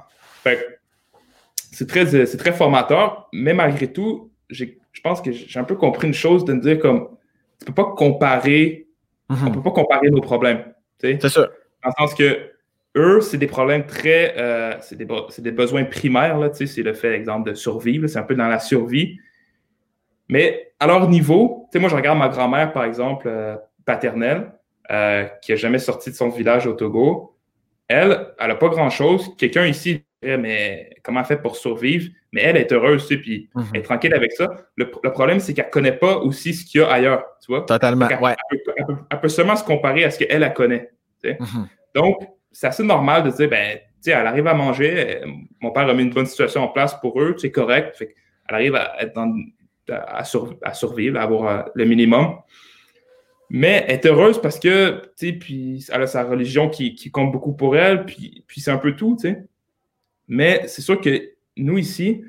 [1.76, 4.64] C'est très, c'est très formateur, mais malgré tout, je
[5.04, 7.10] pense que j'ai un peu compris une chose de me dire comme
[7.58, 8.88] tu peux pas comparer,
[9.28, 9.52] on mhm.
[9.52, 10.72] peut pas comparer nos problèmes.
[10.98, 11.42] C'est ça.
[11.82, 12.50] Dans le sens que
[12.96, 14.34] eux, c'est des problèmes très.
[14.38, 15.06] Euh, c'est des,
[15.38, 18.06] des, besoins primaires, là, c'est le fait, exemple, de survivre.
[18.06, 19.18] C'est un peu dans la survie.
[20.30, 23.54] Mais à leur niveau, moi, je regarde ma grand-mère, par exemple, euh,
[23.84, 24.50] paternelle,
[24.90, 27.36] euh, qui n'a jamais sorti de son village au Togo.
[27.86, 29.36] Elle, elle n'a pas grand-chose.
[29.36, 32.10] Quelqu'un ici dirait, mais comment elle fait pour survivre?
[32.32, 33.64] Mais elle est heureuse, tu sais, puis mhm.
[33.72, 34.48] elle est tranquille avec ça.
[34.76, 37.62] Le, problème, c'est qu'elle ne connaît pas aussi ce qu'il y a ailleurs, tu vois?
[37.62, 38.34] Totalement, elle, ouais.
[39.10, 40.90] Elle peut, seulement se comparer à ce qu'elle, elle connaît.
[41.24, 41.68] Mhm.
[41.94, 42.16] Donc,
[42.52, 45.20] c'est assez normal de dire, ben, tu sais, elle arrive à manger,
[45.60, 47.96] mon père a mis une bonne situation en place pour eux, c'est correct.
[47.96, 48.14] Fait
[48.48, 49.34] elle arrive à être dans,
[49.88, 50.24] à,
[50.74, 52.38] survivre, à avoir euh, le minimum.
[53.48, 57.30] Mais elle est heureuse parce que, tu sais, puis elle a sa religion qui, compte
[57.30, 59.44] beaucoup pour elle, puis, puis c'est un peu tout, tu sais?
[60.28, 62.22] Mais c'est sûr que nous ici,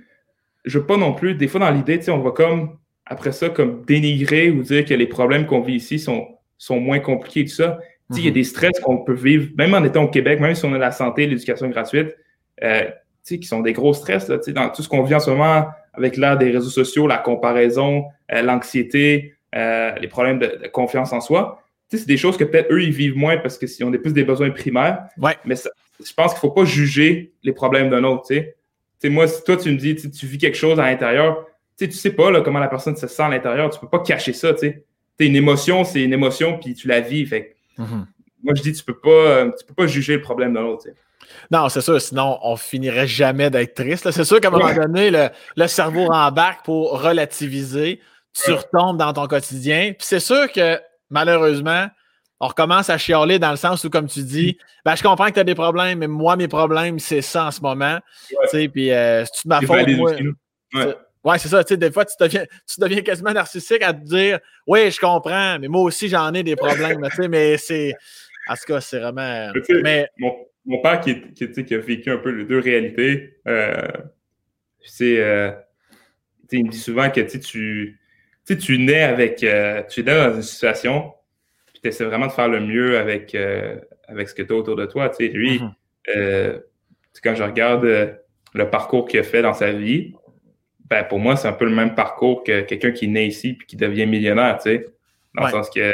[0.65, 3.31] je veux pas non plus, des fois dans l'idée, tu sais, on va comme, après
[3.31, 7.41] ça, comme dénigrer ou dire que les problèmes qu'on vit ici sont, sont moins compliqués
[7.41, 7.79] et tout ça.
[8.09, 8.35] Tu sais, il y a mhm.
[8.35, 10.91] des stress qu'on peut vivre, même en étant au Québec, même si on a la
[10.91, 12.15] santé, l'éducation gratuite,
[12.63, 12.91] euh, tu
[13.23, 15.19] sais, qui sont des gros stress, là, tu sais, dans tout ce qu'on vit en
[15.19, 20.67] ce moment, avec l'ère des réseaux sociaux, la comparaison, euh, l'anxiété, euh, les problèmes de,
[20.71, 21.63] confiance en soi.
[21.89, 24.23] c'est des choses que peut-être eux, ils vivent moins parce qu'ils ont des, plus des
[24.23, 25.07] besoins primaires.
[25.17, 25.35] Ouais.
[25.45, 25.55] Mais
[26.03, 28.25] je pense qu'il ne faut pas juger les problèmes d'un autre.
[28.27, 28.55] sais,
[29.05, 31.45] moi, si toi, tu me dis, tu vis quelque chose à l'intérieur,
[31.77, 33.89] tu ne sais pas là, comment la personne se sent à l'intérieur, tu ne peux
[33.89, 34.55] pas cacher ça.
[34.57, 34.83] sais.
[35.19, 37.25] Une émotion, c'est une émotion, puis tu la vis.
[37.25, 37.55] Fait.
[37.77, 38.05] Mm-hmm.
[38.43, 40.87] Moi, je dis, tu ne peux, pas, tu peux pas juger le problème d'un autre.
[41.51, 44.09] Non, c'est sûr, sinon on finirait jamais d'être triste.
[44.11, 48.01] C'est sûr qu'à un moment donné, le, cerveau rembarque pour relativiser,
[48.33, 49.93] tu retombes dans ton quotidien.
[49.97, 50.79] Puis c'est sûr que
[51.09, 51.87] malheureusement,
[52.39, 55.33] on recommence à chialer dans le sens où, comme tu dis, ben, je comprends que
[55.33, 57.99] tu as des problèmes, mais moi, mes problèmes, c'est ça en ce moment.
[58.51, 59.87] Puis euh, c'est toute ma faute.
[60.73, 61.63] Moi, ouais, c'est ça.
[61.63, 65.67] Des fois, tu deviens, tu deviens quasiment narcissique à te dire Oui, je comprends, mais
[65.67, 67.01] moi aussi, j'en ai des problèmes.
[67.29, 67.93] mais c'est.
[68.49, 69.51] En tout cas, c'est vraiment.
[69.83, 70.07] Mais,
[70.67, 73.87] mon père qui, qui, a vécu un peu les deux réalités, euh,
[74.81, 75.51] c'est, euh,
[76.51, 77.97] il me dit souvent que tu,
[78.45, 81.13] tu nais avec, euh, tu es dans une situation,
[81.77, 83.35] puis tu essaies vraiment de faire le mieux avec,
[84.07, 85.11] avec ce que tu as autour de toi.
[85.19, 86.61] lui, mm-hmm.
[87.23, 87.85] quand je regarde
[88.53, 90.13] le parcours qu'il a fait dans sa vie,
[90.89, 93.67] ben, pour moi, c'est un peu le même parcours que quelqu'un qui naît ici puis
[93.67, 94.85] qui devient millionnaire, tu sais.
[95.35, 95.91] Dans le sens que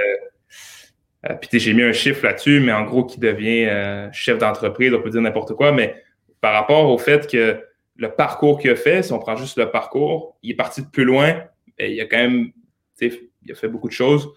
[1.30, 4.94] euh, puis j'ai mis un chiffre là-dessus, mais en gros, qui devient euh, chef d'entreprise,
[4.94, 5.96] on peut dire n'importe quoi, mais
[6.42, 7.64] par rapport au fait que
[7.96, 10.88] le parcours qu'il a fait, si on prend juste le parcours, il est parti de
[10.88, 11.42] plus loin,
[11.78, 12.52] et il a quand même,
[13.00, 14.30] il a fait beaucoup de choses.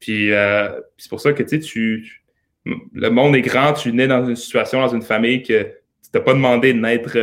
[0.00, 2.24] Puis euh, c'est pour ça que tu, tu,
[2.64, 6.20] le monde est grand, tu nais dans une situation, dans une famille que tu t'as
[6.20, 7.18] pas demandé de naître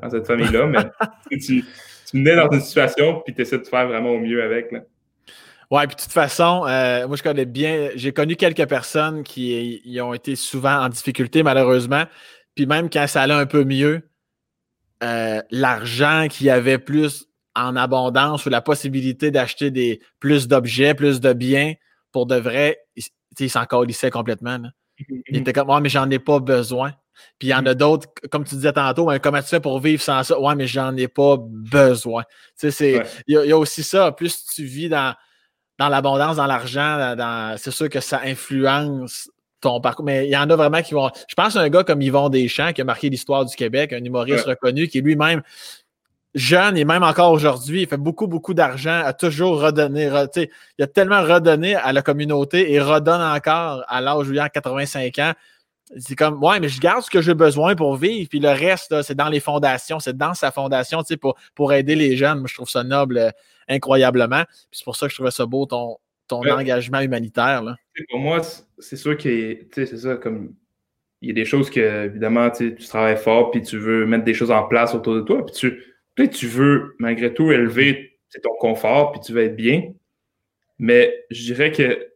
[0.00, 0.84] dans cette famille-là, mais
[1.38, 1.64] tu,
[2.10, 4.72] tu nais dans une situation, puis tu essaies de faire vraiment au mieux avec.
[4.72, 4.80] Là.
[5.70, 9.80] Ouais, puis de toute façon, euh, moi je connais bien, j'ai connu quelques personnes qui
[9.84, 12.06] y ont été souvent en difficulté malheureusement.
[12.56, 14.02] Puis même quand ça allait un peu mieux,
[15.04, 20.94] euh, l'argent qu'il y avait plus en abondance ou la possibilité d'acheter des plus d'objets,
[20.94, 21.74] plus de biens,
[22.12, 22.78] pour de vrai,
[23.38, 24.58] il, s'en calissait complètement.
[25.28, 26.92] Il était comme, ouais, mais j'en ai pas besoin.
[27.38, 29.80] Puis il y en a d'autres, comme tu disais tantôt, hein, comment tu fais pour
[29.80, 30.38] vivre sans ça?
[30.40, 32.24] Ouais, mais j'en ai pas besoin.
[32.58, 34.12] Tu sais, il y, a aussi ça.
[34.12, 35.14] Plus tu vis dans,
[35.78, 37.14] dans l'abondance, dans l'argent,
[37.58, 39.30] c'est sûr que ça influence
[39.60, 40.04] ton parcours.
[40.04, 41.10] Mais il y en a vraiment qui vont.
[41.28, 44.02] Je pense à un gars comme Yvon Deschamps qui a marqué l'histoire du Québec, un
[44.02, 45.42] humoriste reconnu qui lui-même
[46.34, 50.10] jeune et même encore aujourd'hui, il fait beaucoup, beaucoup d'argent, a toujours redonné.
[50.78, 54.48] il a tellement redonné à la communauté et redonne encore à l'âge où il a
[54.48, 55.32] 85 ans.
[55.98, 59.02] C'est comme, ouais, mais je garde ce que j'ai besoin pour vivre, puis le reste,
[59.02, 62.38] c'est dans les fondations, c'est dans sa fondation, pour, pour aider les jeunes.
[62.38, 63.32] Moi, je trouve ça noble
[63.68, 64.44] incroyablement.
[64.70, 65.96] c'est pour ça que je trouvais ça beau, ton,
[66.28, 67.62] ton engagement humanitaire.
[67.62, 67.76] Là.
[68.08, 68.40] Pour moi,
[68.78, 70.54] c'est sûr que c'est ça, comme
[71.22, 74.32] il y a des choses que, évidemment, tu travailles fort, puis tu veux mettre des
[74.32, 79.12] choses en place autour de toi, puis tu, tu veux, malgré tout, élever ton confort,
[79.12, 79.92] puis tu veux être bien.
[80.78, 82.08] Mais je dirais que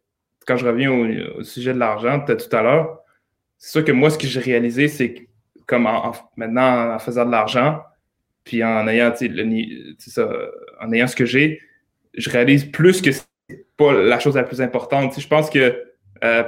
[0.47, 3.01] quand je reviens au, sujet de l'argent, tout à l'heure,
[3.59, 5.21] c'est sûr que moi, ce que j'ai réalisé, c'est que
[5.67, 5.89] comme
[6.37, 7.81] maintenant, en faisant de l'argent,
[8.45, 9.13] puis en ayant,
[9.99, 10.29] ça,
[10.81, 11.61] en ayant ce que j'ai,
[12.13, 13.25] je réalise plus que c'est
[13.77, 15.19] pas la chose la plus importante.
[15.19, 15.83] je pense que
[16.23, 16.45] euh,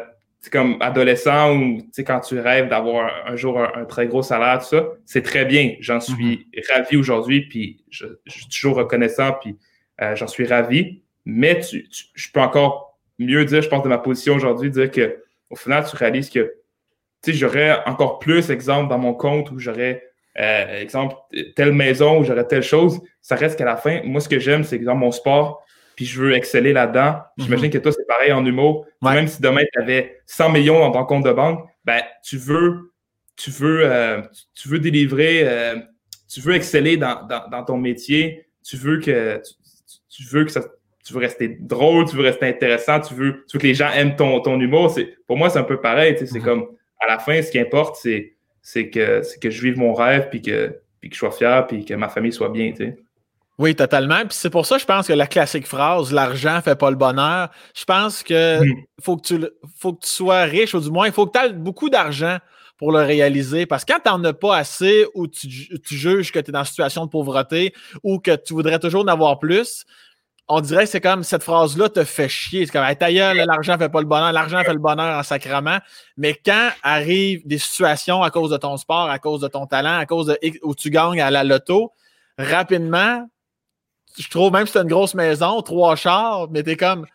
[0.51, 4.89] comme adolescent ou quand tu rêves d'avoir un, jour un, très gros salaire, tout ça,
[5.05, 5.75] c'est très bien.
[5.81, 6.73] J'en suis mm-hmm.
[6.73, 9.57] ravi aujourd'hui, puis je, suis toujours reconnaissant, puis
[10.01, 11.03] euh, j'en suis ravi.
[11.25, 15.57] Mais je peux encore mieux dire, je pense, de ma position aujourd'hui, dire que au
[15.57, 16.55] final, tu réalises que
[17.27, 20.03] j'aurais encore plus, exemple, dans mon compte où j'aurais
[20.37, 21.17] exemple,
[21.55, 24.65] telle maison où j'aurais telle chose, ça reste qu'à la fin, moi, ce que j'aime,
[24.65, 25.66] c'est, exemple, mon sport,
[25.97, 27.21] puis je veux exceller là-dedans.
[27.39, 27.73] J'imagine mhm.
[27.73, 28.87] que toi, c'est pareil en humour.
[29.03, 32.93] Même si demain, tu avais 100 millions dans ton compte de banque, ben, tu veux,
[33.35, 34.21] tu veux, euh,
[34.55, 35.77] tu veux délivrer, euh,
[36.29, 39.43] tu veux exceller dans, ton métier, tu veux que,
[40.09, 40.63] tu, veux que ça,
[41.05, 43.91] tu veux rester drôle, tu veux rester intéressant, tu veux, tu veux que les gens
[43.91, 44.95] aiment ton, ton humour.
[45.27, 46.15] Pour moi, c'est un peu pareil.
[46.19, 46.43] C'est mhm.
[46.43, 46.67] comme,
[47.01, 48.37] à la fin, ce qui importe, c'est
[48.67, 51.85] c'est que, que je vive mon rêve, puis que, puis que je sois fier, puis
[51.85, 52.73] que ma famille soit bien.
[53.59, 54.21] Oui, totalement.
[54.21, 57.49] Puis c'est pour ça, je pense que la classique phrase l'argent fait pas le bonheur.
[57.75, 58.83] Je pense que hmm.
[59.01, 59.47] faut que tu
[59.79, 62.39] faut que tu sois riche, ou du moins, il faut que tu aies beaucoup d'argent
[62.77, 63.65] pour le réaliser.
[63.65, 65.49] Parce que quand tu n'en as pas assez ou tu,
[65.81, 67.73] tu juges que tu es dans une situation de pauvreté
[68.03, 69.87] ou que tu voudrais toujours en avoir plus,
[70.49, 72.67] on dirait que c'est comme cette phrase-là te fait chier.
[72.67, 75.23] C'est comme, hey, ta gueule, l'argent fait pas le bonheur, l'argent fait le bonheur en
[75.23, 75.79] sacrament.
[76.17, 79.99] Mais quand arrivent des situations à cause de ton sport, à cause de ton talent,
[79.99, 81.93] à cause de où tu gagnes à la loto,
[82.39, 83.27] rapidement,
[84.19, 87.07] je trouve même si c'est une grosse maison, trois chars, mais t'es comme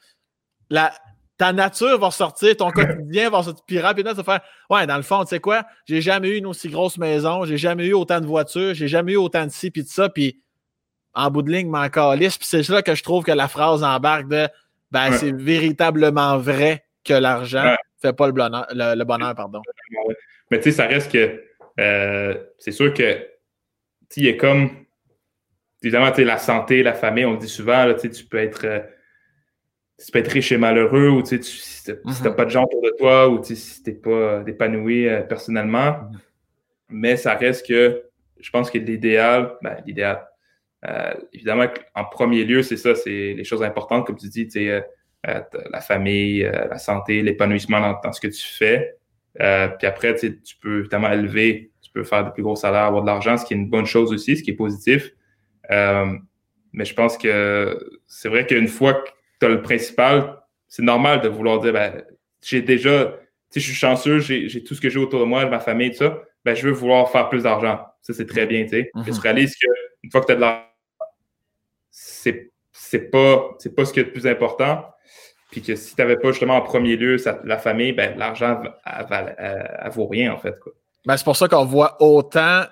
[0.70, 0.94] la,
[1.38, 3.64] ta nature va sortir, ton quotidien va sortir.
[3.66, 6.38] Puis rapidement, tu vas faire Ouais, dans le fond, tu sais quoi, j'ai jamais eu
[6.38, 9.52] une aussi grosse maison, j'ai jamais eu autant de voitures, j'ai jamais eu autant de
[9.52, 10.42] ci puis de ça, puis
[11.14, 12.38] en bout de ligne, m'en calisse.
[12.38, 14.48] Puis c'est là que je trouve que la phrase embarque de
[14.92, 19.62] ben, c'est véritablement vrai que l'argent ne fait pas le bonheur, le, bonheur pardon.
[20.52, 21.42] Mais tu sais, ça reste que
[21.80, 23.26] euh, c'est sûr que
[24.18, 24.81] il est comme
[25.84, 28.80] évidemment, la santé, la famille, on le dit souvent, là, tu peux être euh,
[30.04, 32.36] tu peux être riche et malheureux, ou tu, si tu n'as mhm.
[32.36, 35.92] pas de gens autour de toi, ou si tu n'es pas euh, épanoui euh, personnellement.
[35.92, 36.20] Mhm.
[36.90, 38.04] Mais ça reste que
[38.40, 40.28] je pense que l'idéal, ben, l'idéal,
[41.32, 44.50] évidemment, en premier lieu, c'est ça, c'est les choses importantes, comme tu dis,
[45.24, 48.96] la famille, la santé, l'épanouissement dans, ce que tu fais.
[49.36, 53.08] puis après, tu peux évidemment élever, tu peux faire de plus gros salaires, avoir de
[53.08, 55.14] l'argent, ce qui est une bonne chose aussi, ce qui est positif.
[55.72, 56.18] Euh,
[56.74, 60.38] mais je pense que c'est vrai qu'une fois que tu as le principal,
[60.68, 62.04] c'est normal de vouloir dire ben,
[62.42, 63.18] j'ai déjà,
[63.52, 65.92] tu sais, je suis chanceux, j'ai tout ce que j'ai autour de moi, ma famille,
[65.92, 67.80] tout ça, ben, je veux vouloir faire plus d'argent.
[68.02, 68.92] Ça, c'est très bien, tu sais.
[68.96, 69.20] Je mhm.
[69.20, 70.66] réalise qu'une fois que tu as de l'argent,
[71.90, 74.86] c'est c'est pas, pas ce qui est le plus important.
[75.52, 79.92] Puis que si tu n'avais pas justement en premier lieu la famille, ben, l'argent, elle,
[79.92, 80.58] vaut rien, en fait.
[80.60, 80.74] Quoi.
[81.06, 82.64] Ben, c'est pour ça qu'on voit autant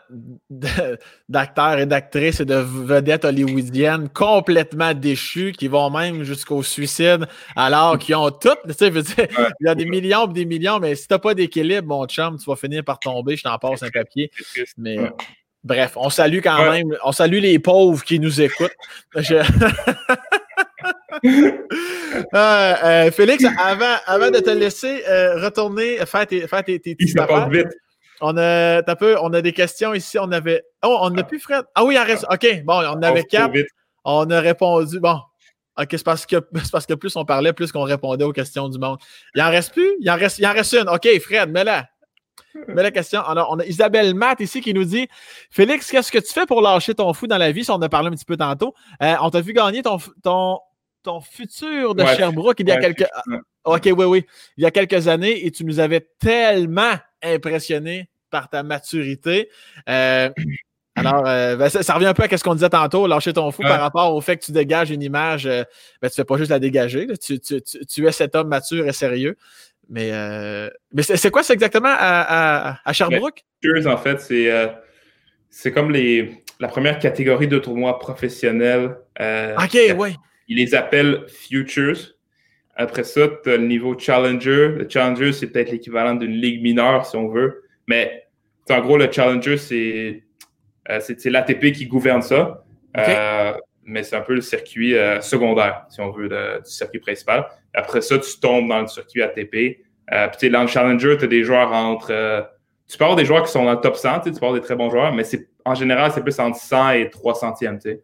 [1.29, 7.97] d'acteurs et d'actrices et de vedettes hollywoodiennes complètement déchus qui vont même jusqu'au suicide alors
[7.97, 8.49] qu'ils ont tout.
[8.67, 11.33] Tu sais, il y a des millions et des millions, mais si tu n'as pas
[11.33, 13.35] d'équilibre, mon chum, tu vas finir par tomber.
[13.35, 14.29] Je t'en passe un papier.
[14.77, 14.97] Mais
[15.63, 16.95] bref, on salue quand même.
[17.03, 18.75] On salue les pauvres qui nous écoutent.
[19.15, 19.43] Euh,
[22.35, 26.95] euh, Félix, avant, avant de te laisser euh, retourner faire tes, faire tes, tes,
[28.21, 30.17] on a, peu, on a des questions ici.
[30.19, 30.63] On avait.
[30.83, 31.65] Oh, on n'a plus Fred?
[31.75, 32.25] Ah oui, il en reste.
[32.29, 33.53] OK, bon, on avait quatre.
[34.03, 34.99] On a répondu.
[34.99, 35.19] Bon.
[35.77, 36.37] OK, c'est parce que,
[36.71, 38.97] parce que plus on parlait, plus qu'on répondait aux questions du monde.
[39.35, 39.89] Il en reste plus?
[39.99, 40.89] Il en reste, il en reste une.
[40.89, 41.87] OK, Fred, mets-la.
[42.67, 43.21] Mets la question.
[43.27, 45.07] On a, on a, Isabelle Matt ici qui nous dit
[45.49, 47.63] Félix, qu'est-ce que tu fais pour lâcher ton fou dans la vie?
[47.63, 48.73] Si on a parlé un petit peu tantôt.
[49.01, 50.59] Euh, on t'a vu gagner ton, ton,
[51.03, 53.07] ton futur de Sherbrooke il y a quelques.
[53.65, 54.25] OK, oui, oui.
[54.57, 59.49] Il y a quelques années et tu nous avais tellement impressionné par ta maturité.
[59.87, 60.29] Euh,
[60.95, 63.61] alors, euh, ben, ça, revient un peu à ce qu'on disait tantôt, lâcher ton fou
[63.61, 65.45] par rapport au fait que tu dégages une image.
[65.45, 65.63] Euh,
[66.01, 67.07] ben, tu ne fais pas juste la dégager.
[67.17, 69.37] Tu, es cet homme mature et sérieux.
[69.89, 70.11] Mais,
[70.93, 73.43] mais c'est quoi, c'est exactement à, à, Sherbrooke?
[73.85, 74.69] en fait, c'est
[75.51, 78.97] c'est comme les, la première catégorie de tournois professionnels.
[79.19, 80.15] OK, oui.
[80.47, 82.18] Ils les appellent Futures.
[82.79, 84.69] Après ça, tu as le niveau Challenger.
[84.69, 87.63] Le Challenger, c'est peut-être l'équivalent d'une ligue mineure, si on veut.
[87.87, 88.23] Mais
[88.69, 90.23] en gros, le Challenger, c'est
[90.89, 92.63] euh, l'ATP qui gouverne ça.
[92.95, 93.53] Euh,
[93.83, 97.47] mais c'est un peu le circuit euh, secondaire, si on veut, du circuit principal.
[97.73, 99.81] Après ça, tu tombes dans le circuit ATP.
[100.37, 102.47] puis dans le Challenger, tu as des joueurs entre.
[102.87, 104.61] tu peux avoir des joueurs qui sont dans le top 100, tu peux avoir des
[104.61, 105.23] très bons joueurs, mais
[105.65, 107.99] en général, c'est plus entre 100 et 300e.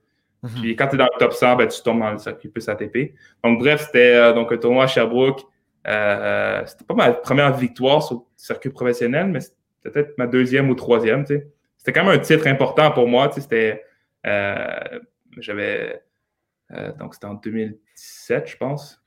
[0.46, 0.62] Tu Mhm.
[0.62, 2.68] Puis quand tu es dans le top 100, ben, tu tombes dans le circuit plus
[2.68, 3.14] ATP.
[3.44, 5.42] Donc, bref, c'était euh, donc un tournoi à Sherbrooke.
[5.88, 10.28] Euh, euh, c'était pas ma première victoire sur le circuit professionnel, mais c'était peut-être ma
[10.28, 11.26] deuxième ou troisième.
[11.26, 13.32] C'était quand même un titre important pour moi.
[13.32, 13.84] C'était.
[15.38, 16.02] j'avais.
[17.00, 19.04] donc, c'était en 2017, je pense.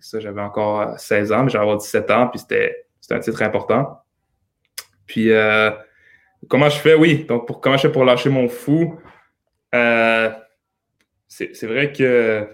[0.00, 4.00] ça, j'avais encore 16 ans, mais j'avais avoir 17 ans, puis c'était un titre important.
[5.06, 5.30] Puis,
[6.48, 6.94] comment je fais?
[6.94, 8.98] Oui, donc, pour, comment je fais pour lâcher mon fou?
[11.52, 12.46] C'est vrai que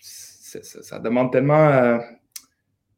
[0.00, 1.68] ça, demande tellement.
[1.68, 1.98] Euh,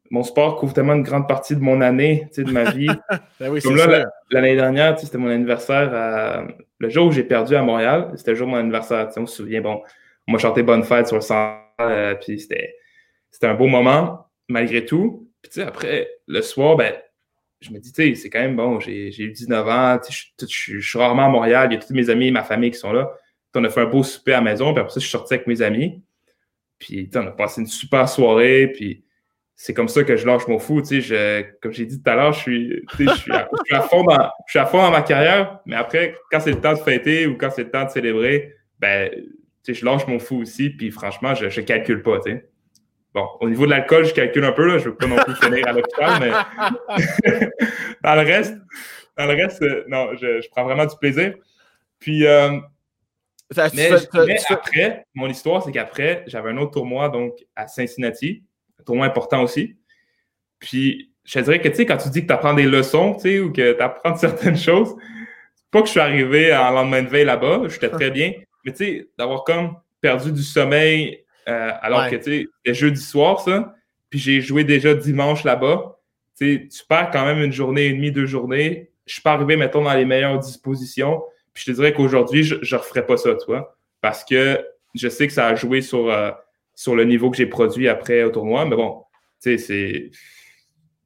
[0.09, 2.87] mon sport couvre tellement une grande partie de mon année, de ma vie.
[3.39, 6.45] Ben Comme là, l'année dernière, c'était mon anniversaire.
[6.79, 9.09] le jour où j'ai perdu à Montréal, c'était le jour de mon anniversaire.
[9.17, 9.81] On se souvient, bon,
[10.27, 11.61] on m'a chanté Bonne fête sur le centre
[12.21, 15.27] puis c'était un beau moment, malgré tout.
[15.41, 16.93] Puis, après, le soir, ben,
[17.59, 19.99] je me dis, tu sais, c'est quand même bon, j'ai eu 19 ans,
[20.39, 22.77] je suis rarement à Montréal, il y a tous mes amis et ma famille qui
[22.77, 23.11] sont là.
[23.55, 25.33] On a fait un beau souper à la maison, puis après ça, je suis sorti
[25.33, 26.01] avec mes amis.
[26.79, 29.03] Puis, on a passé une super soirée, puis
[29.55, 30.81] c'est comme ça que je lâche mon fou.
[30.81, 34.31] Tu sais, comme j'ai dit tout à l'heure, je suis, je, à, je, fond dans,
[34.47, 37.69] je ma carrière, mais après, quand c'est le temps de fêter ou quand c'est le
[37.69, 39.11] temps de célébrer, ben,
[39.67, 42.17] je lâche mon fou aussi, puis franchement, je ne calcule pas.
[43.13, 45.17] Bon, au niveau de l'alcool, je calcule un peu, là, je ne veux pas non
[45.17, 46.31] plus finir à l'hôpital, mais
[48.03, 48.57] dans le reste,
[49.17, 51.35] dans le reste, euh, non, je, prends vraiment du plaisir.
[51.99, 52.57] Puis, euh,
[53.73, 53.89] mais,
[54.49, 58.43] après, mon histoire, c'est qu'après, j'avais un autre tournoi donc à Cincinnati
[58.85, 59.75] tournoi important aussi.
[60.59, 63.15] Puis, je te dirais que, tu sais, quand tu dis que tu apprends des leçons,
[63.15, 64.95] tu sais, ou que tu apprends certaines choses,
[65.69, 68.33] pas que je suis arrivé en lendemain de veille là-bas, j'étais très bien,
[68.65, 73.01] mais tu sais, d'avoir comme perdu du sommeil euh, alors que, tu sais, c'était jeudi
[73.01, 73.75] soir, ça,
[74.09, 75.99] puis j'ai joué déjà dimanche là-bas,
[76.37, 78.89] tu sais, tu perds quand même une journée et demie, deux journées.
[79.05, 81.23] Je suis pas arrivé, mettons, dans les meilleures dispositions.
[81.53, 84.63] Puis je te dirais qu'aujourd'hui, je ne referais pas ça, tu vois, parce que
[84.95, 86.31] je sais que ça a joué sur, euh,
[86.75, 88.65] sur le niveau que j'ai produit après au tournoi.
[88.65, 89.03] Mais bon,
[89.41, 90.11] tu sais, c'est.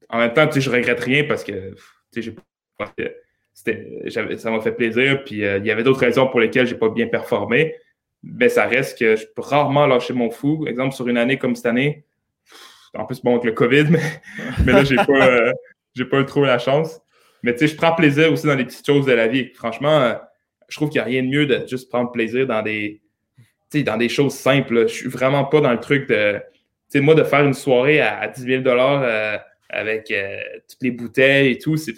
[0.08, 1.74] En même temps, tu sais, je regrette rien parce que,
[2.12, 2.34] tu sais,
[4.38, 5.24] ça m'a fait plaisir.
[5.24, 7.74] Puis euh, il y avait d'autres raisons pour lesquelles j'ai pas bien performé.
[8.22, 10.66] Mais ça reste que je peux rarement lâcher mon fou.
[10.66, 12.04] Exemple, sur une année comme cette année,
[12.94, 13.86] en plus, bon, avec le COVID,
[14.64, 15.52] mais, là, j'ai pas, euh,
[16.10, 17.00] pas trop la chance.
[17.42, 19.52] Mais tu sais, je prends plaisir aussi dans les petites choses de la vie.
[19.54, 20.18] Franchement,
[20.68, 23.00] je trouve qu'il n'y a rien de mieux de juste prendre plaisir dans des,
[23.74, 24.88] dans des choses simples.
[24.88, 26.40] Je suis vraiment pas dans le truc de.
[26.90, 29.38] Tu moi, de faire une soirée à, 10 000 euh,
[29.68, 30.38] avec euh,
[30.68, 31.94] toutes les bouteilles et tout, c'est.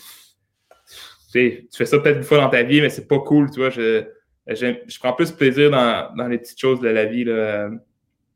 [1.31, 3.69] Tu fais ça peut-être une fois dans ta vie, mais c'est pas cool, tu vois.
[3.69, 4.05] Je,
[4.47, 7.69] je, prends plus plaisir dans, dans, les petites choses de la vie, là,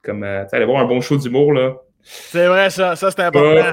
[0.02, 1.54] comme euh, aller voir un bon show d'humour.
[1.54, 1.74] là.
[2.02, 3.72] C'est vrai, ça, ça c'est important.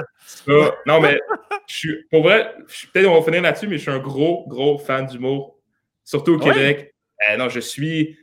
[0.86, 1.18] Non, mais
[1.66, 2.54] je suis, pour vrai,
[2.92, 5.59] peut-être on va finir là-dessus, mais je suis un gros, gros fan d'humour,
[6.04, 6.94] surtout au Québec.
[7.38, 8.16] non, je suis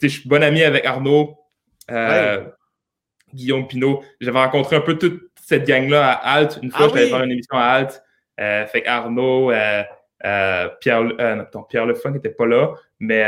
[0.00, 1.36] je, suis bon ami avec Arnaud,
[1.90, 2.44] euh,
[3.32, 4.02] Guillaume Pinault.
[4.20, 6.58] J'avais rencontré un peu toute cette gang-là à Alt.
[6.62, 8.02] Une fois, ah je j'allais faire une émission à Alt.
[8.40, 9.82] Euh, fait Arnaud, euh,
[10.80, 13.20] Pierre, non, Pierre Lefun n'était pas là, mais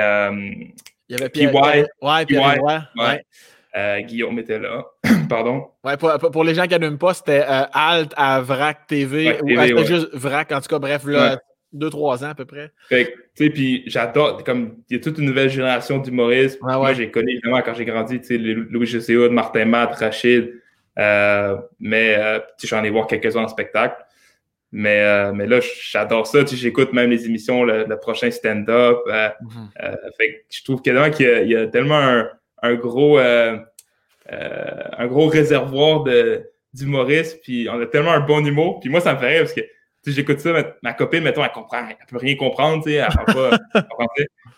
[1.09, 1.55] il y avait Pierre.
[2.03, 4.05] Ouais, Pierre ouais.
[4.05, 4.85] Guillaume était là.
[5.29, 5.71] Pardon.
[5.85, 9.39] Ouais, pour, pour, les gens qui n'aiment pas, c'était Alt à VRAC TV.
[9.43, 11.39] ou c'était juste VRAC, en tout cas, bref, là,
[11.79, 12.73] deux, trois ans à peu près.
[12.89, 16.59] Fait tu sais, puis j'adore, comme, il y a toute une nouvelle génération d'humoristes.
[16.63, 20.53] Moi, j'ai connu, évidemment, quand j'ai grandi, tu sais, Louis José Martin Matt, Rachid,
[20.99, 24.03] euh, mais, euh, tu sais, j'en ai voir quelques-uns en spectacle.
[24.73, 26.41] Mais, euh, mais là, j'adore ça.
[26.45, 28.99] Tu sais, j'écoute même les émissions, le, prochain stand-up.
[29.07, 30.13] Mm-hmm.
[30.17, 32.31] fait je trouve qu'il y, y, a tellement un,
[32.63, 36.05] un gros, un gros réservoir
[36.75, 38.81] d'humoristes, puis on a tellement un bon humour.
[38.81, 39.63] Puis moi, ça me fait rire parce que
[40.13, 40.53] j'écoute ça,
[40.83, 43.51] ma, copine, mettons, elle comprend, elle peut rien comprendre, tu sais, elle pas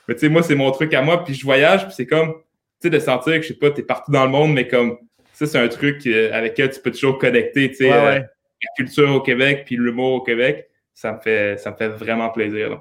[0.07, 2.35] Mais tu sais, moi, c'est mon truc à moi, puis je voyage, puis c'est comme,
[2.35, 2.43] tu
[2.83, 4.99] sais, de sentir que, je sais pas, t'es partout dans le monde, mais comme,
[5.33, 8.69] ça, c'est un truc euh, avec lequel tu peux toujours connecter, tu sais, euh, la
[8.77, 12.81] culture au Québec, puis l'humour au Québec, ça me fait, ça me fait vraiment plaisir.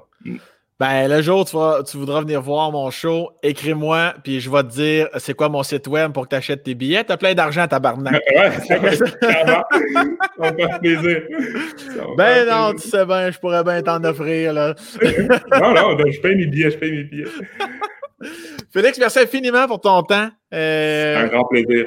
[0.80, 4.68] Ben, le jour où tu, voudras venir voir mon show, écris-moi, puis je vais te
[4.68, 7.02] dire c'est quoi mon site web pour que tu achètes tes billets.
[7.02, 8.22] Tu as plein d'argent à tabarnak.
[8.32, 11.22] ouais, ça va faire plaisir.
[12.16, 14.52] Ben non, tu sais bien, je pourrais bien t'en offrir.
[14.52, 14.76] Là.
[15.60, 17.30] non, non, ben, je paye mes billets, je paye mes billets.
[18.72, 20.28] Félix, merci infiniment pour ton temps.
[20.54, 21.86] Euh, un grand plaisir.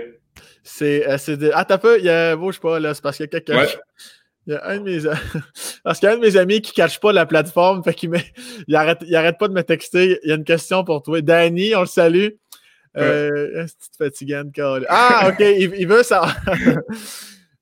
[0.63, 1.07] C'est.
[1.07, 2.35] Euh, ah, t'as peu, il y a.
[2.35, 3.65] Bouge pas, là, c'est parce qu'il y a quelqu'un.
[4.47, 5.01] Il y a un de mes
[5.84, 7.93] parce qu'il y a un de mes amis qui ne cache pas la plateforme, fait
[7.93, 8.26] qu'il met...
[8.68, 10.19] il arrête, il arrête pas de me texter.
[10.23, 11.22] Il y a une question pour toi.
[11.22, 12.30] Danny, on le salue.
[12.97, 16.27] Euh, Est-ce que tu te Ah, ok, il, veut ça.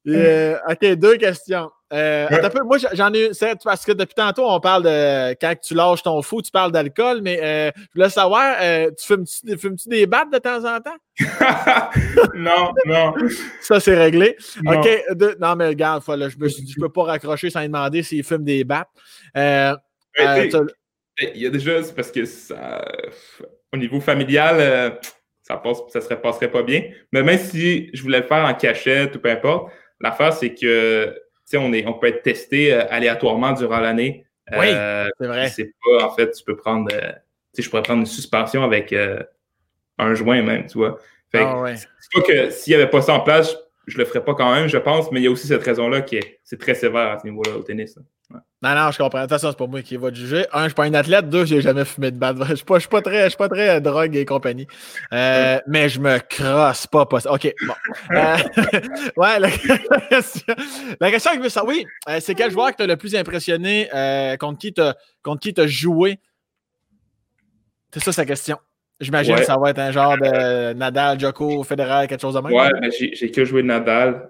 [0.07, 1.69] Euh, OK, deux questions.
[1.91, 2.27] Euh,
[2.65, 3.31] moi, j'en ai
[3.63, 7.21] parce que depuis tantôt, on parle de quand tu lâches ton fou, tu parles d'alcool,
[7.21, 9.05] mais euh, je voulais savoir, euh, tu
[9.57, 10.97] fumes-tu des battes de temps en temps?
[12.35, 13.13] non, non.
[13.61, 14.37] Ça, c'est réglé.
[14.65, 14.87] OK,
[15.39, 18.89] non, mais regarde, je ne peux pas raccrocher sans lui demander s'il fume des battes.
[19.33, 19.77] Ben,
[21.35, 22.23] il y a déjà, c'est parce que
[23.73, 24.99] au niveau familial,
[25.41, 26.83] ça ne se passerait pas bien.
[27.11, 29.71] Mais même si je voulais le faire en cachette ou peu importe,
[30.01, 31.13] L'affaire, c'est que
[31.57, 34.25] on, est, on peut être testé euh, aléatoirement durant l'année.
[34.51, 35.49] Oui, euh, c'est vrai.
[35.49, 37.11] C'est pas, en fait, tu peux prendre, euh,
[37.57, 38.93] je pourrais prendre une suspension avec
[39.97, 40.97] un joint même, tu vois.
[41.31, 43.55] Fait ah, c'est pas que s'il n'y avait pas ça en place,
[43.85, 46.01] je le ferais pas quand même, je pense, mais il y a aussi cette raison-là
[46.01, 47.97] qui est, c'est très sévère à ce niveau-là au tennis.
[48.61, 49.19] Non, non, je comprends.
[49.19, 50.45] De toute façon, c'est pas moi qui va te juger.
[50.51, 51.29] Un, je suis pas un athlète.
[51.29, 52.35] Deux, j'ai jamais fumé de batte.
[52.49, 54.67] Je suis pas, suis pas très, je suis pas très euh, drogue et compagnie.
[55.13, 57.05] Euh, mais je me crosse pas.
[57.05, 57.19] pas...
[57.29, 57.73] OK, bon.
[58.11, 58.37] Euh,
[59.17, 59.49] ouais, la,
[60.09, 60.55] question,
[60.99, 61.85] la question que je veux savoir, oui,
[62.19, 63.87] c'est quel joueur que tu as le plus impressionné
[64.39, 66.19] contre qui tu as joué?
[67.93, 68.57] C'est ça sa question.
[68.99, 72.51] J'imagine que ça va être un genre de Nadal, Joko, Federer, quelque chose de même.
[72.51, 74.29] Ouais, mais j'ai que joué Nadal.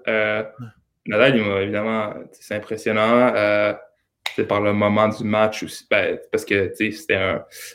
[1.06, 3.34] Nadal, il évidemment, c'est impressionnant
[4.40, 5.86] c'est par le moment du match aussi.
[5.90, 7.16] Ben, parce que c'était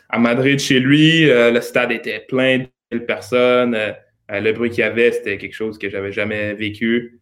[0.09, 3.75] à Madrid chez lui, euh, le stade était plein de personnes.
[3.75, 3.93] Euh,
[4.31, 7.21] euh, le bruit qu'il y avait, c'était quelque chose que j'avais jamais vécu.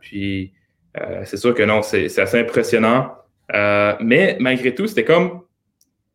[0.00, 0.52] puis
[1.24, 3.14] c'est sûr que non, c'est assez impressionnant.
[4.00, 5.42] mais malgré tout, c'était comme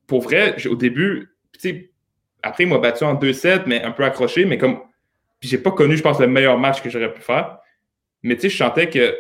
[0.05, 1.29] pour vrai, au début,
[2.43, 4.79] après, il m'a battu en 2-7, mais un peu accroché, mais comme.
[5.41, 7.57] J'ai pas connu, je pense, le meilleur match que j'aurais pu faire.
[8.21, 9.13] Mais tu sais, je sentais que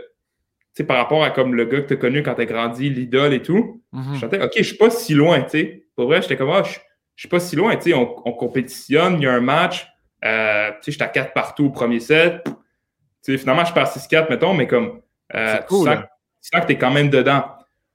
[0.73, 2.89] sais, par rapport à comme le gars que tu as connu quand tu as grandi,
[2.89, 4.15] l'idole et tout, mhm.
[4.15, 5.85] je sentais, OK, je suis pas si loin, tu sais.
[5.95, 6.79] Pour vrai, j'étais comme, ah, je,
[7.15, 9.87] suis pas si loin, tu sais, on, compétitionne, il y a un match,
[10.25, 12.41] euh, tu sais, j'étais à 4 partout au premier set.
[12.45, 15.01] Tu sais, finalement, je perds 6-4, mettons, mais comme,
[15.35, 17.43] euh, cool, tu, sens, que tu es quand même dedans.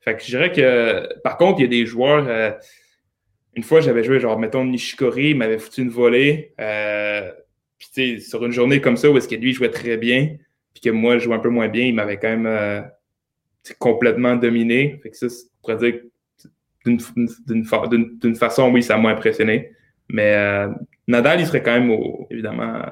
[0.00, 2.52] Fait que je dirais que, par contre, il y a des joueurs, euh,
[3.54, 6.54] une fois, j'avais joué, genre, mettons, Nishikori, il m'avait foutu une volée.
[6.60, 7.30] Euh,
[7.76, 10.36] puis, tu sais, sur une journée comme ça où est-ce que lui jouait très bien,
[10.82, 12.82] que moi, je jouais un peu moins bien, il m'avait quand même euh,
[13.78, 15.00] complètement dominé.
[15.02, 15.26] Fait que ça,
[15.62, 16.00] pourrait dire
[16.84, 19.72] d'une façon, oui, ça m'a impressionné.
[20.08, 20.68] Mais euh,
[21.06, 21.94] Nadal, il serait quand même,
[22.30, 22.82] évidemment,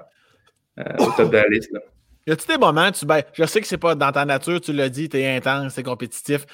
[0.78, 1.72] euh, au top de la liste.
[1.72, 1.80] Là.
[2.26, 4.88] Y a-tu des moments, tu je sais que c'est pas dans ta nature, tu l'as
[4.88, 6.44] dit, tu es intense, c'est compétitif.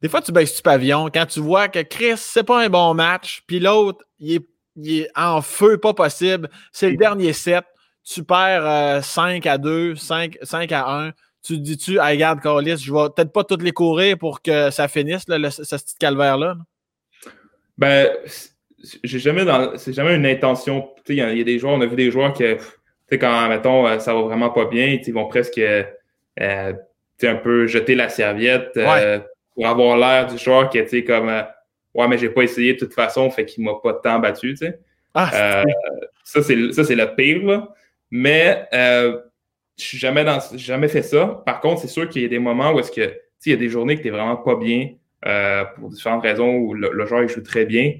[0.00, 2.94] Des fois, tu baisses du pavillon quand tu vois que Chris, c'est pas un bon
[2.94, 6.48] match, puis l'autre, il est, il est, en feu, pas possible.
[6.72, 7.64] C'est le dernier set
[8.08, 11.12] tu perds 5 euh, à 2, 5, 5 à 1.
[11.42, 14.70] Tu te dis-tu, hey, regarde, Carlis, je vais peut-être pas toutes les courir pour que
[14.70, 16.56] ça finisse, là, ce, petit calvaire-là?
[17.76, 18.08] Ben,
[19.04, 19.76] j'ai jamais dans.
[19.76, 20.90] C'est jamais une intention.
[21.08, 22.44] Il y, a des joueurs, on a vu des joueurs qui,
[23.18, 25.84] quand, mettons, euh, ça va vraiment pas bien, ils vont presque euh,
[26.40, 28.78] un peu jeter la serviette
[29.54, 31.30] pour avoir l'air du joueur qui est comme
[31.94, 34.66] Ouais, mais j'ai pas essayé de toute façon, fait qu'il m'a pas temps battu, tu
[34.66, 34.78] sais.
[35.14, 35.64] Ah,
[36.22, 37.74] ça, c'est le pire, là.
[38.10, 39.20] Mais euh,
[39.78, 41.42] je n'ai jamais, jamais fait ça.
[41.44, 43.56] Par contre, c'est sûr qu'il y a des moments où est-ce que il y a
[43.56, 44.90] des journées que tu n'es vraiment pas bien
[45.26, 47.94] euh, pour différentes raisons où le, joueur joue très bien.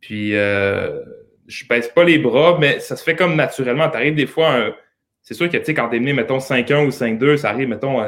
[0.00, 1.00] Puis euh,
[1.46, 3.88] je pèse pas les bras, mais ça se fait comme naturellement.
[3.88, 4.74] Tu arrives des fois,
[5.22, 8.02] c'est sûr que quand tu es mené, mettons, 5-1 ou 5-2, ça arrive, mettons,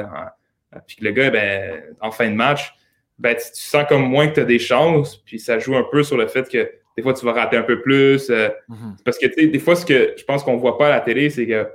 [0.87, 2.75] puis que le gars, ben, en fin de match,
[3.19, 6.03] ben, tu, sens comme moins que tu as des chances, puis ça joue un peu
[6.03, 8.31] sur le fait que des fois, tu vas rater un peu plus.
[8.31, 8.97] Euh, mhm.
[9.05, 10.91] Parce que, tu sais, des fois, ce que je pense qu'on ne voit pas à
[10.91, 11.67] la télé, c'est que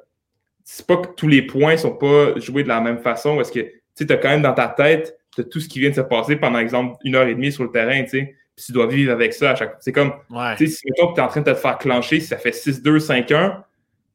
[0.64, 3.35] c'est pas que tous les points ne sont pas joués de la même façon.
[3.35, 5.95] Parce que, tu sais, as quand même dans ta tête tout ce qui vient de
[5.95, 8.35] se passer pendant, exemple, une heure et demie sur le terrain, tu sais.
[8.56, 9.80] Puis tu dois vivre avec ça à chaque fois.
[9.81, 10.14] C'est comme,
[10.57, 12.99] tu sais, si tu es en train de te faire clencher, si ça fait 6-2,
[12.99, 13.64] 5-1,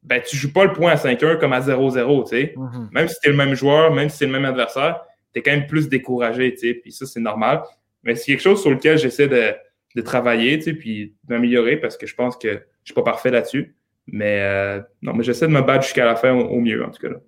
[0.02, 2.54] ben, tu joues pas le point à 5-1 comme à 0-0, tu sais.
[2.56, 2.88] Mhm.
[2.92, 5.00] Même si tu es le même joueur, même si c'est le même adversaire,
[5.32, 6.74] tu es quand même plus découragé, tu sais.
[6.74, 7.62] Puis ça, c'est normal.
[8.02, 9.54] Mais c'est quelque chose sur lequel j'essaie de
[9.94, 13.02] de travailler, tu sais, puis d'améliorer parce que je pense que je ne suis pas
[13.02, 13.77] parfait là-dessus.
[14.06, 17.01] Mais euh, non, mais j'essaie de me battre jusqu'à la fin au, mieux, en tout
[17.01, 17.10] cas.
[17.10, 17.19] Là.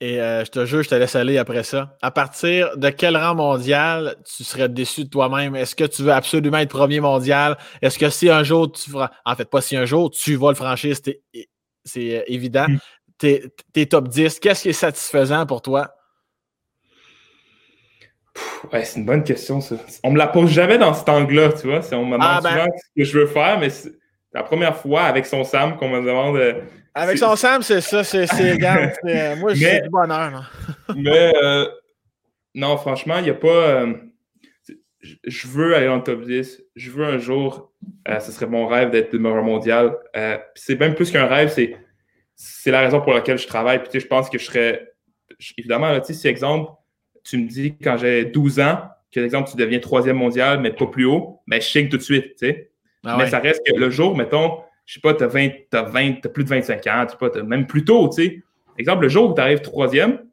[0.00, 1.96] Et euh, je te jure, je te laisse aller après ça.
[2.02, 5.56] À partir de quel rang mondial tu serais déçu de toi-même?
[5.56, 7.58] Est-ce que tu veux absolument être premier mondial?
[7.82, 9.10] Est-ce que si un jour tu feras.
[9.24, 11.20] En fait, pas si un jour tu vas le franchir, c'est
[11.96, 12.66] euh, évident.
[12.68, 12.78] Mm.
[13.72, 14.38] T'es top 10.
[14.38, 15.90] Qu'est-ce qui est satisfaisant pour toi?
[18.72, 19.76] Ouais, c'est une bonne question, ça.
[20.02, 21.80] On me la pose jamais dans cet angle-là, tu vois.
[21.92, 22.50] On me demande ah, ben.
[22.50, 23.92] souvent ce que je veux faire, mais c'est
[24.32, 26.36] la première fois avec son Sam qu'on me demande.
[26.36, 26.60] Euh,
[26.94, 28.26] avec son Sam, c'est ça, c'est
[29.04, 30.52] euh, Moi, j'ai du bonheur.
[30.96, 31.66] mais euh,
[32.54, 33.86] non, franchement, il n'y a pas.
[35.00, 36.62] je veux aller dans le top 10.
[36.76, 37.72] Je veux un jour,
[38.06, 39.96] ce serait mon rêve d'être numéro mondial.
[40.54, 41.76] c'est même plus qu'un rêve, c'est,
[42.34, 43.82] c'est la raison pour laquelle je travaille.
[43.82, 44.84] Puis, je pense que je serais.
[45.56, 46.72] Évidemment, là, si exemple,
[47.28, 48.80] tu me dis quand j'ai 12 ans,
[49.12, 52.02] que exemple, tu deviens troisième mondial, mais pas plus haut, ben, je signe tout de
[52.02, 52.70] suite, tu sais.
[53.04, 55.82] Ah mais ça reste que le jour, mettons, je sais pas, tu as 20, as
[55.82, 58.42] 20, as plus de 25 ans, tu sais pas, même plus tôt, tu sais.
[58.78, 60.24] Exemple, le jour où tu arrives troisième,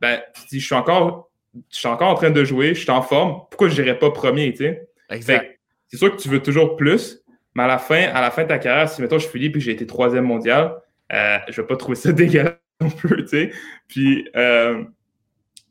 [0.00, 2.90] ben, tu dis, je suis encore, je suis encore en train de jouer, je suis
[2.90, 4.88] en forme, pourquoi je n'irais pas premier, tu sais?
[5.10, 5.58] Exact.
[5.88, 7.22] C'est sûr que tu veux toujours plus,
[7.54, 9.60] mais à la fin, à la fin de ta carrière, si mettons je finis puis
[9.60, 10.76] j'ai été troisième mondial,
[11.12, 13.52] euh, je vais pas trouver ça dégueulasse non plus, tu sais.
[13.88, 14.84] Puis, euh,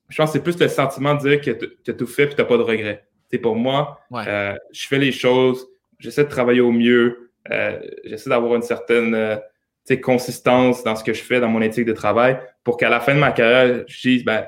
[0.10, 1.52] je pense que c'est plus le sentiment de dire que
[1.84, 3.06] tu as tout fait et tu n'as pas de regrets.
[3.32, 5.68] C'est pour moi, euh, je fais les choses,
[6.00, 9.38] j'essaie de travailler au mieux, euh, j'essaie d'avoir une certaine, euh,
[10.02, 13.14] consistance dans ce que je fais, dans mon éthique de travail, pour qu'à la fin
[13.14, 14.46] de ma carrière, je dise, ben,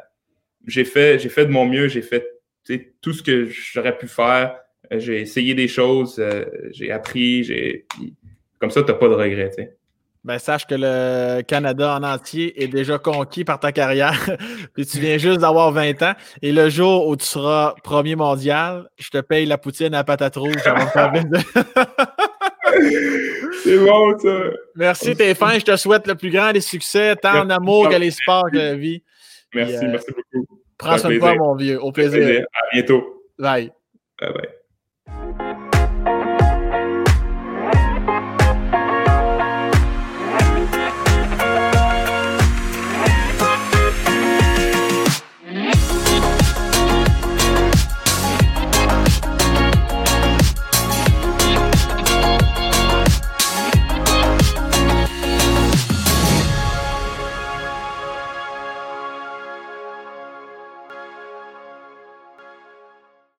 [0.66, 2.28] j'ai fait, j'ai fait de mon mieux, j'ai fait
[3.02, 4.60] tout ce que j'aurais pu faire,
[4.92, 7.86] euh, j'ai essayé des choses, euh, j'ai appris, j'ai.
[8.60, 9.77] Comme ça, tu n'as pas de regrets.
[10.28, 14.30] Ben, sache que le Canada en entier est déjà conquis par ta carrière.
[14.74, 16.12] Puis tu viens juste d'avoir 20 ans.
[16.42, 20.36] Et le jour où tu seras premier mondial, je te paye la poutine à patate
[20.36, 20.52] rouge.
[23.64, 24.38] C'est bon, ça.
[24.76, 25.58] Merci, t'es fin.
[25.60, 28.58] Je te souhaite le plus grand des succès, tant en amour que les sports que
[28.58, 29.02] la vie.
[29.56, 30.46] Merci, euh, merci beaucoup.
[30.78, 31.82] Prends soin de toi, mon vieux.
[31.82, 32.46] Au plaisir.
[32.54, 33.24] À bientôt.
[33.40, 33.72] Bye.
[34.20, 34.57] Bye bye.